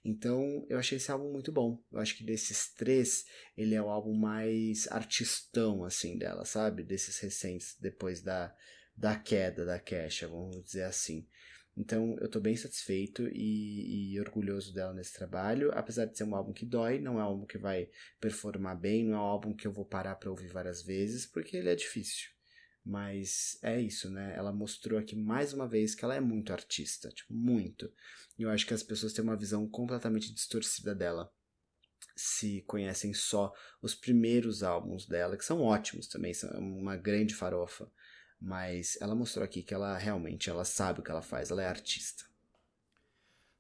Então, 0.05 0.67
eu 0.69 0.79
achei 0.79 0.97
esse 0.97 1.11
álbum 1.11 1.31
muito 1.31 1.53
bom. 1.53 1.83
Eu 1.93 1.99
acho 1.99 2.17
que 2.17 2.25
desses 2.25 2.73
três, 2.73 3.25
ele 3.57 3.75
é 3.75 3.83
o 3.83 3.91
álbum 3.91 4.15
mais 4.15 4.89
artistão, 4.89 5.85
assim, 5.85 6.17
dela, 6.17 6.45
sabe? 6.45 6.83
Desses 6.83 7.19
recentes, 7.19 7.77
depois 7.79 8.23
da, 8.23 8.55
da 8.97 9.15
queda 9.17 9.65
da 9.65 9.79
Kesha, 9.79 10.27
vamos 10.27 10.65
dizer 10.65 10.85
assim. 10.85 11.27
Então 11.77 12.17
eu 12.21 12.29
tô 12.29 12.41
bem 12.41 12.57
satisfeito 12.57 13.29
e, 13.29 14.13
e, 14.13 14.21
orgulhoso 14.21 14.75
dela 14.75 14.93
nesse 14.93 15.15
trabalho. 15.15 15.71
Apesar 15.73 16.05
de 16.05 16.17
ser 16.17 16.25
um 16.25 16.35
álbum 16.35 16.53
que 16.53 16.67
dói, 16.67 16.99
não 16.99 17.19
é 17.19 17.23
um 17.23 17.27
álbum 17.27 17.47
que 17.47 17.59
vai 17.59 17.89
performar 18.21 18.79
bem, 18.79 19.05
não 19.05 19.15
é 19.15 19.17
um 19.17 19.21
álbum 19.21 19.55
que 19.55 19.67
eu 19.67 19.73
vou 19.73 19.85
parar 19.85 20.17
para 20.17 20.31
ouvir 20.31 20.49
várias 20.49 20.83
vezes, 20.83 21.27
porque 21.27 21.57
ele 21.57 21.71
é 21.71 21.75
difícil. 21.75 22.31
Mas 22.85 23.59
é 23.63 23.81
isso, 23.81 24.11
né? 24.11 24.35
Ela 24.37 24.53
mostrou 24.53 24.99
aqui 24.99 25.15
mais 25.15 25.53
uma 25.53 25.69
vez 25.69 25.95
que 25.95 26.05
ela 26.05 26.15
é 26.15 26.21
muito 26.21 26.53
artista, 26.53 27.09
tipo, 27.11 27.33
muito. 27.33 27.93
E 28.39 28.43
eu 28.43 28.51
acho 28.51 28.67
que 28.67 28.75
as 28.75 28.83
pessoas 28.83 29.13
têm 29.13 29.23
uma 29.23 29.37
visão 29.37 29.69
completamente 29.69 30.33
distorcida 30.33 30.95
dela. 30.95 31.33
Se 32.17 32.63
conhecem 32.63 33.13
só 33.15 33.53
os 33.83 33.95
primeiros 33.95 34.63
álbuns 34.63 35.07
dela, 35.07 35.37
que 35.37 35.45
são 35.45 35.61
ótimos 35.61 36.07
também, 36.07 36.35
são 36.35 36.51
uma 36.59 36.97
grande 36.97 37.35
farofa. 37.35 37.91
Mas 38.41 38.97
ela 39.01 39.15
mostrou 39.15 39.45
aqui 39.45 39.63
que 39.63 39.75
ela 39.75 39.99
realmente 39.99 40.49
ela 40.49 40.65
sabe 40.65 41.01
o 41.01 41.03
que 41.03 41.11
ela 41.11 41.23
faz, 41.23 41.51
ela 41.51 41.63
é 41.63 41.69
artista. 41.69 42.25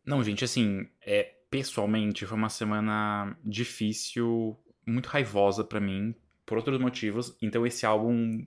Não, 0.05 0.25
gente, 0.25 0.45
assim, 0.45 0.89
é, 1.05 1.35
pessoalmente 1.51 2.25
foi 2.25 2.39
uma 2.39 2.49
semana 2.49 3.37
difícil, 3.45 4.59
muito 4.87 5.07
raivosa 5.07 5.63
para 5.63 5.81
mim, 5.81 6.15
por 6.47 6.57
outros 6.57 6.81
motivos. 6.81 7.37
Então 7.43 7.67
esse 7.67 7.85
álbum 7.85 8.45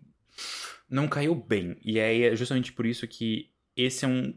não 0.89 1.07
caiu 1.07 1.36
bem. 1.36 1.77
E 1.84 1.99
é 1.99 2.36
justamente 2.36 2.73
por 2.73 2.86
isso 2.86 3.07
que 3.07 3.51
esse 3.75 4.05
é 4.05 4.07
um 4.07 4.34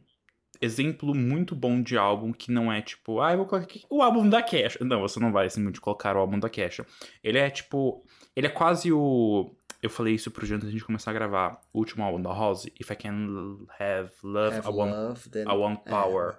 exemplo 0.61 1.15
muito 1.15 1.55
bom 1.55 1.83
de 1.83 1.97
álbum 1.97 2.33
que 2.33 2.51
não 2.51 2.73
é 2.73 2.81
tipo, 2.81 3.21
ah, 3.21 3.33
eu 3.33 3.39
vou 3.39 3.47
colocar 3.47 3.65
aqui 3.65 3.85
o 3.91 4.03
álbum 4.03 4.29
da 4.29 4.43
Kesha. 4.43 4.85
Não, 4.85 5.01
você 5.01 5.21
não 5.21 5.33
vai 5.33 5.49
simplesmente 5.49 5.81
colocar 5.81 6.17
o 6.17 6.21
álbum 6.21 6.39
da 6.39 6.49
Kesha. 6.49 6.87
Ele 7.23 7.39
é 7.39 7.51
tipo, 7.51 8.05
ele 8.35 8.47
é 8.47 8.51
quase 8.51 8.93
o 8.93 9.55
eu 9.83 9.91
falei 9.91 10.15
isso 10.15 10.31
pro 10.31 10.47
de 10.47 10.55
a 10.55 10.59
gente 10.59 10.85
começar 10.85 11.11
a 11.11 11.15
gravar. 11.15 11.61
O 11.73 11.79
último 11.79 12.03
álbum 12.05 12.21
da 12.21 12.33
Rose, 12.33 12.73
If 12.81 12.91
I 12.91 12.97
Can 12.97 13.67
Have 13.79 14.13
Love, 14.23 14.57
Have 14.57 14.69
I, 14.69 14.71
want, 14.71 14.93
love 14.93 15.31
then... 15.31 15.43
I 15.43 15.57
Want 15.57 15.81
é. 15.85 15.91
Power. 15.91 16.39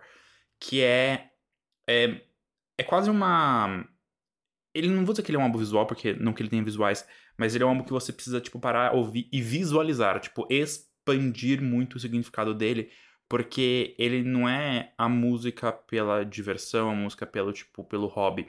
Que 0.59 0.81
é, 0.81 1.31
é. 1.87 2.21
É 2.79 2.83
quase 2.83 3.09
uma. 3.09 3.87
Ele 4.73 4.87
não 4.89 5.05
vou 5.05 5.13
dizer 5.13 5.23
que 5.23 5.31
ele 5.31 5.37
é 5.37 5.39
um 5.39 5.43
álbum 5.43 5.57
visual, 5.57 5.87
porque 5.87 6.13
não 6.13 6.33
que 6.33 6.41
ele 6.41 6.49
tenha 6.49 6.63
visuais, 6.63 7.07
mas 7.35 7.55
ele 7.55 7.63
é 7.63 7.67
um 7.67 7.69
álbum 7.69 7.83
que 7.83 7.91
você 7.91 8.13
precisa, 8.13 8.39
tipo, 8.39 8.59
parar, 8.59 8.93
ouvir 8.93 9.27
e 9.31 9.41
visualizar. 9.41 10.19
Tipo, 10.19 10.45
expandir 10.49 11.61
muito 11.61 11.95
o 11.95 11.99
significado 11.99 12.53
dele. 12.53 12.91
Porque 13.29 13.95
ele 13.97 14.23
não 14.23 14.47
é 14.47 14.93
a 14.97 15.09
música 15.09 15.71
pela 15.71 16.23
diversão, 16.23 16.89
a 16.89 16.95
música 16.95 17.25
pelo, 17.25 17.51
tipo, 17.51 17.83
pelo 17.83 18.07
hobby. 18.07 18.47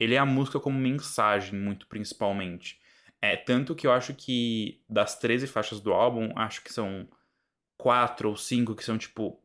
Ele 0.00 0.14
é 0.14 0.18
a 0.18 0.26
música 0.26 0.58
como 0.58 0.78
mensagem, 0.78 1.58
muito 1.58 1.86
principalmente. 1.86 2.80
É, 3.20 3.36
tanto 3.36 3.74
que 3.74 3.86
eu 3.86 3.92
acho 3.92 4.14
que 4.14 4.82
das 4.88 5.18
13 5.18 5.46
faixas 5.46 5.80
do 5.80 5.92
álbum, 5.92 6.32
acho 6.36 6.62
que 6.62 6.72
são 6.72 7.08
quatro 7.76 8.30
ou 8.30 8.36
cinco 8.36 8.74
que 8.74 8.84
são, 8.84 8.98
tipo, 8.98 9.42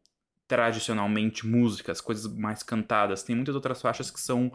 tradicionalmente 0.47 1.47
músicas, 1.47 2.01
coisas 2.01 2.27
mais 2.27 2.63
cantadas. 2.63 3.23
Tem 3.23 3.35
muitas 3.35 3.55
outras 3.55 3.81
faixas 3.81 4.11
que 4.11 4.19
são 4.19 4.51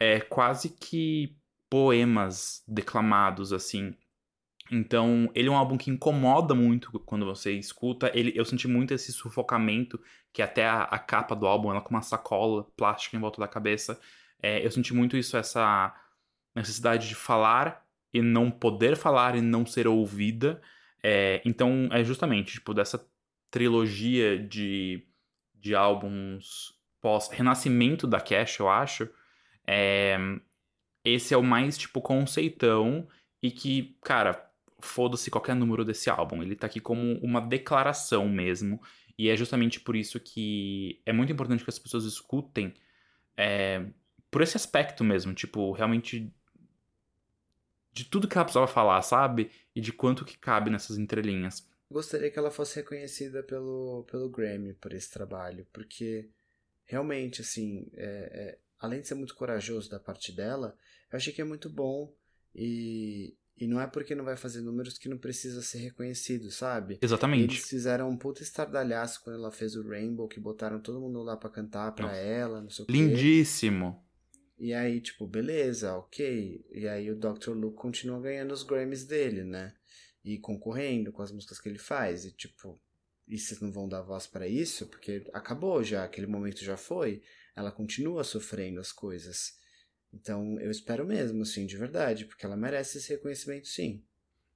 é, 0.00 0.20
quase 0.20 0.70
que 0.70 1.36
poemas 1.70 2.62
declamados, 2.66 3.52
assim. 3.52 3.94
Então, 4.70 5.30
ele 5.34 5.48
é 5.48 5.50
um 5.50 5.56
álbum 5.56 5.76
que 5.76 5.90
incomoda 5.90 6.54
muito 6.54 6.90
quando 7.00 7.24
você 7.24 7.52
escuta. 7.52 8.10
Ele, 8.14 8.32
eu 8.34 8.44
senti 8.44 8.66
muito 8.66 8.92
esse 8.92 9.12
sufocamento, 9.12 10.00
que 10.32 10.42
até 10.42 10.66
a, 10.66 10.82
a 10.82 10.98
capa 10.98 11.36
do 11.36 11.46
álbum, 11.46 11.70
ela 11.70 11.80
com 11.80 11.90
uma 11.90 12.02
sacola 12.02 12.64
plástica 12.76 13.16
em 13.16 13.20
volta 13.20 13.40
da 13.40 13.48
cabeça. 13.48 14.00
É, 14.42 14.64
eu 14.64 14.70
senti 14.70 14.92
muito 14.92 15.16
isso, 15.16 15.36
essa 15.36 15.94
necessidade 16.54 17.08
de 17.08 17.14
falar 17.14 17.85
e 18.12 18.22
não 18.22 18.50
poder 18.50 18.96
falar 18.96 19.36
e 19.36 19.40
não 19.40 19.66
ser 19.66 19.86
ouvida. 19.86 20.60
É, 21.02 21.40
então, 21.44 21.88
é 21.92 22.02
justamente, 22.02 22.54
tipo, 22.54 22.74
dessa 22.74 23.06
trilogia 23.50 24.38
de, 24.38 25.06
de 25.54 25.74
álbuns 25.74 26.74
pós-renascimento 27.00 28.06
da 28.06 28.20
Cash, 28.20 28.58
eu 28.58 28.68
acho, 28.68 29.08
é, 29.66 30.18
esse 31.04 31.32
é 31.32 31.36
o 31.36 31.42
mais, 31.42 31.78
tipo, 31.78 32.00
conceitão 32.00 33.06
e 33.42 33.50
que, 33.50 33.96
cara, 34.02 34.50
foda-se 34.80 35.30
qualquer 35.30 35.54
número 35.54 35.84
desse 35.84 36.10
álbum. 36.10 36.42
Ele 36.42 36.56
tá 36.56 36.66
aqui 36.66 36.80
como 36.80 37.18
uma 37.20 37.40
declaração 37.40 38.28
mesmo. 38.28 38.80
E 39.18 39.30
é 39.30 39.36
justamente 39.36 39.80
por 39.80 39.96
isso 39.96 40.20
que 40.20 41.00
é 41.06 41.12
muito 41.12 41.32
importante 41.32 41.64
que 41.64 41.70
as 41.70 41.78
pessoas 41.78 42.04
escutem 42.04 42.74
é, 43.36 43.86
por 44.30 44.42
esse 44.42 44.56
aspecto 44.56 45.02
mesmo, 45.02 45.32
tipo, 45.32 45.72
realmente 45.72 46.32
de 47.96 48.04
tudo 48.04 48.28
que 48.28 48.36
ela 48.36 48.44
precisava 48.44 48.66
falar, 48.66 49.00
sabe? 49.00 49.50
E 49.74 49.80
de 49.80 49.90
quanto 49.90 50.22
que 50.22 50.36
cabe 50.36 50.68
nessas 50.70 50.98
entrelinhas. 50.98 51.66
Gostaria 51.90 52.30
que 52.30 52.38
ela 52.38 52.50
fosse 52.50 52.76
reconhecida 52.76 53.42
pelo, 53.42 54.04
pelo 54.10 54.28
Grammy 54.28 54.74
por 54.74 54.92
esse 54.92 55.10
trabalho, 55.10 55.66
porque 55.72 56.28
realmente, 56.84 57.40
assim, 57.40 57.88
é, 57.94 58.04
é, 58.04 58.58
além 58.78 59.00
de 59.00 59.08
ser 59.08 59.14
muito 59.14 59.34
corajoso 59.34 59.88
da 59.88 59.98
parte 59.98 60.30
dela, 60.30 60.76
eu 61.10 61.16
achei 61.16 61.32
que 61.32 61.40
é 61.40 61.44
muito 61.44 61.70
bom 61.70 62.12
e, 62.54 63.34
e 63.56 63.66
não 63.66 63.80
é 63.80 63.86
porque 63.86 64.14
não 64.14 64.26
vai 64.26 64.36
fazer 64.36 64.60
números 64.60 64.98
que 64.98 65.08
não 65.08 65.16
precisa 65.16 65.62
ser 65.62 65.78
reconhecido, 65.78 66.50
sabe? 66.50 66.98
Exatamente. 67.00 67.54
Eles 67.54 67.66
fizeram 67.66 68.10
um 68.10 68.16
puta 68.16 68.42
estardalhaço 68.42 69.22
quando 69.24 69.36
ela 69.36 69.50
fez 69.50 69.74
o 69.74 69.88
Rainbow, 69.88 70.28
que 70.28 70.38
botaram 70.38 70.80
todo 70.80 71.00
mundo 71.00 71.22
lá 71.22 71.34
pra 71.34 71.48
cantar 71.48 71.92
pra 71.92 72.08
Nossa. 72.08 72.18
ela, 72.18 72.60
não 72.60 72.68
sei 72.68 72.82
o 72.82 72.86
quê. 72.86 72.92
Lindíssimo. 72.92 74.05
E 74.58 74.72
aí, 74.72 75.00
tipo, 75.00 75.26
beleza, 75.26 75.96
ok. 75.96 76.64
E 76.70 76.88
aí 76.88 77.10
o 77.10 77.16
Dr. 77.16 77.50
Luke 77.50 77.76
continua 77.76 78.20
ganhando 78.20 78.52
os 78.52 78.62
Grammys 78.62 79.04
dele, 79.04 79.44
né? 79.44 79.74
E 80.24 80.38
concorrendo 80.38 81.12
com 81.12 81.22
as 81.22 81.30
músicas 81.30 81.60
que 81.60 81.68
ele 81.68 81.78
faz. 81.78 82.24
E 82.24 82.32
tipo, 82.32 82.80
e 83.28 83.38
vocês 83.38 83.60
não 83.60 83.70
vão 83.70 83.88
dar 83.88 84.02
voz 84.02 84.26
para 84.26 84.46
isso? 84.46 84.86
Porque 84.86 85.28
acabou 85.32 85.82
já, 85.82 86.04
aquele 86.04 86.26
momento 86.26 86.64
já 86.64 86.76
foi. 86.76 87.22
Ela 87.54 87.70
continua 87.70 88.24
sofrendo 88.24 88.80
as 88.80 88.92
coisas. 88.92 89.58
Então 90.12 90.58
eu 90.60 90.70
espero 90.70 91.04
mesmo, 91.04 91.42
assim, 91.42 91.66
de 91.66 91.76
verdade, 91.76 92.24
porque 92.24 92.46
ela 92.46 92.56
merece 92.56 92.98
esse 92.98 93.12
reconhecimento 93.12 93.68
sim. 93.68 94.02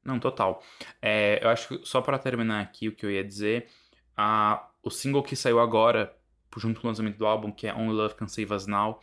Não, 0.02 0.18
total. 0.18 0.62
É, 1.02 1.44
eu 1.44 1.48
acho 1.50 1.68
que 1.68 1.86
só 1.86 2.00
para 2.00 2.18
terminar 2.18 2.62
aqui 2.62 2.88
o 2.88 2.94
que 2.94 3.04
eu 3.04 3.10
ia 3.10 3.24
dizer, 3.24 3.68
a, 4.16 4.70
o 4.82 4.90
single 4.90 5.22
que 5.22 5.36
saiu 5.36 5.60
agora, 5.60 6.16
junto 6.56 6.80
com 6.80 6.86
o 6.86 6.90
lançamento 6.90 7.18
do 7.18 7.26
álbum, 7.26 7.52
que 7.52 7.66
é 7.66 7.74
Only 7.74 7.94
Love 7.94 8.14
Can 8.14 8.28
Save 8.28 8.54
Us 8.54 8.66
Now, 8.66 9.00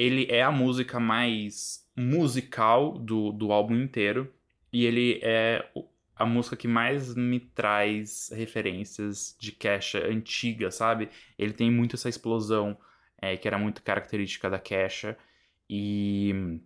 ele 0.00 0.26
é 0.30 0.42
a 0.42 0.50
música 0.50 0.98
mais 0.98 1.86
musical 1.94 2.96
do, 2.96 3.32
do 3.32 3.52
álbum 3.52 3.74
inteiro. 3.76 4.32
E 4.72 4.86
ele 4.86 5.20
é 5.22 5.70
a 6.16 6.24
música 6.24 6.56
que 6.56 6.66
mais 6.66 7.14
me 7.14 7.38
traz 7.38 8.30
referências 8.32 9.36
de 9.38 9.52
Kesha 9.52 10.06
antiga, 10.06 10.70
sabe? 10.70 11.10
Ele 11.38 11.52
tem 11.52 11.70
muito 11.70 11.96
essa 11.96 12.08
explosão 12.08 12.78
é, 13.20 13.36
que 13.36 13.46
era 13.46 13.58
muito 13.58 13.82
característica 13.82 14.48
da 14.48 14.58
Kesha. 14.58 15.18
E 15.68 16.58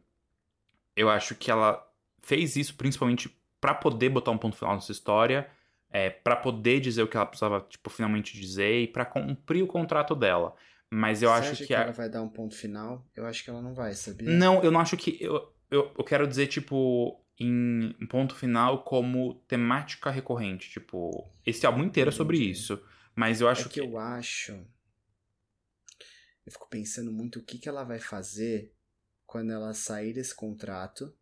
eu 0.94 1.10
acho 1.10 1.34
que 1.34 1.50
ela 1.50 1.84
fez 2.22 2.54
isso 2.54 2.76
principalmente 2.76 3.36
para 3.60 3.74
poder 3.74 4.10
botar 4.10 4.30
um 4.30 4.38
ponto 4.38 4.56
final 4.56 4.74
nessa 4.74 4.92
história, 4.92 5.50
é, 5.90 6.08
para 6.08 6.36
poder 6.36 6.78
dizer 6.78 7.02
o 7.02 7.08
que 7.08 7.16
ela 7.16 7.26
precisava, 7.26 7.66
tipo, 7.68 7.90
finalmente 7.90 8.38
dizer 8.38 8.82
e 8.82 8.86
para 8.86 9.04
cumprir 9.04 9.64
o 9.64 9.66
contrato 9.66 10.14
dela. 10.14 10.54
Mas 10.90 11.22
eu 11.22 11.30
Você 11.30 11.48
acho 11.48 11.56
que, 11.62 11.66
que 11.68 11.74
a- 11.74 11.82
ela 11.82 11.92
vai 11.92 12.08
dar 12.08 12.22
um 12.22 12.28
ponto 12.28 12.54
final? 12.54 13.04
Eu 13.14 13.26
acho 13.26 13.42
que 13.42 13.50
ela 13.50 13.60
não 13.62 13.74
vai, 13.74 13.94
sabia? 13.94 14.30
Não, 14.30 14.62
eu 14.62 14.70
não 14.70 14.80
acho 14.80 14.96
que. 14.96 15.18
Eu, 15.20 15.52
eu, 15.70 15.92
eu 15.98 16.04
quero 16.04 16.26
dizer, 16.26 16.46
tipo, 16.46 17.20
em 17.38 17.94
um 18.00 18.06
ponto 18.06 18.34
final 18.34 18.84
como 18.84 19.34
temática 19.48 20.10
recorrente. 20.10 20.70
Tipo, 20.70 21.28
esse 21.44 21.66
álbum 21.66 21.84
inteiro 21.84 22.10
é 22.10 22.12
sobre 22.12 22.38
isso. 22.38 22.80
Mas 23.14 23.40
eu 23.40 23.48
acho 23.48 23.68
é 23.68 23.72
que, 23.72 23.80
eu 23.80 23.98
acho. 23.98 24.52
Eu 26.46 26.52
fico 26.52 26.68
pensando 26.68 27.10
muito 27.10 27.38
o 27.38 27.42
que, 27.42 27.58
que 27.58 27.68
ela 27.68 27.84
vai 27.84 27.98
fazer 27.98 28.72
quando 29.26 29.50
ela 29.50 29.72
sair 29.72 30.12
desse 30.12 30.34
contrato 30.34 31.12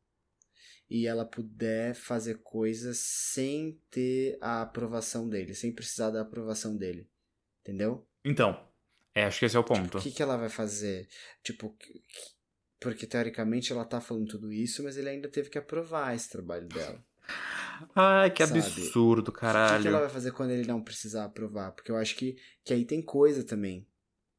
e 0.90 1.06
ela 1.06 1.24
puder 1.24 1.94
fazer 1.94 2.42
coisas 2.42 2.98
sem 2.98 3.80
ter 3.90 4.36
a 4.40 4.62
aprovação 4.62 5.28
dele, 5.28 5.54
sem 5.54 5.72
precisar 5.72 6.10
da 6.10 6.20
aprovação 6.22 6.76
dele. 6.76 7.08
Entendeu? 7.62 8.06
Então, 8.24 8.66
é, 9.14 9.24
acho 9.24 9.38
que 9.40 9.44
esse 9.46 9.56
é 9.56 9.60
o 9.60 9.62
Tipo, 9.62 9.74
ponto. 9.76 9.98
o 9.98 10.00
que, 10.00 10.10
que 10.10 10.22
ela 10.22 10.36
vai 10.36 10.48
fazer? 10.48 11.08
Tipo, 11.42 11.70
que- 11.78 11.92
que- 11.94 12.32
porque 12.80 13.06
teoricamente 13.06 13.70
ela 13.72 13.84
tá 13.84 14.00
falando 14.00 14.26
tudo 14.28 14.52
isso, 14.52 14.82
mas 14.82 14.96
ele 14.96 15.08
ainda 15.08 15.28
teve 15.28 15.48
que 15.50 15.58
aprovar 15.58 16.14
esse 16.16 16.28
trabalho 16.30 16.66
dela. 16.66 17.02
Ai, 17.94 18.30
que 18.30 18.44
sabe? 18.46 18.58
absurdo, 18.60 19.28
O 19.28 19.32
que, 19.32 19.40
caralho. 19.40 19.82
que 19.82 19.88
ela 19.88 20.00
vai 20.00 20.08
fazer 20.08 20.32
quando 20.32 20.50
ele 20.50 20.66
não 20.66 20.82
precisar 20.82 21.24
aprovar? 21.24 21.72
Porque 21.72 21.90
eu 21.90 21.96
acho 21.96 22.16
que, 22.16 22.36
que 22.64 22.72
aí 22.74 22.84
tem 22.84 23.00
coisa 23.00 23.44
também. 23.44 23.86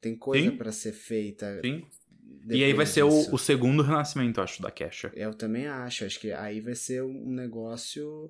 Tem 0.02 0.16
coisa 0.18 0.52
pra 0.52 0.72
ser 0.72 0.92
feita. 0.92 1.62
Sim. 1.62 1.86
E 2.50 2.62
aí 2.64 2.74
vai 2.74 2.86
ser 2.86 3.04
o, 3.04 3.34
o 3.34 3.38
segundo 3.38 3.82
renascimento, 3.82 4.42
acho, 4.42 4.62
da 4.62 4.70
Kesha. 4.70 5.10
Eu 5.16 5.34
também 5.34 5.66
acho. 5.68 6.04
Acho 6.04 6.20
que 6.20 6.32
aí 6.34 6.60
vai 6.60 6.76
ser 6.76 7.02
um 7.02 7.30
negócio. 7.32 8.30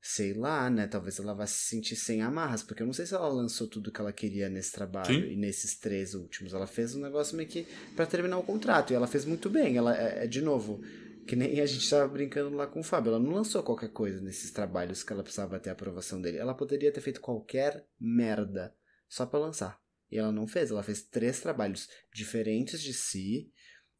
Sei 0.00 0.32
lá, 0.32 0.70
né? 0.70 0.86
Talvez 0.86 1.18
ela 1.18 1.34
vá 1.34 1.46
se 1.46 1.66
sentir 1.66 1.96
sem 1.96 2.22
amarras. 2.22 2.62
Porque 2.62 2.82
eu 2.82 2.86
não 2.86 2.92
sei 2.92 3.06
se 3.06 3.14
ela 3.14 3.28
lançou 3.28 3.66
tudo 3.66 3.90
que 3.90 4.00
ela 4.00 4.12
queria 4.12 4.48
nesse 4.48 4.72
trabalho 4.72 5.06
Sim. 5.06 5.32
e 5.32 5.36
nesses 5.36 5.78
três 5.78 6.14
últimos. 6.14 6.54
Ela 6.54 6.66
fez 6.66 6.94
um 6.94 7.00
negócio 7.00 7.36
meio 7.36 7.48
que 7.48 7.66
pra 7.96 8.06
terminar 8.06 8.38
o 8.38 8.42
contrato. 8.42 8.92
E 8.92 8.96
ela 8.96 9.06
fez 9.06 9.24
muito 9.24 9.50
bem. 9.50 9.76
Ela 9.76 9.96
é, 9.96 10.24
é, 10.24 10.26
de 10.26 10.40
novo. 10.40 10.80
Que 11.26 11.36
nem 11.36 11.60
a 11.60 11.66
gente 11.66 11.88
tava 11.90 12.08
brincando 12.08 12.56
lá 12.56 12.66
com 12.66 12.80
o 12.80 12.84
Fábio. 12.84 13.10
Ela 13.10 13.18
não 13.18 13.32
lançou 13.32 13.62
qualquer 13.62 13.90
coisa 13.90 14.20
nesses 14.20 14.50
trabalhos 14.50 15.02
que 15.02 15.12
ela 15.12 15.22
precisava 15.22 15.58
ter 15.58 15.70
a 15.70 15.72
aprovação 15.72 16.20
dele. 16.20 16.38
Ela 16.38 16.54
poderia 16.54 16.92
ter 16.92 17.00
feito 17.00 17.20
qualquer 17.20 17.86
merda 18.00 18.74
só 19.08 19.26
pra 19.26 19.38
lançar. 19.38 19.80
E 20.10 20.18
ela 20.18 20.32
não 20.32 20.46
fez, 20.46 20.70
ela 20.70 20.82
fez 20.82 21.02
três 21.02 21.40
trabalhos 21.40 21.88
diferentes 22.12 22.80
de 22.80 22.94
si, 22.94 23.52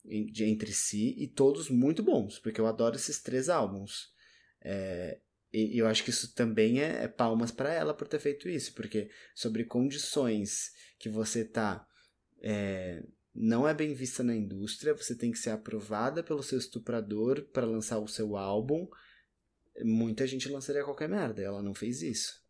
de, 0.05 0.44
entre 0.44 0.72
si, 0.72 1.14
e 1.18 1.28
todos 1.28 1.68
muito 1.68 2.03
bons, 2.03 2.38
porque 2.38 2.61
eu 2.61 2.66
adoro 2.66 2.96
esses 2.96 3.20
três 3.20 3.49
álbuns. 3.49 4.11
É, 4.62 5.20
e 5.53 5.78
eu 5.78 5.86
acho 5.86 6.05
que 6.05 6.11
isso 6.11 6.34
também 6.34 6.80
é, 6.80 7.05
é 7.05 7.09
palmas 7.09 7.51
para 7.51 7.72
ela 7.72 7.94
por 7.94 8.07
ter 8.07 8.18
feito 8.18 8.49
isso, 8.49 8.74
porque 8.74 9.11
sobre 9.34 9.64
condições 9.64 10.72
que 10.99 11.09
você 11.09 11.44
tá. 11.44 11.86
É, 12.42 13.03
não 13.34 13.66
é 13.66 13.72
bem 13.72 13.94
vista 13.94 14.22
na 14.22 14.34
indústria, 14.34 14.94
você 14.94 15.14
tem 15.14 15.30
que 15.30 15.38
ser 15.38 15.51
aprovada 15.51 16.22
pelo 16.22 16.42
seu 16.42 16.59
estuprador 16.59 17.42
para 17.53 17.66
lançar 17.66 17.99
o 17.99 18.09
seu 18.09 18.36
álbum. 18.36 18.86
Muita 19.82 20.26
gente 20.26 20.49
lançaria 20.49 20.84
qualquer 20.84 21.09
merda, 21.09 21.40
ela 21.40 21.62
não 21.62 21.74
fez 21.74 22.03
isso. 22.03 22.42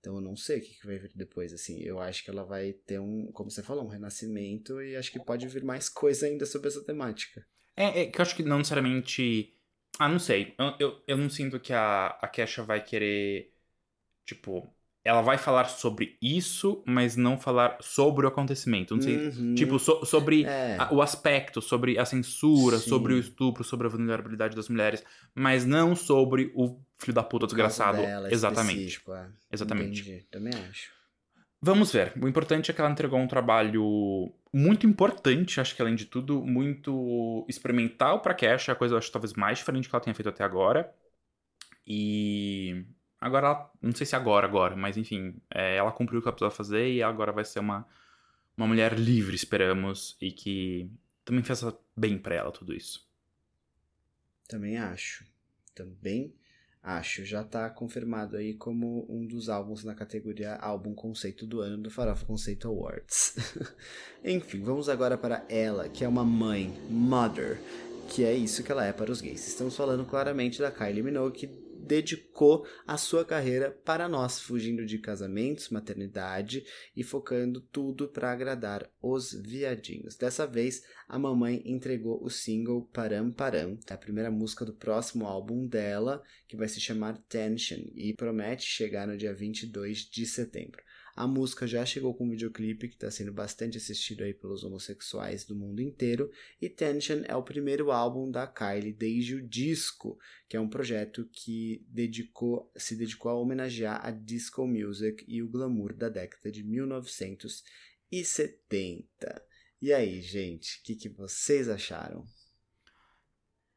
Então 0.00 0.14
eu 0.14 0.20
não 0.20 0.36
sei 0.36 0.58
o 0.58 0.62
que, 0.62 0.86
vai 0.86 0.98
vir 0.98 1.10
depois, 1.14 1.52
assim. 1.52 1.82
Eu 1.82 2.00
acho 2.00 2.24
que 2.24 2.30
ela 2.30 2.44
vai 2.44 2.72
ter 2.72 3.00
um, 3.00 3.30
como 3.32 3.50
você 3.50 3.62
falou, 3.62 3.84
um 3.84 3.88
renascimento 3.88 4.80
e 4.80 4.96
acho 4.96 5.10
que 5.10 5.18
pode 5.18 5.46
vir 5.48 5.64
mais 5.64 5.88
coisa 5.88 6.26
ainda 6.26 6.46
sobre 6.46 6.68
essa 6.68 6.84
temática. 6.84 7.44
É, 7.76 8.02
é 8.02 8.06
que 8.06 8.18
eu 8.18 8.22
acho 8.22 8.36
que 8.36 8.42
não 8.42 8.58
necessariamente. 8.58 9.54
Ah, 9.98 10.08
não 10.08 10.18
sei. 10.18 10.54
Eu, 10.58 10.74
eu, 10.78 11.02
eu 11.06 11.16
não 11.16 11.28
sinto 11.30 11.58
que 11.60 11.72
a, 11.72 12.06
a 12.20 12.28
Kesha 12.28 12.62
vai 12.62 12.82
querer. 12.82 13.52
Tipo, 14.24 14.72
ela 15.04 15.22
vai 15.22 15.38
falar 15.38 15.64
sobre 15.70 16.18
isso, 16.20 16.82
mas 16.86 17.16
não 17.16 17.38
falar 17.38 17.78
sobre 17.80 18.26
o 18.26 18.28
acontecimento. 18.28 18.94
Não 18.94 19.02
sei, 19.02 19.16
Uhum. 19.28 19.54
tipo, 19.54 19.78
so- 19.78 20.04
sobre 20.04 20.44
É. 20.44 20.76
a- 20.78 20.92
o 20.92 21.00
aspecto, 21.00 21.62
sobre 21.62 21.98
a 21.98 22.04
censura, 22.04 22.78
Sim. 22.78 22.88
sobre 22.90 23.14
o 23.14 23.18
estupro, 23.18 23.64
sobre 23.64 23.86
a 23.86 23.90
vulnerabilidade 23.90 24.54
das 24.54 24.68
mulheres, 24.68 25.02
mas 25.34 25.64
não 25.64 25.96
sobre 25.96 26.52
o 26.54 26.78
filho 26.98 27.14
da 27.14 27.22
puta 27.22 27.46
desgraçado. 27.46 27.98
dela, 27.98 28.30
Exatamente. 28.32 29.00
é. 29.08 29.26
Exatamente. 29.50 30.02
Entendi, 30.02 30.26
também 30.30 30.52
acho. 30.68 30.92
Vamos 31.60 31.92
ver. 31.92 32.12
O 32.22 32.28
importante 32.28 32.70
é 32.70 32.74
que 32.74 32.80
ela 32.80 32.90
entregou 32.90 33.18
um 33.18 33.26
trabalho 33.26 34.32
muito 34.52 34.86
importante, 34.86 35.60
acho 35.60 35.74
que 35.74 35.82
além 35.82 35.94
de 35.96 36.06
tudo, 36.06 36.44
muito 36.44 37.44
experimental 37.48 38.20
pra 38.20 38.32
Cash, 38.34 38.68
a 38.68 38.74
coisa 38.76 38.96
acho 38.96 39.10
talvez 39.10 39.32
mais 39.34 39.58
diferente 39.58 39.88
que 39.88 39.94
ela 39.94 40.02
tenha 40.02 40.14
feito 40.14 40.28
até 40.28 40.44
agora. 40.44 40.92
E 41.86 42.84
agora, 43.20 43.46
ela- 43.48 43.72
não 43.82 43.92
sei 43.94 44.06
se 44.06 44.16
agora, 44.16 44.46
agora, 44.46 44.76
mas 44.76 44.96
enfim, 44.96 45.36
é, 45.50 45.76
ela 45.76 45.92
cumpriu 45.92 46.20
o 46.20 46.22
que 46.22 46.28
ela 46.28 46.34
precisava 46.34 46.54
fazer 46.56 46.92
e 46.92 47.02
agora 47.02 47.32
vai 47.32 47.44
ser 47.44 47.60
uma, 47.60 47.86
uma 48.56 48.66
mulher 48.68 48.98
livre, 48.98 49.34
esperamos, 49.36 50.16
e 50.20 50.32
que 50.32 50.90
também 51.24 51.44
fez 51.44 51.64
bem 51.96 52.18
pra 52.18 52.34
ela 52.36 52.52
tudo 52.52 52.74
isso. 52.74 53.08
Também 54.48 54.76
acho. 54.76 55.24
Também 55.74 56.34
acho. 56.88 57.24
Já 57.24 57.44
tá 57.44 57.68
confirmado 57.68 58.36
aí 58.36 58.54
como 58.54 59.06
um 59.08 59.26
dos 59.26 59.48
álbuns 59.48 59.84
na 59.84 59.94
categoria 59.94 60.54
Álbum 60.56 60.94
Conceito 60.94 61.46
do 61.46 61.60
Ano 61.60 61.82
do 61.82 61.90
Farofa 61.90 62.24
Conceito 62.24 62.68
Awards. 62.68 63.36
Enfim, 64.24 64.62
vamos 64.62 64.88
agora 64.88 65.18
para 65.18 65.44
ela, 65.48 65.88
que 65.88 66.02
é 66.02 66.08
uma 66.08 66.24
mãe, 66.24 66.72
mother, 66.88 67.60
que 68.08 68.24
é 68.24 68.32
isso 68.32 68.62
que 68.62 68.72
ela 68.72 68.84
é 68.84 68.92
para 68.92 69.12
os 69.12 69.20
gays. 69.20 69.46
Estamos 69.46 69.76
falando 69.76 70.04
claramente 70.06 70.60
da 70.60 70.70
Kylie 70.70 71.02
Minogue, 71.02 71.50
dedicou 71.88 72.66
a 72.86 72.98
sua 72.98 73.24
carreira 73.24 73.70
para 73.70 74.08
nós, 74.08 74.38
fugindo 74.38 74.84
de 74.84 74.98
casamentos, 74.98 75.70
maternidade 75.70 76.64
e 76.94 77.02
focando 77.02 77.60
tudo 77.60 78.06
para 78.06 78.30
agradar 78.30 78.88
os 79.02 79.32
viadinhos. 79.32 80.14
Dessa 80.14 80.46
vez, 80.46 80.84
a 81.08 81.18
mamãe 81.18 81.62
entregou 81.64 82.22
o 82.22 82.28
single 82.28 82.82
Param 82.92 83.32
Param, 83.32 83.78
a 83.88 83.96
primeira 83.96 84.30
música 84.30 84.64
do 84.64 84.74
próximo 84.74 85.26
álbum 85.26 85.66
dela, 85.66 86.22
que 86.46 86.56
vai 86.56 86.68
se 86.68 86.80
chamar 86.80 87.16
Tension 87.28 87.80
e 87.94 88.12
promete 88.14 88.66
chegar 88.66 89.06
no 89.06 89.16
dia 89.16 89.34
22 89.34 90.00
de 90.00 90.26
setembro. 90.26 90.82
A 91.18 91.26
música 91.26 91.66
já 91.66 91.84
chegou 91.84 92.14
com 92.14 92.26
um 92.26 92.30
videoclipe 92.30 92.86
que 92.86 92.94
está 92.94 93.10
sendo 93.10 93.32
bastante 93.32 93.76
assistido 93.76 94.22
aí 94.22 94.32
pelos 94.32 94.62
homossexuais 94.62 95.44
do 95.44 95.56
mundo 95.56 95.82
inteiro, 95.82 96.30
e 96.62 96.68
Tension 96.68 97.22
é 97.24 97.34
o 97.34 97.42
primeiro 97.42 97.90
álbum 97.90 98.30
da 98.30 98.46
Kylie 98.46 98.92
desde 98.92 99.34
o 99.34 99.44
disco, 99.44 100.16
que 100.48 100.56
é 100.56 100.60
um 100.60 100.68
projeto 100.68 101.28
que 101.32 101.84
dedicou, 101.88 102.70
se 102.76 102.94
dedicou 102.94 103.32
a 103.32 103.34
homenagear 103.34 104.00
a 104.06 104.12
disco 104.12 104.64
music 104.64 105.24
e 105.26 105.42
o 105.42 105.48
glamour 105.48 105.92
da 105.92 106.08
década 106.08 106.52
de 106.52 106.62
1970. 106.62 109.42
E 109.82 109.92
aí, 109.92 110.22
gente, 110.22 110.78
o 110.78 110.82
que, 110.84 110.94
que 110.94 111.08
vocês 111.08 111.68
acharam? 111.68 112.24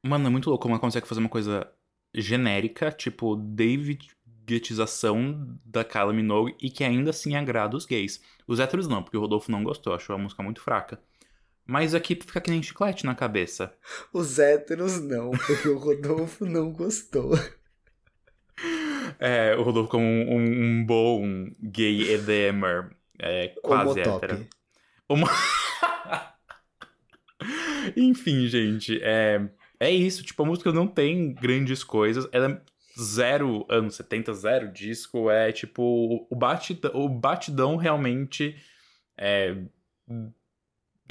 Mano, 0.06 0.28
é 0.28 0.30
muito 0.30 0.48
louco 0.48 0.62
como 0.62 0.76
ela 0.76 0.82
consegue 0.82 1.08
fazer 1.08 1.22
uma 1.22 1.28
coisa 1.28 1.68
genérica, 2.14 2.92
tipo 2.92 3.36
David-guetização 4.52 5.58
da 5.66 5.84
Kylie 5.84 6.14
Minogue 6.16 6.56
e 6.62 6.70
que 6.70 6.84
ainda 6.84 7.10
assim 7.12 7.36
agrada 7.36 7.76
os 7.78 7.86
gays. 7.86 8.22
Os 8.48 8.60
héteros 8.60 8.88
não, 8.88 9.02
porque 9.02 9.18
o 9.18 9.22
Rodolfo 9.22 9.52
não 9.52 9.64
gostou, 9.64 9.94
achou 9.94 10.16
a 10.16 10.20
música 10.20 10.44
muito 10.44 10.62
fraca. 10.62 11.00
Mas 11.66 11.96
aqui 11.96 12.16
fica 12.16 12.42
que 12.42 12.52
nem 12.52 12.62
chiclete 12.62 13.06
na 13.06 13.16
cabeça. 13.16 13.74
Os 14.12 14.40
héteros 14.40 15.00
não, 15.00 15.32
porque 15.32 15.70
o 15.70 15.78
Rodolfo 15.78 16.46
não 16.46 16.72
gostou. 16.72 17.32
É, 19.20 19.56
o 19.56 19.64
Rodolfo 19.64 19.90
como 19.90 20.06
um, 20.06 20.36
um- 20.36 20.64
um 20.80 20.86
bom 20.86 21.50
gay 21.60 22.14
edemer, 22.14 22.92
é, 23.20 23.48
quase 23.64 24.00
Homotop. 24.00 24.24
hétero. 24.26 24.48
Homo... 25.10 25.26
Enfim, 27.98 28.48
gente, 28.48 29.00
é, 29.02 29.50
é 29.80 29.90
isso. 29.92 30.24
Tipo, 30.24 30.44
a 30.44 30.46
música 30.46 30.72
não 30.72 30.86
tem 30.88 31.34
grandes 31.34 31.84
coisas. 31.84 32.28
Ela 32.32 32.52
é 32.52 32.62
zero 33.00 33.66
anos 33.70 33.96
70, 33.96 34.34
zero 34.34 34.72
disco. 34.72 35.30
É 35.30 35.52
tipo, 35.52 36.28
o 36.30 36.36
batidão, 36.36 36.92
o 36.94 37.10
batidão 37.10 37.76
realmente 37.76 38.56
é 39.18 39.56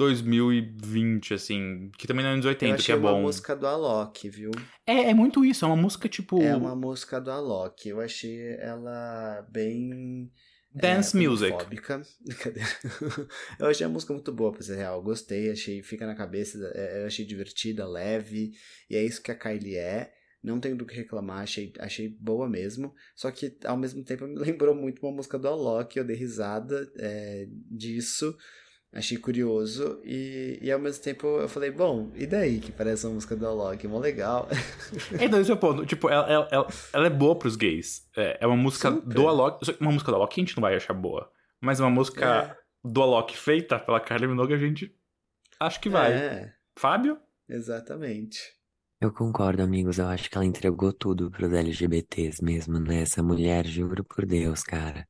2020, 0.00 1.34
assim. 1.34 1.90
Que 1.98 2.06
também 2.06 2.24
não 2.24 2.30
é 2.30 2.34
anos 2.34 2.46
Eu 2.46 2.50
80, 2.50 2.74
que 2.74 2.80
achei 2.80 2.94
é 2.94 2.98
uma 2.98 3.12
bom. 3.12 3.22
música 3.22 3.54
do 3.54 3.66
Alok, 3.66 4.28
viu? 4.30 4.50
É, 4.86 5.10
é 5.10 5.14
muito 5.14 5.44
isso, 5.44 5.64
é 5.64 5.68
uma 5.68 5.76
música 5.76 6.08
tipo 6.08 6.42
É 6.42 6.56
uma 6.56 6.74
música 6.74 7.20
do 7.20 7.30
Alok. 7.30 7.88
Eu 7.88 8.00
achei 8.00 8.56
ela 8.58 9.46
bem. 9.50 10.32
dance 10.72 11.16
é, 11.16 11.28
music. 11.28 11.54
eu 13.58 13.66
achei 13.66 13.84
a 13.84 13.90
música 13.90 14.14
muito 14.14 14.32
boa, 14.32 14.52
pra 14.52 14.62
ser 14.62 14.76
real. 14.76 15.02
Gostei, 15.02 15.50
achei, 15.50 15.82
fica 15.82 16.06
na 16.06 16.14
cabeça, 16.14 16.58
é, 16.74 17.02
eu 17.02 17.06
achei 17.06 17.26
divertida, 17.26 17.86
leve, 17.86 18.52
e 18.88 18.96
é 18.96 19.04
isso 19.04 19.22
que 19.22 19.30
a 19.30 19.34
Kylie 19.34 19.76
é. 19.76 20.14
Não 20.42 20.58
tenho 20.58 20.76
do 20.76 20.86
que 20.86 20.96
reclamar, 20.96 21.42
achei, 21.42 21.72
achei 21.78 22.08
boa 22.08 22.48
mesmo. 22.48 22.94
Só 23.14 23.30
que 23.30 23.56
ao 23.64 23.76
mesmo 23.76 24.02
tempo 24.02 24.26
me 24.26 24.36
lembrou 24.40 24.74
muito 24.74 25.04
uma 25.04 25.14
música 25.14 25.38
do 25.38 25.48
Alok, 25.48 25.96
eu 25.96 26.04
dei 26.04 26.16
risada 26.16 26.90
é, 26.96 27.46
disso. 27.70 28.36
Achei 28.92 29.16
curioso 29.16 30.00
e, 30.04 30.58
e 30.60 30.72
ao 30.72 30.80
mesmo 30.80 31.00
tempo 31.04 31.24
eu 31.24 31.48
falei, 31.48 31.70
bom, 31.70 32.10
e 32.16 32.26
daí 32.26 32.58
que 32.58 32.72
parece 32.72 33.06
uma 33.06 33.14
música 33.14 33.36
do 33.36 33.46
Alok? 33.46 33.86
Mó 33.86 34.00
legal. 34.00 34.48
Então, 35.20 35.40
esse 35.40 35.48
é 35.48 35.54
o 35.54 35.56
ponto. 35.56 35.86
Tipo, 35.86 36.08
ela, 36.08 36.28
ela, 36.50 36.68
ela, 36.92 37.06
é 37.06 37.10
boa 37.10 37.38
pros 37.38 37.54
gays. 37.54 38.08
É, 38.16 38.38
é 38.40 38.46
uma 38.48 38.56
música 38.56 38.90
Super. 38.90 39.14
do 39.14 39.28
Alok. 39.28 39.64
que 39.64 39.80
Uma 39.80 39.92
música 39.92 40.10
do 40.10 40.16
Alok 40.16 40.40
a 40.40 40.42
gente 40.42 40.56
não 40.56 40.62
vai 40.62 40.74
achar 40.74 40.92
boa. 40.92 41.30
Mas 41.60 41.78
uma 41.78 41.90
música 41.90 42.58
do 42.82 43.00
Alok 43.00 43.36
feita 43.36 43.78
pela 43.78 44.00
Kylie 44.00 44.26
Minogue 44.26 44.54
a 44.54 44.58
gente 44.58 44.92
acho 45.60 45.80
que 45.80 45.88
vai. 45.88 46.12
É, 46.12 46.54
Fábio? 46.76 47.18
exatamente. 47.48 48.40
Eu 49.00 49.10
concordo, 49.12 49.62
amigos. 49.62 49.98
Eu 49.98 50.08
acho 50.08 50.28
que 50.28 50.36
ela 50.36 50.44
entregou 50.44 50.92
tudo 50.92 51.30
pros 51.30 51.50
LGBTs 51.52 52.44
mesmo, 52.44 52.78
né? 52.78 53.00
Essa 53.02 53.22
mulher, 53.22 53.66
juro 53.66 54.04
por 54.04 54.26
Deus, 54.26 54.62
cara. 54.62 55.08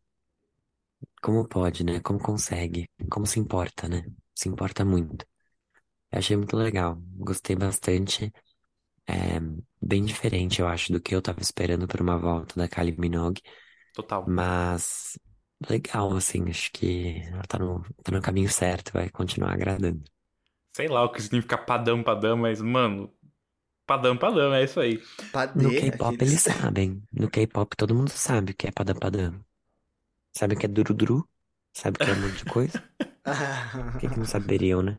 Como 1.20 1.46
pode, 1.48 1.84
né? 1.84 2.00
Como 2.00 2.18
consegue? 2.18 2.88
Como 3.10 3.26
se 3.26 3.40
importa, 3.40 3.88
né? 3.88 4.04
Se 4.34 4.48
importa 4.48 4.84
muito. 4.84 5.26
Eu 6.12 6.18
achei 6.18 6.36
muito 6.36 6.56
legal. 6.56 6.96
Gostei 7.16 7.56
bastante. 7.56 8.32
É 9.08 9.40
bem 9.82 10.04
diferente, 10.04 10.60
eu 10.60 10.68
acho, 10.68 10.92
do 10.92 11.00
que 11.00 11.14
eu 11.14 11.20
tava 11.20 11.40
esperando 11.40 11.88
por 11.88 12.00
uma 12.00 12.16
volta 12.16 12.54
da 12.54 12.68
Kylie 12.68 12.96
Minogue. 12.96 13.42
Total. 13.92 14.24
Mas 14.28 15.18
legal, 15.68 16.14
assim. 16.16 16.48
Acho 16.48 16.70
que 16.72 17.22
ela 17.26 17.42
tá 17.42 17.58
no, 17.58 17.82
tá 18.04 18.12
no 18.12 18.22
caminho 18.22 18.48
certo, 18.48 18.92
vai 18.92 19.10
continuar 19.10 19.52
agradando. 19.52 20.04
Sei 20.72 20.86
lá 20.86 21.04
o 21.04 21.10
que 21.10 21.20
significa 21.20 21.58
padam, 21.58 22.02
padam, 22.02 22.36
mas, 22.36 22.62
mano, 22.62 23.12
padam, 23.90 24.16
padam, 24.16 24.54
é 24.54 24.62
isso 24.64 24.78
aí. 24.80 24.98
Padê, 25.32 25.62
No 25.62 25.70
K-pop 25.70 26.14
aqueles- 26.14 26.46
eles 26.46 26.56
sabem. 26.56 27.02
No 27.12 27.28
K-pop 27.28 27.76
todo 27.76 27.94
mundo 27.94 28.10
sabe 28.10 28.52
o 28.52 28.54
que 28.54 28.68
é 28.68 28.70
padam 28.72 28.94
padam. 28.96 29.44
Sabe 30.32 30.54
o 30.54 30.58
que 30.58 30.66
é 30.66 30.68
duruduru? 30.68 31.28
Sabe 31.72 31.96
o 31.96 32.04
que 32.04 32.10
é 32.10 32.14
um 32.14 32.20
monte 32.20 32.38
de 32.38 32.44
coisa? 32.44 32.82
Por 33.92 34.00
que 34.00 34.08
que 34.08 34.18
não 34.18 34.24
saberiam, 34.24 34.82
né? 34.82 34.98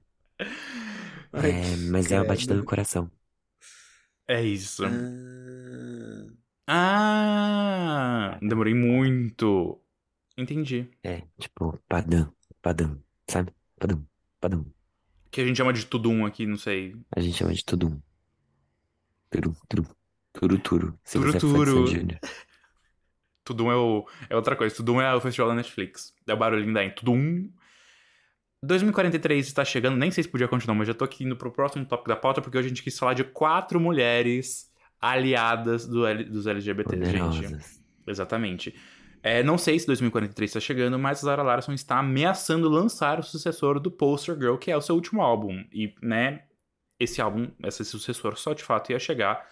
Ai, 1.34 1.52
É, 1.52 1.76
mas 1.90 2.12
é 2.12 2.18
a 2.18 2.24
batida 2.24 2.56
do 2.56 2.64
coração. 2.66 3.10
É 4.28 4.44
isso. 4.44 4.84
Ah, 4.86 6.28
Ah! 6.68 8.40
Demorei 8.42 8.74
muito. 8.74 9.82
Entendi. 10.38 10.90
É, 11.04 11.24
tipo, 11.40 11.78
padam, 11.88 12.34
padam, 12.62 13.02
sabe? 13.30 13.54
Padam, 13.80 14.06
padam. 14.40 14.66
Que 15.30 15.42
a 15.42 15.46
gente 15.46 15.58
chama 15.58 15.74
de 15.74 15.86
tudo 15.86 16.10
um 16.10 16.26
aqui, 16.26 16.46
não 16.46 16.58
sei. 16.58 16.96
A 17.16 17.20
gente 17.22 17.38
chama 17.38 17.54
de 17.54 17.64
tudo 17.64 17.88
um. 17.88 18.02
Turu, 19.32 19.56
turu, 19.68 19.88
turu, 20.34 20.60
turu. 20.60 21.00
Se 21.04 21.18
Turu, 21.18 21.32
você 21.32 21.38
é 21.38 21.40
turu. 21.40 21.88
Júnior. 21.88 22.20
Tudum 23.44 23.72
é, 23.72 23.76
o, 23.76 24.06
é 24.30 24.36
outra 24.36 24.56
coisa. 24.56 24.76
Tudum 24.76 25.02
é 25.02 25.16
o 25.16 25.22
festival 25.22 25.50
da 25.50 25.56
Netflix. 25.56 26.14
É 26.28 26.34
o 26.34 26.38
barulhinho 26.38 26.74
daí. 26.74 26.92
Tudum. 26.92 27.50
2043 28.64 29.48
está 29.48 29.66
chegando, 29.66 29.98
nem 29.98 30.12
sei 30.12 30.24
se 30.24 30.30
podia 30.30 30.48
continuar, 30.48 30.76
mas 30.76 30.88
já 30.88 30.94
tô 30.94 31.04
aqui 31.04 31.24
indo 31.24 31.36
pro 31.36 31.52
próximo 31.52 31.84
tópico 31.84 32.10
da 32.10 32.16
pauta, 32.16 32.42
porque 32.42 32.56
hoje 32.56 32.68
a 32.68 32.70
gente 32.70 32.84
quis 32.84 33.00
falar 33.00 33.16
de 33.16 33.24
quatro 33.24 33.80
mulheres 33.80 34.70
aliadas 35.00 35.88
do 35.88 36.06
L, 36.06 36.24
dos 36.26 36.46
LGBTs, 36.46 37.06
gente. 37.06 37.16
Poderosas. 37.16 37.82
Exatamente. 38.06 38.76
É, 39.24 39.42
não 39.42 39.58
sei 39.58 39.80
se 39.80 39.88
2043 39.88 40.50
está 40.50 40.60
chegando, 40.60 41.00
mas 41.00 41.20
a 41.20 41.22
Zara 41.22 41.42
Larson 41.42 41.74
está 41.74 41.98
ameaçando 41.98 42.70
lançar 42.70 43.20
o 43.20 43.24
sucessor 43.24 43.80
do 43.80 43.90
Poster 43.90 44.36
Girl, 44.36 44.58
que 44.58 44.70
é 44.70 44.78
o 44.78 44.82
seu 44.82 44.94
último 44.94 45.22
álbum. 45.22 45.64
E, 45.72 45.96
né, 46.02 46.44
esse 47.02 47.22
álbum, 47.22 47.50
esse 47.64 47.84
sucessor, 47.84 48.38
só 48.38 48.54
de 48.54 48.64
fato 48.64 48.92
ia 48.92 49.00
chegar 49.00 49.48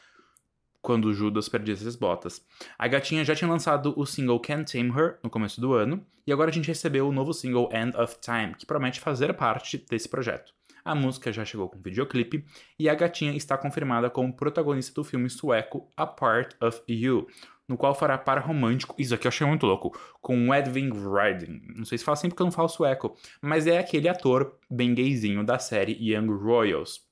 quando 0.82 1.14
Judas 1.14 1.50
perdesse 1.50 1.88
as 1.88 1.96
botas. 1.96 2.46
A 2.78 2.88
gatinha 2.88 3.26
já 3.26 3.36
tinha 3.36 3.50
lançado 3.50 3.94
o 3.98 4.06
single 4.06 4.40
Can't 4.40 4.72
Tame 4.72 4.92
Her 4.92 5.20
no 5.24 5.30
começo 5.30 5.60
do 5.60 5.74
ano, 5.74 6.06
e 6.26 6.32
agora 6.32 6.50
a 6.50 6.54
gente 6.54 6.68
recebeu 6.68 7.08
o 7.08 7.12
novo 7.12 7.34
single 7.34 7.70
End 7.74 7.98
of 7.98 8.18
Time, 8.22 8.56
que 8.56 8.66
promete 8.66 9.00
fazer 9.00 9.34
parte 9.34 9.84
desse 9.90 10.08
projeto. 10.08 10.54
A 10.86 10.96
música 10.96 11.32
já 11.32 11.44
chegou 11.44 11.70
com 11.70 11.82
videoclipe 11.82 12.46
e 12.78 12.88
a 12.88 12.96
gatinha 12.96 13.36
está 13.36 13.58
confirmada 13.58 14.10
como 14.10 14.34
protagonista 14.34 14.94
do 14.94 15.04
filme 15.04 15.30
sueco 15.30 15.90
A 15.98 16.08
Part 16.08 16.56
of 16.62 16.82
You, 16.88 17.28
no 17.68 17.78
qual 17.78 17.94
fará 17.94 18.18
par 18.18 18.40
romântico, 18.40 18.96
isso 18.98 19.14
aqui 19.14 19.28
eu 19.28 19.30
achei 19.30 19.46
muito 19.46 19.66
louco, 19.66 19.96
com 20.22 20.54
Edvin 20.54 20.90
Riding. 20.90 21.62
Não 21.76 21.86
sei 21.86 21.98
se 21.98 22.04
fala 22.04 22.18
assim 22.18 22.30
porque 22.30 22.42
eu 22.42 22.46
não 22.46 22.52
falo 22.52 22.70
sueco, 22.70 23.16
mas 23.42 23.68
é 23.68 23.78
aquele 23.78 24.10
ator 24.10 24.58
bem 24.70 24.96
gayzinho 24.96 25.44
da 25.44 25.60
série 25.60 25.94
Young 25.94 26.32
Royals. 26.32 27.09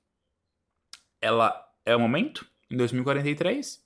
Ela 1.21 1.63
é 1.85 1.95
o 1.95 1.99
momento? 1.99 2.49
Em 2.71 2.75
2043? 2.77 3.85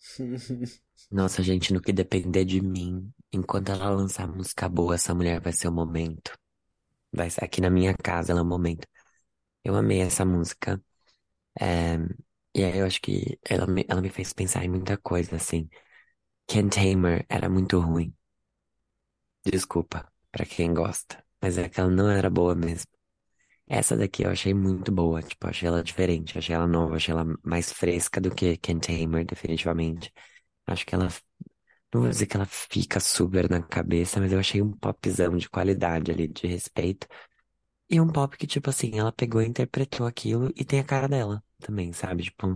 Nossa, 1.10 1.42
gente, 1.42 1.72
no 1.72 1.80
que 1.80 1.92
depender 1.92 2.44
de 2.44 2.60
mim, 2.60 3.12
enquanto 3.32 3.70
ela 3.70 3.90
lançar 3.90 4.26
música 4.28 4.68
boa, 4.68 4.94
essa 4.94 5.14
mulher 5.14 5.40
vai 5.40 5.52
ser 5.52 5.68
o 5.68 5.72
momento. 5.72 6.32
Vai 7.12 7.30
ser 7.30 7.44
aqui 7.44 7.60
na 7.60 7.70
minha 7.70 7.94
casa, 7.96 8.32
ela 8.32 8.40
é 8.40 8.44
o 8.44 8.46
momento. 8.46 8.86
Eu 9.64 9.76
amei 9.76 10.00
essa 10.00 10.24
música. 10.24 10.82
É, 11.60 11.96
e 12.54 12.64
aí 12.64 12.78
eu 12.78 12.86
acho 12.86 13.00
que 13.02 13.38
ela 13.48 13.66
me, 13.66 13.84
ela 13.88 14.00
me 14.02 14.10
fez 14.10 14.32
pensar 14.32 14.64
em 14.64 14.68
muita 14.70 14.98
coisa, 14.98 15.36
assim. 15.36 15.68
Ken 16.48 16.68
Tamer 16.70 17.26
era 17.28 17.50
muito 17.50 17.80
ruim. 17.80 18.14
Desculpa, 19.44 20.12
pra 20.30 20.44
quem 20.44 20.74
gosta. 20.74 21.24
Mas 21.40 21.56
é 21.58 21.68
que 21.68 21.80
ela 21.80 21.90
não 21.90 22.10
era 22.10 22.28
boa 22.30 22.54
mesmo. 22.54 22.90
Essa 23.66 23.96
daqui 23.96 24.22
eu 24.24 24.30
achei 24.30 24.52
muito 24.54 24.92
boa, 24.92 25.22
tipo, 25.22 25.46
achei 25.48 25.66
ela 25.68 25.82
diferente, 25.82 26.36
achei 26.38 26.54
ela 26.54 26.66
nova, 26.66 26.96
achei 26.96 27.12
ela 27.12 27.24
mais 27.42 27.72
fresca 27.72 28.20
do 28.20 28.34
que 28.34 28.56
Ken 28.58 28.78
Tamer, 28.78 29.24
definitivamente. 29.24 30.12
Acho 30.66 30.86
que 30.86 30.94
ela, 30.94 31.08
não 31.94 32.02
vou 32.02 32.10
dizer 32.10 32.26
que 32.26 32.36
ela 32.36 32.46
fica 32.46 33.00
super 33.00 33.50
na 33.50 33.62
cabeça, 33.62 34.20
mas 34.20 34.32
eu 34.32 34.40
achei 34.40 34.62
um 34.62 34.72
popzão 34.72 35.36
de 35.36 35.48
qualidade 35.50 36.10
ali, 36.12 36.28
de 36.28 36.46
respeito. 36.46 37.06
E 37.90 38.00
um 38.00 38.08
pop 38.08 38.36
que, 38.36 38.46
tipo 38.46 38.70
assim, 38.70 38.98
ela 38.98 39.12
pegou 39.12 39.42
e 39.42 39.46
interpretou 39.48 40.06
aquilo 40.06 40.52
e 40.56 40.64
tem 40.64 40.80
a 40.80 40.84
cara 40.84 41.08
dela 41.08 41.42
também, 41.60 41.92
sabe? 41.92 42.24
Tipo, 42.24 42.48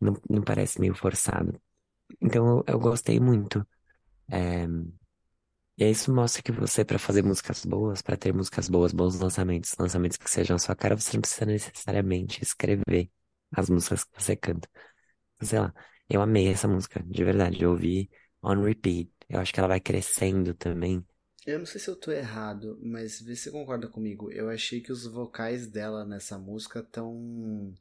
não, 0.00 0.14
não 0.30 0.42
parece 0.42 0.80
meio 0.80 0.94
forçado. 0.94 1.60
Então 2.20 2.48
eu, 2.60 2.64
eu 2.74 2.80
gostei 2.80 3.20
muito. 3.20 3.66
É, 4.30 4.66
E 5.78 5.84
aí 5.84 5.92
isso 5.92 6.12
mostra 6.12 6.42
que 6.42 6.52
você, 6.52 6.84
pra 6.84 6.98
fazer 6.98 7.22
músicas 7.22 7.64
boas, 7.64 8.02
pra 8.02 8.16
ter 8.16 8.34
músicas 8.34 8.68
boas, 8.68 8.92
bons 8.92 9.18
lançamentos, 9.20 9.74
lançamentos 9.78 10.16
que 10.18 10.28
sejam 10.28 10.56
a 10.56 10.58
sua 10.58 10.74
cara, 10.76 10.96
você 10.96 11.16
não 11.16 11.20
precisa 11.22 11.46
necessariamente 11.46 12.42
escrever 12.42 13.10
as 13.52 13.70
músicas 13.70 14.04
que 14.04 14.22
você 14.22 14.36
canta. 14.36 14.68
Sei 15.42 15.58
lá, 15.60 15.72
eu 16.08 16.20
amei 16.22 16.48
essa 16.48 16.68
música, 16.68 17.02
de 17.04 17.24
verdade. 17.24 17.62
Eu 17.62 17.70
ouvi 17.70 18.10
on 18.42 18.62
repeat. 18.62 19.10
Eu 19.28 19.40
acho 19.40 19.52
que 19.52 19.60
ela 19.60 19.68
vai 19.68 19.80
crescendo 19.80 20.54
também. 20.54 21.06
Eu 21.46 21.58
não 21.58 21.66
sei 21.66 21.80
se 21.80 21.88
eu 21.88 21.96
tô 21.96 22.12
errado, 22.12 22.78
mas 22.82 23.20
vê 23.20 23.34
se 23.34 23.44
você 23.44 23.50
concorda 23.50 23.88
comigo. 23.88 24.30
Eu 24.30 24.48
achei 24.50 24.80
que 24.80 24.92
os 24.92 25.06
vocais 25.06 25.66
dela 25.66 26.04
nessa 26.04 26.38
música 26.38 26.82
tão 26.82 27.74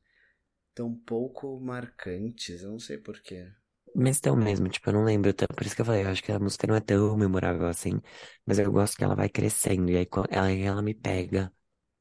tão 0.75 0.95
pouco 0.95 1.59
marcantes. 1.59 2.61
Eu 2.63 2.71
não 2.71 2.79
sei 2.79 2.97
porquê. 2.97 3.51
Mas 3.99 4.19
tão 4.19 4.35
mesmo, 4.35 4.69
tipo, 4.69 4.89
eu 4.89 4.93
não 4.93 5.03
lembro 5.03 5.33
tanto. 5.33 5.55
Por 5.55 5.65
isso 5.65 5.75
que 5.75 5.81
eu 5.81 5.85
falei, 5.85 6.03
eu 6.03 6.09
acho 6.09 6.21
que 6.23 6.31
a 6.31 6.37
música 6.39 6.67
não 6.67 6.75
é 6.75 6.79
tão 6.79 7.17
memorável 7.17 7.67
assim. 7.67 7.99
Mas 8.45 8.59
eu 8.59 8.71
gosto 8.71 8.95
que 8.95 9.03
ela 9.03 9.15
vai 9.15 9.27
crescendo. 9.27 9.89
E 9.89 9.97
aí 9.97 10.07
ela, 10.29 10.51
ela 10.51 10.81
me 10.83 10.93
pega. 10.93 11.51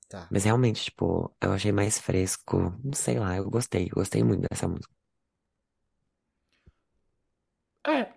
Tá. 0.08 0.28
Mas 0.30 0.44
realmente, 0.44 0.84
tipo, 0.84 1.34
eu 1.40 1.52
achei 1.52 1.72
mais 1.72 1.98
fresco. 1.98 2.58
Não 2.84 2.92
sei 2.92 3.18
lá, 3.18 3.36
eu 3.36 3.48
gostei. 3.50 3.86
Eu 3.86 3.94
gostei 3.94 4.22
muito 4.22 4.46
dessa 4.50 4.68
música. 4.68 4.94
É. 7.86 8.12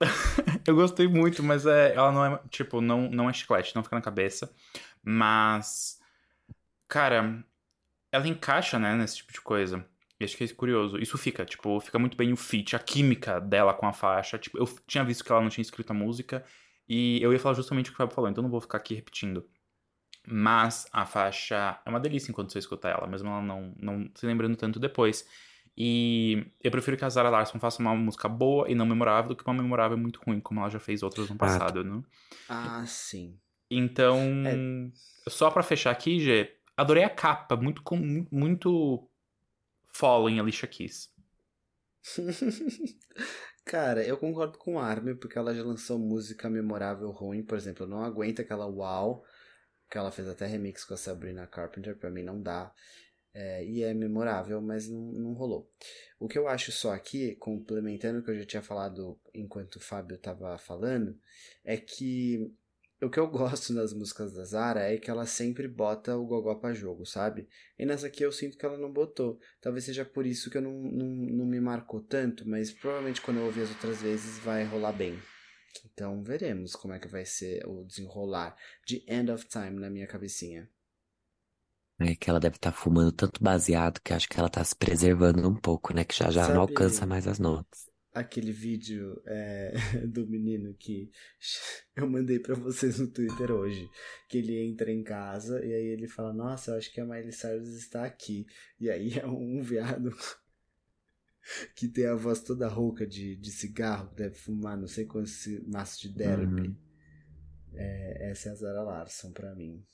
eu 0.66 0.74
gostei 0.74 1.08
muito, 1.08 1.42
mas 1.42 1.66
é, 1.66 1.94
ela 1.94 2.12
não 2.12 2.26
é, 2.26 2.42
tipo, 2.50 2.80
não, 2.80 3.10
não 3.10 3.30
é 3.30 3.32
chiclete, 3.32 3.74
não 3.74 3.82
fica 3.82 3.96
na 3.96 4.02
cabeça. 4.02 4.54
Mas, 5.02 5.98
cara, 6.88 7.44
ela 8.12 8.28
encaixa, 8.28 8.78
né, 8.78 8.94
nesse 8.94 9.18
tipo 9.18 9.32
de 9.32 9.40
coisa. 9.40 9.86
E 10.20 10.24
acho 10.24 10.36
que 10.36 10.44
é 10.44 10.48
curioso. 10.48 10.96
Isso 10.98 11.18
fica, 11.18 11.44
tipo, 11.44 11.80
fica 11.80 11.98
muito 11.98 12.16
bem 12.16 12.32
o 12.32 12.36
feat, 12.36 12.76
a 12.76 12.78
química 12.78 13.40
dela 13.40 13.74
com 13.74 13.86
a 13.86 13.92
faixa. 13.92 14.38
Tipo, 14.38 14.58
eu 14.58 14.66
tinha 14.86 15.04
visto 15.04 15.24
que 15.24 15.32
ela 15.32 15.40
não 15.40 15.48
tinha 15.48 15.62
escrito 15.62 15.90
a 15.90 15.94
música. 15.94 16.44
E 16.88 17.20
eu 17.22 17.32
ia 17.32 17.38
falar 17.38 17.54
justamente 17.54 17.90
o 17.90 17.92
que 17.92 17.96
o 17.96 17.98
Fábio 17.98 18.14
falou, 18.14 18.30
então 18.30 18.42
não 18.42 18.50
vou 18.50 18.60
ficar 18.60 18.78
aqui 18.78 18.94
repetindo. 18.94 19.44
Mas 20.26 20.86
a 20.92 21.04
faixa 21.04 21.80
é 21.84 21.90
uma 21.90 22.00
delícia 22.00 22.30
enquanto 22.30 22.52
você 22.52 22.58
escuta 22.58 22.88
ela, 22.88 23.06
mesmo 23.06 23.28
ela 23.28 23.42
não, 23.42 23.74
não 23.78 24.10
se 24.14 24.26
lembrando 24.26 24.56
tanto 24.56 24.78
depois. 24.78 25.26
E 25.76 26.46
eu 26.62 26.70
prefiro 26.70 26.96
que 26.96 27.04
a 27.04 27.08
Zara 27.08 27.28
Larson 27.28 27.58
faça 27.58 27.82
uma 27.82 27.94
música 27.94 28.28
boa 28.28 28.70
e 28.70 28.74
não 28.74 28.86
memorável 28.86 29.30
do 29.30 29.36
que 29.36 29.44
uma 29.44 29.60
memorável 29.60 29.98
muito 29.98 30.20
ruim, 30.24 30.40
como 30.40 30.60
ela 30.60 30.70
já 30.70 30.78
fez 30.78 31.02
outras 31.02 31.28
no 31.28 31.36
passado, 31.36 31.82
né? 31.82 32.02
Ah, 32.48 32.84
sim. 32.86 33.38
Então, 33.70 34.18
É. 34.46 35.28
só 35.28 35.50
pra 35.50 35.62
fechar 35.62 35.90
aqui, 35.90 36.20
Gê, 36.20 36.54
adorei 36.76 37.02
a 37.02 37.10
capa, 37.10 37.56
muito 37.56 37.82
com 37.82 37.96
muito 38.30 39.08
Fallen 39.94 40.40
Alicia 40.40 40.68
Keys. 40.68 41.12
Cara, 43.64 44.04
eu 44.04 44.18
concordo 44.18 44.58
com 44.58 44.78
a 44.78 44.84
Armin, 44.84 45.16
porque 45.16 45.38
ela 45.38 45.54
já 45.54 45.62
lançou 45.62 45.98
música 45.98 46.50
memorável 46.50 47.10
ruim. 47.10 47.42
Por 47.42 47.56
exemplo, 47.56 47.84
eu 47.84 47.88
não 47.88 48.02
aguento 48.02 48.40
aquela 48.40 48.66
Wow, 48.66 49.24
que 49.90 49.96
ela 49.96 50.10
fez 50.10 50.28
até 50.28 50.46
remix 50.46 50.84
com 50.84 50.94
a 50.94 50.98
Sabrina 50.98 51.46
Carpenter, 51.46 51.96
pra 51.96 52.10
mim 52.10 52.22
não 52.22 52.42
dá. 52.42 52.74
É, 53.32 53.64
e 53.64 53.82
é 53.82 53.94
memorável, 53.94 54.60
mas 54.60 54.88
não, 54.88 55.12
não 55.12 55.32
rolou. 55.32 55.72
O 56.20 56.28
que 56.28 56.38
eu 56.38 56.46
acho 56.46 56.70
só 56.70 56.92
aqui, 56.92 57.34
complementando 57.36 58.20
o 58.20 58.22
que 58.22 58.30
eu 58.30 58.38
já 58.38 58.44
tinha 58.44 58.62
falado 58.62 59.18
enquanto 59.32 59.76
o 59.76 59.80
Fábio 59.80 60.18
tava 60.18 60.58
falando, 60.58 61.18
é 61.64 61.76
que 61.76 62.52
o 63.04 63.10
que 63.10 63.18
eu 63.20 63.28
gosto 63.28 63.72
nas 63.72 63.92
músicas 63.92 64.32
da 64.32 64.44
Zara 64.44 64.80
é 64.92 64.98
que 64.98 65.10
ela 65.10 65.26
sempre 65.26 65.68
bota 65.68 66.16
o 66.16 66.26
gogó 66.26 66.54
pra 66.56 66.74
jogo, 66.74 67.04
sabe? 67.06 67.48
E 67.78 67.84
nessa 67.86 68.06
aqui 68.08 68.22
eu 68.24 68.32
sinto 68.32 68.56
que 68.58 68.64
ela 68.66 68.78
não 68.78 68.92
botou. 68.92 69.38
Talvez 69.60 69.84
seja 69.84 70.04
por 70.04 70.26
isso 70.26 70.50
que 70.50 70.58
eu 70.58 70.62
não, 70.62 70.72
não, 70.72 71.06
não 71.06 71.46
me 71.46 71.60
marcou 71.60 72.00
tanto, 72.00 72.48
mas 72.48 72.72
provavelmente 72.72 73.20
quando 73.20 73.38
eu 73.38 73.46
ouvir 73.46 73.62
as 73.62 73.70
outras 73.70 74.02
vezes 74.02 74.38
vai 74.38 74.64
rolar 74.64 74.92
bem. 74.92 75.18
Então 75.86 76.22
veremos 76.22 76.74
como 76.76 76.94
é 76.94 76.98
que 76.98 77.08
vai 77.08 77.24
ser 77.24 77.66
o 77.66 77.84
desenrolar 77.84 78.56
de 78.86 79.04
End 79.08 79.30
of 79.30 79.46
Time 79.48 79.80
na 79.80 79.90
minha 79.90 80.06
cabecinha. 80.06 80.68
É 81.98 82.14
que 82.14 82.30
ela 82.30 82.38
deve 82.38 82.54
estar 82.56 82.70
fumando 82.72 83.10
tanto 83.12 83.42
baseado 83.42 84.00
que 84.00 84.12
acho 84.12 84.28
que 84.28 84.38
ela 84.38 84.48
tá 84.48 84.62
se 84.64 84.76
preservando 84.76 85.48
um 85.48 85.54
pouco, 85.56 85.92
né? 85.94 86.04
Que 86.04 86.14
já 86.14 86.30
já 86.30 86.42
Sabe- 86.42 86.54
não 86.54 86.62
alcança 86.62 87.04
mais 87.06 87.26
as 87.26 87.38
notas. 87.40 87.86
Aquele 88.14 88.52
vídeo 88.52 89.20
é, 89.26 89.72
do 90.06 90.26
menino 90.26 90.72
que 90.74 91.10
eu 91.96 92.08
mandei 92.08 92.38
pra 92.38 92.54
vocês 92.54 93.00
no 93.00 93.08
Twitter 93.08 93.50
hoje. 93.50 93.88
Que 94.28 94.38
ele 94.38 94.58
entra 94.64 94.90
em 94.90 95.02
casa 95.02 95.64
e 95.64 95.74
aí 95.74 95.86
ele 95.86 96.06
fala: 96.06 96.32
Nossa, 96.32 96.70
eu 96.70 96.76
acho 96.76 96.92
que 96.92 97.00
a 97.00 97.04
Miley 97.04 97.32
Cyrus 97.32 97.70
está 97.70 98.04
aqui. 98.04 98.46
E 98.78 98.88
aí 98.88 99.18
é 99.18 99.26
um 99.26 99.60
viado 99.62 100.16
que 101.74 101.88
tem 101.88 102.06
a 102.06 102.14
voz 102.14 102.40
toda 102.40 102.68
rouca 102.68 103.06
de, 103.06 103.36
de 103.36 103.50
cigarro, 103.50 104.08
que 104.10 104.16
deve 104.16 104.34
fumar 104.36 104.78
não 104.78 104.86
sei 104.86 105.04
quantos 105.04 105.46
maços 105.66 105.98
de 105.98 106.14
derby. 106.14 106.68
Uhum. 106.68 106.76
É, 107.74 108.30
essa 108.30 108.48
é 108.48 108.52
a 108.52 108.54
Zara 108.54 108.82
Larson 108.82 109.32
pra 109.32 109.54
mim. 109.54 109.84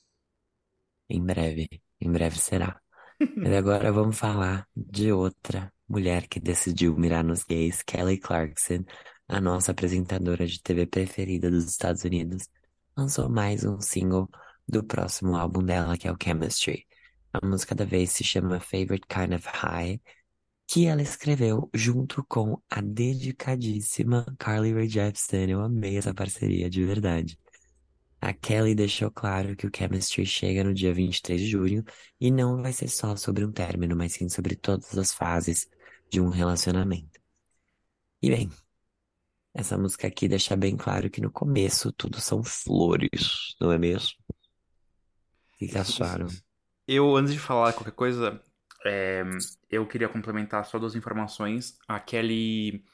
Em 1.08 1.24
breve, 1.24 1.68
em 2.00 2.12
breve 2.12 2.38
será. 2.38 2.80
Mas 3.36 3.52
agora 3.52 3.92
vamos 3.92 4.18
falar 4.18 4.66
de 4.74 5.12
outra 5.12 5.72
mulher 5.88 6.26
que 6.26 6.40
decidiu 6.40 6.96
mirar 6.96 7.22
nos 7.22 7.44
gays, 7.44 7.82
Kelly 7.82 8.18
Clarkson, 8.18 8.84
a 9.28 9.40
nossa 9.40 9.72
apresentadora 9.72 10.46
de 10.46 10.60
TV 10.62 10.86
preferida 10.86 11.50
dos 11.50 11.66
Estados 11.66 12.04
Unidos, 12.04 12.48
lançou 12.96 13.28
mais 13.28 13.64
um 13.64 13.80
single 13.80 14.28
do 14.66 14.82
próximo 14.84 15.36
álbum 15.36 15.62
dela, 15.62 15.98
que 15.98 16.08
é 16.08 16.12
o 16.12 16.16
Chemistry. 16.22 16.86
A 17.32 17.46
música 17.46 17.74
da 17.74 17.84
vez 17.84 18.10
se 18.10 18.24
chama 18.24 18.58
Favorite 18.58 19.06
Kind 19.06 19.34
of 19.34 19.46
High, 19.48 20.00
que 20.66 20.86
ela 20.86 21.02
escreveu 21.02 21.68
junto 21.74 22.24
com 22.24 22.60
a 22.70 22.80
dedicadíssima 22.80 24.24
Carly 24.38 24.72
Rae 24.72 24.88
Jepsen. 24.88 25.50
Eu 25.50 25.60
amei 25.62 25.98
essa 25.98 26.14
parceria, 26.14 26.70
de 26.70 26.84
verdade. 26.84 27.38
A 28.20 28.32
Kelly 28.34 28.74
deixou 28.74 29.10
claro 29.10 29.56
que 29.56 29.66
o 29.66 29.70
Chemistry 29.74 30.24
chega 30.26 30.64
no 30.64 30.74
dia 30.74 30.92
23 30.94 31.40
de 31.40 31.48
junho 31.48 31.84
e 32.20 32.30
não 32.30 32.62
vai 32.62 32.72
ser 32.72 32.88
só 32.88 33.16
sobre 33.16 33.44
um 33.44 33.52
término, 33.52 33.96
mas 33.96 34.12
sim 34.14 34.28
sobre 34.28 34.56
todas 34.56 34.96
as 34.98 35.12
fases 35.12 35.68
de 36.10 36.20
um 36.20 36.28
relacionamento. 36.28 37.20
E 38.22 38.30
bem, 38.30 38.50
Essa 39.54 39.78
música 39.78 40.06
aqui 40.08 40.26
deixa 40.28 40.56
bem 40.56 40.76
claro 40.76 41.08
que 41.10 41.20
no 41.20 41.30
começo 41.30 41.92
tudo 41.92 42.20
são 42.20 42.42
flores, 42.42 43.54
não 43.60 43.70
é 43.72 43.78
mesmo? 43.78 44.16
Que 45.56 45.68
que 45.68 45.78
acharam? 45.78 46.26
Eu, 46.86 47.14
antes 47.16 47.32
de 47.32 47.38
falar 47.38 47.72
qualquer 47.72 47.92
coisa, 47.92 48.42
é, 48.84 49.22
eu 49.70 49.86
queria 49.86 50.08
complementar 50.08 50.64
só 50.66 50.78
duas 50.78 50.94
informações. 50.94 51.78
A 51.86 52.00
Kelly. 52.00 52.84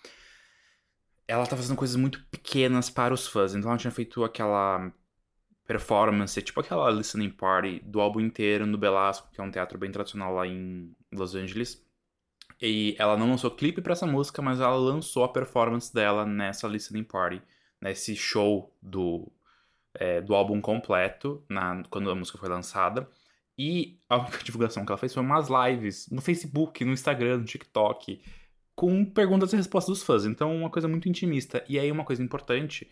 Ela 1.29 1.47
tá 1.47 1.57
fazendo 1.57 1.77
coisas 1.77 1.97
muito 1.97 2.24
pequenas 2.31 2.91
para 2.91 3.12
os 3.14 3.27
fãs. 3.27 3.55
Então 3.55 3.70
ela 3.70 3.79
tinha 3.79 3.91
feito 3.91 4.24
aquela 4.24 4.93
performance, 5.67 6.41
tipo 6.41 6.61
aquela 6.61 6.91
listening 6.91 7.31
party 7.31 7.81
do 7.85 8.01
álbum 8.01 8.21
inteiro 8.21 8.67
no 8.67 8.79
Belasco, 8.79 9.29
que 9.33 9.41
é 9.41 9.45
um 9.45 9.51
teatro 9.51 9.79
bem 9.79 9.91
tradicional 9.91 10.35
lá 10.35 10.47
em 10.47 10.95
Los 11.12 11.35
Angeles. 11.35 11.85
E 12.61 12.95
ela 12.99 13.17
não 13.17 13.31
lançou 13.31 13.51
clipe 13.51 13.83
para 13.83 13.93
essa 13.93 14.07
música, 14.07 14.41
mas 14.41 14.61
ela 14.61 14.77
lançou 14.77 15.25
a 15.25 15.29
performance 15.29 15.93
dela 15.93 16.25
nessa 16.25 16.67
listening 16.67 17.05
party, 17.05 17.43
nesse 17.83 18.17
show 18.17 18.75
do, 18.81 19.31
é, 19.95 20.21
do 20.21 20.35
álbum 20.35 20.61
completo, 20.61 21.45
na, 21.49 21.83
quando 21.91 22.11
a 22.11 22.14
música 22.14 22.39
foi 22.39 22.49
lançada. 22.49 23.09
E 23.59 23.99
a 24.09 24.17
única 24.17 24.39
divulgação 24.45 24.87
que 24.87 24.93
ela 24.93 24.99
fez 24.99 25.12
foi 25.12 25.23
umas 25.23 25.49
lives 25.49 26.09
no 26.11 26.23
Facebook, 26.23 26.85
no 26.85 26.93
Instagram, 26.93 27.39
no 27.39 27.45
TikTok, 27.45 28.23
com 28.75 29.05
perguntas 29.05 29.53
e 29.53 29.57
respostas 29.57 29.99
dos 29.99 30.07
fãs. 30.07 30.25
Então, 30.25 30.55
uma 30.57 30.71
coisa 30.71 30.87
muito 30.87 31.09
intimista. 31.09 31.64
E 31.69 31.79
aí, 31.79 31.91
uma 31.91 32.05
coisa 32.05 32.23
importante, 32.23 32.89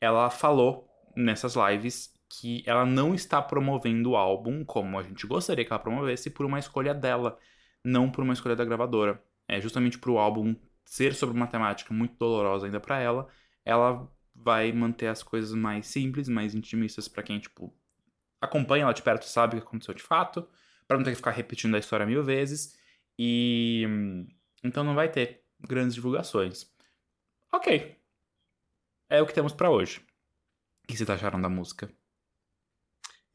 ela 0.00 0.30
falou 0.30 0.88
nessas 1.16 1.54
lives 1.56 2.12
que 2.28 2.62
ela 2.66 2.84
não 2.84 3.14
está 3.14 3.40
promovendo 3.40 4.10
o 4.10 4.16
álbum 4.16 4.64
como 4.64 4.98
a 4.98 5.02
gente 5.02 5.26
gostaria 5.26 5.64
que 5.64 5.72
ela 5.72 5.80
promovesse 5.80 6.30
por 6.30 6.44
uma 6.44 6.58
escolha 6.58 6.94
dela, 6.94 7.38
não 7.84 8.10
por 8.10 8.22
uma 8.22 8.32
escolha 8.32 8.54
da 8.54 8.64
gravadora. 8.64 9.22
É 9.48 9.60
justamente 9.60 9.98
para 9.98 10.10
o 10.10 10.18
álbum 10.18 10.54
ser 10.84 11.14
sobre 11.14 11.36
uma 11.36 11.46
temática 11.46 11.92
muito 11.94 12.16
dolorosa 12.18 12.66
ainda 12.66 12.80
para 12.80 12.98
ela, 12.98 13.28
ela 13.64 14.10
vai 14.34 14.72
manter 14.72 15.08
as 15.08 15.22
coisas 15.22 15.52
mais 15.52 15.86
simples, 15.86 16.28
mais 16.28 16.54
intimistas 16.54 17.08
para 17.08 17.22
quem 17.22 17.38
tipo 17.38 17.74
acompanha 18.40 18.84
ela 18.84 18.92
de 18.92 19.02
perto, 19.02 19.24
sabe 19.24 19.56
o 19.56 19.60
que 19.60 19.66
aconteceu 19.66 19.94
de 19.94 20.02
fato, 20.02 20.48
para 20.86 20.96
não 20.96 21.04
ter 21.04 21.10
que 21.10 21.16
ficar 21.16 21.32
repetindo 21.32 21.74
a 21.74 21.78
história 21.78 22.06
mil 22.06 22.22
vezes. 22.22 22.78
E 23.18 23.84
então 24.62 24.84
não 24.84 24.94
vai 24.94 25.10
ter 25.10 25.44
grandes 25.60 25.94
divulgações. 25.94 26.66
OK. 27.52 27.96
É 29.10 29.22
o 29.22 29.26
que 29.26 29.34
temos 29.34 29.52
para 29.52 29.70
hoje. 29.70 30.00
O 30.84 30.88
que 30.88 30.96
vocês 30.96 31.08
acharam 31.10 31.40
da 31.40 31.48
música? 31.48 31.90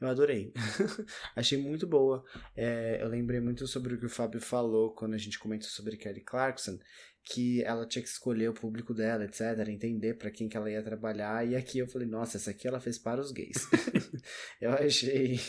Eu 0.06 0.12
adorei. 0.12 0.54
Achei 1.36 1.58
muito 1.58 1.88
boa. 1.88 2.24
É, 2.56 2.99
eu 3.01 3.08
lembrei 3.08 3.39
muito 3.39 3.66
sobre 3.68 3.93
o 3.93 3.97
que 3.97 4.06
o 4.06 4.10
Fábio 4.10 4.41
falou 4.41 4.91
quando 4.91 5.14
a 5.14 5.18
gente 5.18 5.39
comentou 5.39 5.70
sobre 5.70 5.97
Kelly 5.97 6.22
Clarkson, 6.22 6.78
que 7.24 7.63
ela 7.63 7.86
tinha 7.86 8.03
que 8.03 8.09
escolher 8.09 8.49
o 8.49 8.53
público 8.53 8.93
dela, 8.93 9.24
etc, 9.24 9.67
entender 9.67 10.15
para 10.15 10.30
quem 10.30 10.49
que 10.49 10.57
ela 10.57 10.69
ia 10.69 10.84
trabalhar, 10.84 11.47
e 11.47 11.55
aqui 11.55 11.80
eu 11.80 11.88
falei, 11.88 12.07
nossa, 12.07 12.38
essa 12.38 12.51
aqui 12.51 12.67
ela 12.67 12.82
fez 12.82 12.97
para 12.97 13.21
os 13.21 13.32
gays. 13.32 13.55
eu 14.59 14.71
achei, 14.71 15.39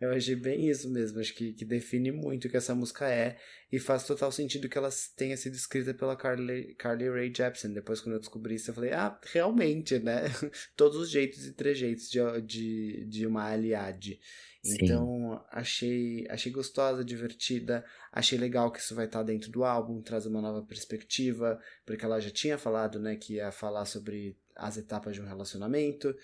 eu 0.00 0.10
achei 0.10 0.36
bem 0.36 0.68
isso 0.68 0.90
mesmo, 0.90 1.20
acho 1.20 1.34
que, 1.34 1.52
que 1.54 1.64
define 1.64 2.12
muito 2.12 2.46
o 2.46 2.50
que 2.50 2.56
essa 2.56 2.74
música 2.74 3.08
é, 3.08 3.38
e 3.72 3.78
faz 3.78 4.04
total 4.04 4.30
sentido 4.30 4.68
que 4.68 4.76
ela 4.76 4.90
tenha 5.16 5.34
sido 5.34 5.54
escrita 5.54 5.94
pela 5.94 6.14
Carly, 6.14 6.74
Carly 6.74 7.08
Rae 7.08 7.32
Jepsen. 7.34 7.72
Depois 7.72 8.02
quando 8.02 8.16
eu 8.16 8.20
descobri 8.20 8.56
isso, 8.56 8.70
eu 8.70 8.74
falei, 8.74 8.92
ah, 8.92 9.18
realmente, 9.32 9.98
né? 9.98 10.24
Todos 10.76 10.98
os 10.98 11.10
jeitos 11.10 11.46
e 11.46 11.54
trejeitos 11.54 12.10
de, 12.10 12.20
de, 12.42 13.06
de 13.06 13.26
uma 13.26 13.50
aliade. 13.50 14.20
Então, 14.64 15.44
achei, 15.50 16.24
achei 16.30 16.52
gostosa, 16.52 17.04
divertida. 17.04 17.84
Achei 18.12 18.38
legal 18.38 18.70
que 18.70 18.78
isso 18.78 18.94
vai 18.94 19.06
estar 19.06 19.22
dentro 19.22 19.50
do 19.50 19.64
álbum, 19.64 20.00
traz 20.00 20.24
uma 20.24 20.40
nova 20.40 20.64
perspectiva, 20.64 21.60
porque 21.84 22.04
ela 22.04 22.20
já 22.20 22.30
tinha 22.30 22.56
falado, 22.56 23.00
né, 23.00 23.16
que 23.16 23.34
ia 23.34 23.50
falar 23.50 23.84
sobre 23.86 24.38
as 24.54 24.76
etapas 24.76 25.14
de 25.14 25.20
um 25.20 25.26
relacionamento. 25.26 26.14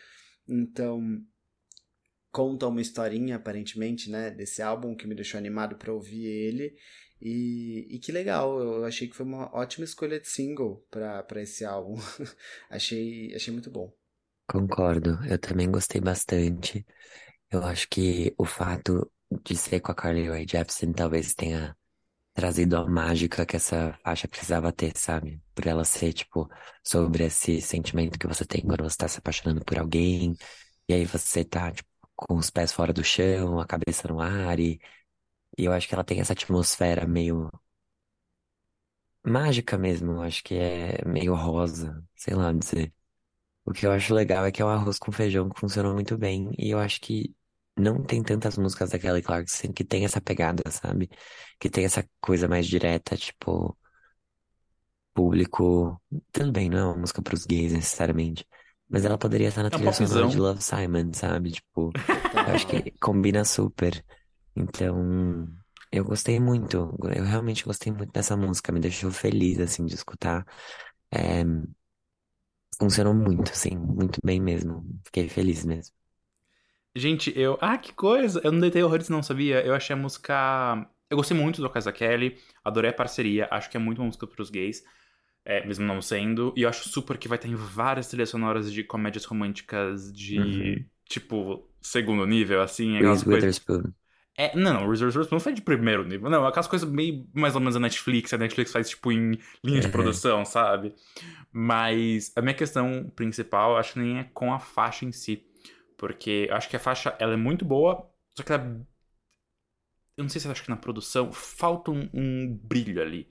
Então, 0.49 1.21
conta 2.31 2.69
uma 2.69 2.81
historinha, 2.81 3.37
aparentemente, 3.37 4.09
né, 4.09 4.31
desse 4.31 4.63
álbum 4.63 4.95
que 4.95 5.07
me 5.07 5.15
deixou 5.15 5.39
animado 5.39 5.77
para 5.77 5.93
ouvir 5.93 6.25
ele. 6.25 6.77
E, 7.21 7.89
e 7.91 7.99
que 7.99 8.13
legal, 8.13 8.61
eu 8.61 8.85
achei 8.85 9.09
que 9.09 9.17
foi 9.17 9.27
uma 9.27 9.53
ótima 9.53 9.85
escolha 9.85 10.21
de 10.21 10.29
single 10.29 10.87
para 10.89 11.43
esse 11.43 11.65
álbum. 11.65 11.97
achei, 12.71 13.35
achei 13.35 13.53
muito 13.53 13.71
bom. 13.71 13.93
Concordo, 14.47 15.19
eu 15.29 15.39
também 15.39 15.71
gostei 15.71 16.01
bastante. 16.01 16.87
Eu 17.51 17.65
acho 17.65 17.89
que 17.89 18.35
o 18.39 18.45
fato 18.45 19.11
de 19.45 19.57
ser 19.57 19.81
com 19.81 19.93
a 19.93 19.95
Carly 19.95 20.29
Rae 20.29 20.47
Jepsen 20.49 20.93
talvez 20.93 21.35
tenha 21.35 21.77
trazido 22.35 22.77
a 22.77 22.87
mágica 22.89 23.47
que 23.47 23.57
essa 23.57 23.99
faixa 24.05 24.29
precisava 24.29 24.73
ter, 24.73 24.97
sabe? 24.97 25.43
Por 25.55 25.67
ela 25.67 25.85
ser, 25.85 26.13
tipo, 26.15 26.51
sobre 26.85 27.25
esse 27.25 27.61
sentimento 27.63 28.19
que 28.19 28.27
você 28.29 28.45
tem 28.47 28.63
quando 28.63 28.85
você 28.85 28.97
tá 28.99 29.09
se 29.09 29.19
apaixonando 29.19 29.65
por 29.65 29.79
alguém, 29.79 30.37
e 30.89 30.95
aí 30.95 31.05
você 31.07 31.45
tá, 31.45 31.73
tipo, 31.73 31.89
com 32.17 32.37
os 32.37 32.51
pés 32.51 32.73
fora 32.73 32.93
do 32.93 33.05
chão, 33.05 33.61
a 33.61 33.67
cabeça 33.67 34.09
no 34.09 34.21
ar, 34.21 34.61
e, 34.61 34.81
e 35.59 35.65
eu 35.67 35.73
acho 35.73 35.89
que 35.89 35.95
ela 35.95 36.05
tem 36.05 36.21
essa 36.21 36.35
atmosfera 36.35 37.07
meio 37.07 37.51
mágica 39.25 39.77
mesmo, 39.79 40.13
eu 40.13 40.23
acho 40.23 40.43
que 40.45 40.55
é 40.55 41.05
meio 41.07 41.35
rosa, 41.35 42.03
sei 42.17 42.35
lá 42.35 42.53
dizer. 42.53 42.93
O 43.65 43.73
que 43.73 43.87
eu 43.87 43.93
acho 43.93 44.15
legal 44.15 44.47
é 44.47 44.53
que 44.53 44.63
é 44.63 44.67
um 44.67 44.69
arroz 44.71 44.99
com 44.99 45.13
feijão 45.13 45.49
que 45.51 45.61
funcionou 45.61 45.95
muito 45.95 46.19
bem, 46.19 46.51
e 46.59 46.71
eu 46.71 46.81
acho 46.81 47.01
que 47.03 47.35
não 47.79 48.03
tem 48.05 48.23
tantas 48.23 48.57
músicas 48.59 48.91
da 48.91 48.99
Kelly 48.99 49.23
Clarkson 49.23 49.73
que 49.73 49.85
tem 49.85 50.05
essa 50.05 50.21
pegada, 50.21 50.63
sabe? 50.71 51.09
Que 51.59 51.71
tem 51.71 51.85
essa 51.85 52.09
coisa 52.21 52.49
mais 52.49 52.67
direta, 52.67 53.17
tipo, 53.17 53.77
público. 55.15 56.01
Também 56.33 56.69
não 56.71 56.79
é 56.79 56.85
uma 56.85 56.97
música 56.97 57.23
pros 57.23 57.45
gays 57.45 57.73
necessariamente. 57.73 58.47
Mas 58.89 59.05
ela 59.05 59.19
poderia 59.19 59.49
estar 59.49 59.63
na 59.63 59.71
É 59.71 59.71
trilha 59.71 59.93
sonora 59.93 60.27
de 60.27 60.39
Love 60.39 60.63
Simon, 60.63 61.13
sabe? 61.13 61.53
Tipo, 61.53 61.95
eu 62.33 62.53
acho 62.53 62.67
que 62.67 62.91
combina 63.01 63.45
super. 63.45 64.05
Então, 64.57 65.47
eu 65.93 66.05
gostei 66.05 66.41
muito. 66.41 66.97
Eu 67.15 67.25
realmente 67.25 67.65
gostei 67.65 67.93
muito 67.93 68.13
dessa 68.13 68.37
música. 68.37 68.73
Me 68.73 68.81
deixou 68.81 69.11
feliz, 69.13 69.59
assim, 69.61 69.85
de 69.87 69.95
escutar. 69.95 70.47
É, 71.13 71.45
funcionou 72.79 73.15
muito, 73.15 73.51
assim, 73.53 73.77
muito 73.77 74.19
bem 74.25 74.41
mesmo. 74.41 74.85
Fiquei 75.05 75.29
feliz 75.29 75.65
mesmo. 75.65 75.95
Gente, 76.99 77.33
eu. 77.39 77.59
Ah, 77.61 77.79
que 77.79 77.93
coisa! 77.93 78.41
Eu 78.43 78.53
não 78.53 78.61
deitei 78.61 78.83
horrores, 78.83 79.09
não, 79.09 79.23
sabia? 79.23 79.65
Eu 79.65 79.75
achei 79.75 79.95
a 79.95 79.97
música. 79.97 80.87
Eu 81.11 81.17
gostei 81.17 81.37
muito 81.37 81.63
do 81.63 81.71
Casa 81.71 81.93
Kelly, 81.93 82.37
adorei 82.65 82.91
a 82.91 82.93
parceria, 82.93 83.49
acho 83.51 83.71
que 83.71 83.77
é 83.77 83.81
muito 83.81 83.99
uma 83.99 84.07
música 84.07 84.27
pros 84.27 84.51
gays, 84.51 84.85
é, 85.45 85.67
mesmo 85.67 85.87
não 85.87 86.03
sendo. 86.03 86.53
E 86.57 86.63
eu 86.63 86.69
acho 86.69 86.89
super 86.89 87.19
que 87.19 87.29
vai 87.29 87.39
ter 87.39 87.49
em 87.49 87.55
várias 87.55 88.09
trilhas 88.09 88.31
sonoras 88.31 88.73
de 88.73 88.85
comédias 88.85 89.25
românticas 89.25 90.13
de, 90.13 90.39
Uhum. 90.41 90.87
tipo, 91.07 91.69
segundo 91.81 92.27
nível, 92.27 92.63
assim, 92.63 92.99
aquelas 92.99 93.23
coisas. 93.23 93.61
É, 94.37 94.57
não, 94.57 94.89
Reserve 94.89 95.07
Witherspoon 95.19 95.35
não 95.37 95.41
foi 95.41 95.53
de 95.53 95.63
primeiro 95.63 96.05
nível, 96.07 96.31
não, 96.31 96.47
aquelas 96.47 96.69
coisas 96.69 96.89
meio 96.89 97.27
mais 97.35 97.57
ou 97.57 97.61
menos 97.61 97.75
a 97.75 97.81
Netflix, 97.81 98.33
a 98.33 98.39
Netflix 98.39 98.71
faz, 98.71 98.89
tipo, 98.91 99.11
em 99.11 99.39
linha 99.65 99.81
de 99.81 99.87
Uhum. 99.87 99.93
produção, 99.93 100.45
sabe? 100.45 100.95
Mas 101.53 102.33
a 102.37 102.43
minha 102.43 102.55
questão 102.55 103.11
principal, 103.17 103.77
acho 103.77 103.95
que 103.95 104.01
nem 104.01 104.19
é 104.21 104.25
com 104.35 104.53
a 104.53 104.61
faixa 104.61 105.05
em 105.07 105.13
si. 105.13 105.45
Porque 105.99 106.47
eu 106.51 106.57
acho 106.57 106.71
que 106.71 106.77
a 106.77 106.81
faixa, 106.81 107.17
ela 107.21 107.35
é 107.35 107.39
muito 107.39 107.65
boa, 107.67 108.11
só 108.37 108.45
que 108.45 108.53
ela... 108.55 108.87
Eu 110.17 110.25
não 110.25 110.29
sei 110.29 110.41
se 110.41 110.49
eu 110.49 110.53
acho 110.53 110.65
que 110.65 110.71
na 110.71 110.77
produção 110.77 111.33
falta 111.33 111.91
um, 111.91 112.09
um 112.13 112.57
brilho 112.65 113.03
ali. 113.03 113.29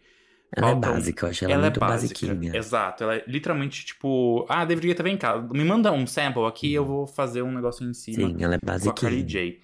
Ela 0.56 0.68
é 0.68 0.72
Falta 0.72 0.90
um- 0.92 0.94
básica, 0.94 1.26
eu 1.26 1.30
achei 1.30 1.46
ela, 1.46 1.54
Ela 1.56 1.64
muito 1.64 1.78
é 1.78 1.80
básica, 1.80 2.28
basiquinha. 2.28 2.58
exato. 2.58 3.04
Ela 3.04 3.16
é 3.18 3.24
literalmente 3.28 3.86
tipo, 3.86 4.46
ah, 4.50 4.66
deveria 4.66 4.92
estar 4.92 5.04
vem 5.04 5.18
cá, 5.18 5.38
me 5.38 5.64
manda 5.66 5.92
um 5.92 6.08
sample 6.08 6.46
aqui, 6.46 6.74
eu 6.74 6.86
vou 6.86 7.08
fazer 7.08 7.42
um 7.42 7.52
negócio 7.52 7.86
em 7.88 7.94
cima 7.94 8.30
Sim, 8.30 8.44
ela 8.44 8.56
é 8.56 8.60
com 8.80 8.90
a 8.90 8.94
Carly 8.94 9.24
basiquinha. 9.24 9.24
J. 9.24 9.62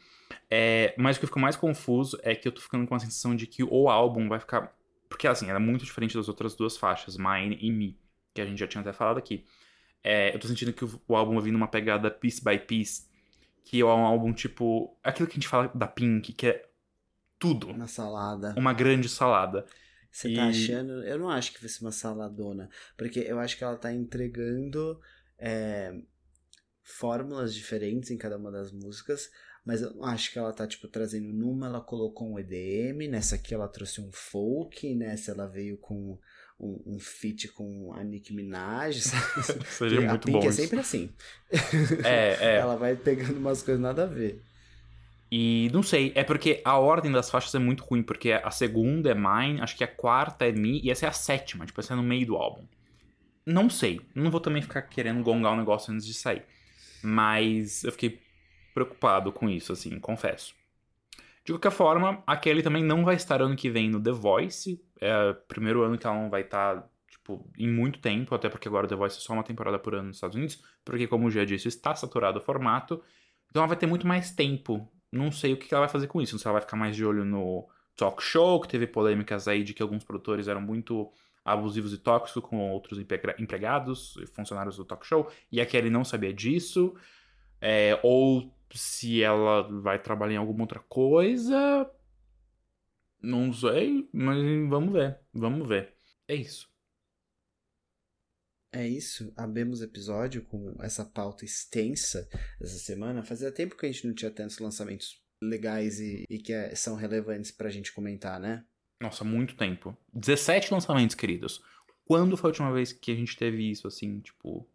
É, 0.50 0.94
mas 0.98 1.18
o 1.18 1.20
que 1.20 1.26
eu 1.26 1.30
fico 1.30 1.40
mais 1.40 1.56
confuso 1.56 2.18
é 2.24 2.36
que 2.36 2.48
eu 2.48 2.52
tô 2.52 2.62
ficando 2.62 2.86
com 2.88 2.96
a 2.96 3.00
sensação 3.00 3.36
de 3.36 3.48
que 3.48 3.64
o 3.64 3.90
álbum 3.90 4.28
vai 4.30 4.40
ficar. 4.40 4.76
Porque 5.10 5.28
assim, 5.28 5.48
ela 5.50 5.58
é 5.60 5.62
muito 5.62 5.86
diferente 5.86 6.16
das 6.16 6.28
outras 6.28 6.56
duas 6.56 6.78
faixas, 6.78 7.18
Mine 7.18 7.58
e 7.62 7.72
Me, 7.72 7.98
que 8.34 8.42
a 8.42 8.46
gente 8.46 8.60
já 8.60 8.68
tinha 8.68 8.82
até 8.82 8.94
falado 8.94 9.18
aqui. 9.18 9.46
É, 10.04 10.36
eu 10.36 10.40
tô 10.40 10.48
sentindo 10.48 10.74
que 10.74 10.84
o, 10.84 11.02
o 11.08 11.16
álbum 11.16 11.36
vai 11.36 11.44
vir 11.44 11.52
numa 11.52 11.68
pegada 11.68 12.12
piece 12.12 12.44
by 12.44 12.60
piece, 12.60 13.08
que 13.64 13.80
é 13.82 13.86
um 13.86 14.06
álbum 14.06 14.34
tipo. 14.34 14.98
Aquilo 15.04 15.28
que 15.28 15.34
a 15.34 15.36
gente 15.36 15.48
fala 15.48 15.72
da 15.74 15.88
Pink, 15.88 16.34
que 16.34 16.48
é 16.48 16.70
tudo. 17.40 17.70
Uma 17.70 17.88
salada. 17.88 18.54
Uma 18.58 18.74
grande 18.74 19.08
salada. 19.08 19.66
Você 20.12 20.34
tá 20.34 20.46
E- 20.46 20.50
achando. 20.50 21.04
Eu 21.04 21.18
não 21.18 21.30
acho 21.30 21.54
que 21.54 21.60
vai 21.62 21.70
ser 21.70 21.84
uma 21.84 21.92
saladona. 21.92 22.70
Porque 22.98 23.20
eu 23.20 23.40
acho 23.40 23.58
que 23.58 23.64
ela 23.64 23.78
tá 23.78 23.94
entregando 23.94 25.00
é, 25.40 25.94
fórmulas 26.84 27.54
diferentes 27.54 28.12
em 28.12 28.18
cada 28.18 28.38
uma 28.38 28.52
das 28.52 28.72
músicas. 28.72 29.32
Mas 29.66 29.82
eu 29.82 30.04
acho 30.04 30.32
que 30.32 30.38
ela 30.38 30.52
tá, 30.52 30.68
tipo, 30.68 30.88
trazendo 30.90 31.32
numa, 31.32 31.68
ela 31.68 31.80
colocou 31.80 32.30
um 32.30 32.38
EDM, 32.38 33.08
nessa 33.08 33.36
aqui 33.36 33.54
ela 33.54 33.68
trouxe 33.70 34.02
um 34.02 34.12
folk, 34.12 34.94
nessa 34.94 35.32
ela 35.32 35.48
veio 35.48 35.78
com 35.78 36.20
um, 36.64 36.96
um 36.96 37.00
feat 37.00 37.50
com 37.50 37.94
a 37.94 38.04
Nicki 38.04 38.34
Minaj, 38.34 39.02
sabe? 39.02 39.66
Seria 39.68 40.00
a 40.00 40.10
muito 40.10 40.26
Pink 40.26 40.40
bom. 40.40 40.48
é 40.48 40.52
sempre 40.52 40.80
assim. 40.80 41.10
É, 42.04 42.38
é. 42.40 42.56
Ela 42.58 42.76
vai 42.76 42.96
pegando 42.96 43.38
umas 43.38 43.62
coisas 43.62 43.82
nada 43.82 44.04
a 44.04 44.08
ver. 44.08 44.42
E 45.32 45.70
não 45.74 45.82
sei, 45.82 46.12
é 46.16 46.24
porque 46.24 46.62
a 46.64 46.78
ordem 46.78 47.12
das 47.12 47.30
faixas 47.30 47.54
é 47.56 47.60
muito 47.60 47.84
ruim, 47.84 48.04
porque 48.04 48.32
a 48.32 48.52
segunda 48.52 49.10
é 49.10 49.16
Mine, 49.16 49.62
acho 49.62 49.76
que 49.76 49.84
a 49.84 49.88
quarta 49.88 50.48
é 50.48 50.52
Me, 50.52 50.80
e 50.84 50.92
essa 50.92 51.08
é 51.08 51.10
a 51.10 51.14
sétima, 51.14 51.66
tipo, 51.66 51.80
essa 51.80 51.94
é 51.94 51.96
no 51.96 52.04
meio 52.04 52.26
do 52.26 52.36
álbum. 52.36 52.64
Não 53.46 53.70
sei. 53.70 54.00
Não 54.16 54.32
vou 54.32 54.40
também 54.40 54.62
ficar 54.62 54.84
querendo 54.84 55.24
gongar 55.24 55.54
o 55.54 55.58
negócio 55.58 55.94
antes 55.94 56.06
de 56.06 56.14
sair. 56.14 56.44
Mas 57.02 57.84
eu 57.84 57.92
fiquei 57.92 58.20
preocupado 58.74 59.32
com 59.32 59.50
isso, 59.50 59.74
assim, 59.74 60.00
confesso. 60.00 60.54
De 61.46 61.52
qualquer 61.52 61.72
forma, 61.72 62.24
a 62.26 62.38
Kelly 62.38 62.64
também 62.64 62.84
não 62.84 63.04
vai 63.04 63.16
estar 63.16 63.42
ano 63.42 63.56
que 63.56 63.70
vem 63.70 63.90
no 63.90 64.02
The 64.02 64.12
Voice. 64.12 64.80
É 65.04 65.32
o 65.32 65.36
primeiro 65.36 65.84
ano 65.84 65.98
que 65.98 66.08
ela 66.08 66.16
não 66.16 66.30
vai 66.30 66.42
estar, 66.42 66.88
tipo, 67.10 67.50
em 67.58 67.70
muito 67.70 68.00
tempo, 68.00 68.34
até 68.34 68.48
porque 68.48 68.68
agora 68.68 68.88
The 68.88 68.96
Voice 68.96 69.18
é 69.18 69.22
só 69.22 69.34
uma 69.34 69.44
temporada 69.44 69.78
por 69.78 69.94
ano 69.94 70.08
nos 70.08 70.18
Estados 70.18 70.36
Unidos, 70.36 70.64
porque, 70.86 71.08
como 71.08 71.30
já 71.30 71.44
disse, 71.44 71.68
está 71.68 71.94
saturado 71.96 72.40
o 72.40 72.42
formato. 72.42 73.04
Então 73.50 73.62
ela 73.62 73.68
vai 73.68 73.78
ter 73.78 73.86
muito 73.86 74.08
mais 74.08 74.32
tempo. 74.32 74.90
Não 75.12 75.32
sei 75.32 75.54
o 75.54 75.58
que 75.58 75.74
ela 75.74 75.82
vai 75.82 75.90
fazer 75.90 76.08
com 76.08 76.22
isso. 76.22 76.40
Se 76.40 76.48
ela 76.48 76.54
vai 76.54 76.62
ficar 76.62 76.78
mais 76.78 76.96
de 76.96 77.06
olho 77.06 77.26
no 77.26 77.68
talk 77.96 78.24
show, 78.24 78.60
que 78.62 78.68
teve 78.68 78.88
polêmicas 78.88 79.48
aí 79.48 79.64
de 79.64 79.74
que 79.74 79.84
alguns 79.84 80.04
produtores 80.04 80.48
eram 80.48 80.62
muito 80.62 81.12
abusivos 81.46 81.94
e 81.94 81.98
tóxicos 81.98 82.42
com 82.44 82.72
outros 82.72 82.98
empregados, 82.98 84.16
funcionários 84.34 84.78
do 84.78 84.86
talk 84.86 85.06
show, 85.06 85.30
e 85.52 85.60
a 85.60 85.66
Kelly 85.66 85.90
não 85.90 86.06
sabia 86.06 86.34
disso. 86.34 86.96
É, 87.60 88.00
ou 88.02 88.54
se 88.74 89.22
ela 89.22 89.64
vai 89.82 90.00
trabalhar 90.00 90.34
em 90.34 90.38
alguma 90.38 90.64
outra 90.64 90.80
coisa. 90.80 91.90
Não 93.24 93.54
sei, 93.54 94.10
mas 94.12 94.38
vamos 94.70 94.92
ver. 94.92 95.18
Vamos 95.34 95.68
ver. 95.68 95.96
É 96.28 96.36
isso. 96.36 96.70
É 98.74 98.86
isso. 98.86 99.32
Abemos 99.38 99.80
o 99.80 99.86
episódio 99.86 100.44
com 100.44 100.76
essa 100.82 101.06
pauta 101.06 101.46
extensa 101.46 102.28
essa 102.60 102.78
semana. 102.78 103.24
Fazia 103.24 103.52
tempo 103.52 103.78
que 103.78 103.86
a 103.86 103.92
gente 103.92 104.06
não 104.06 104.14
tinha 104.14 104.30
tantos 104.30 104.60
lançamentos 104.60 105.24
legais 105.42 106.00
e, 106.00 106.26
e 106.30 106.38
que 106.38 106.52
é, 106.52 106.76
são 106.76 106.96
relevantes 106.96 107.52
pra 107.52 107.70
gente 107.70 107.94
comentar, 107.94 108.40
né? 108.40 108.66
Nossa, 109.00 109.24
muito 109.24 109.56
tempo. 109.56 109.96
17 110.14 110.74
lançamentos, 110.74 111.16
queridos. 111.16 111.62
Quando 112.06 112.36
foi 112.36 112.50
a 112.50 112.52
última 112.52 112.74
vez 112.74 112.92
que 112.92 113.12
a 113.12 113.16
gente 113.16 113.38
teve 113.38 113.70
isso, 113.70 113.88
assim, 113.88 114.20
tipo, 114.20 114.68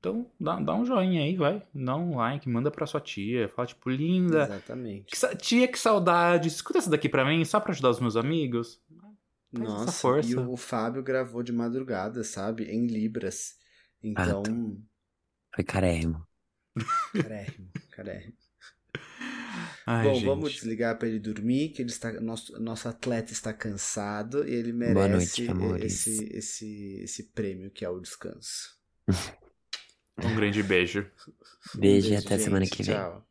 então, 0.00 0.30
dá, 0.40 0.58
dá 0.58 0.74
um 0.74 0.86
joinha 0.86 1.20
aí, 1.22 1.36
vai. 1.36 1.62
Dá 1.74 1.94
um 1.94 2.16
like, 2.16 2.48
manda 2.48 2.70
pra 2.70 2.86
sua 2.86 3.02
tia. 3.02 3.50
Fala, 3.50 3.68
tipo, 3.68 3.90
linda. 3.90 4.44
Exatamente. 4.44 5.04
Que, 5.14 5.36
tia, 5.36 5.68
que 5.68 5.78
saudade. 5.78 6.48
Escuta 6.48 6.78
essa 6.78 6.88
daqui 6.88 7.06
pra 7.06 7.22
mim, 7.22 7.44
só 7.44 7.60
pra 7.60 7.72
ajudar 7.72 7.90
os 7.90 8.00
meus 8.00 8.16
amigos. 8.16 8.80
Faz 9.52 9.64
essa 9.66 9.74
Nossa, 9.74 9.92
força. 9.92 10.30
e 10.30 10.36
o 10.36 10.56
Fábio 10.56 11.02
gravou 11.02 11.42
de 11.42 11.52
madrugada, 11.52 12.24
sabe? 12.24 12.64
Em 12.64 12.86
Libras. 12.86 13.58
Então, 14.02 14.42
Foi 15.54 15.62
carérrimo. 15.64 16.26
carérrimo, 17.12 17.68
carérrimo. 17.90 18.32
Ai, 19.86 20.06
Bom, 20.06 20.14
gente. 20.14 20.24
vamos 20.24 20.52
desligar 20.52 20.96
pra 20.98 21.08
ele 21.08 21.18
dormir, 21.18 21.70
que 21.70 21.82
ele 21.82 21.90
está, 21.90 22.12
nosso, 22.20 22.58
nosso 22.58 22.88
atleta 22.88 23.32
está 23.32 23.52
cansado 23.52 24.48
e 24.48 24.54
ele 24.54 24.72
merece 24.72 25.46
noite, 25.46 25.50
amores. 25.50 26.06
esse, 26.06 26.24
esse, 26.32 27.00
esse 27.02 27.22
prêmio 27.32 27.70
que 27.70 27.84
é 27.84 27.88
o 27.90 28.00
descanso. 28.00 28.78
Um 30.24 30.34
grande 30.34 30.62
beijo. 30.62 31.06
Beijo 31.74 32.12
e 32.12 32.16
até 32.16 32.38
semana 32.38 32.64
gente. 32.64 32.76
que 32.76 32.82
vem. 32.82 32.94
Tchau. 32.94 33.18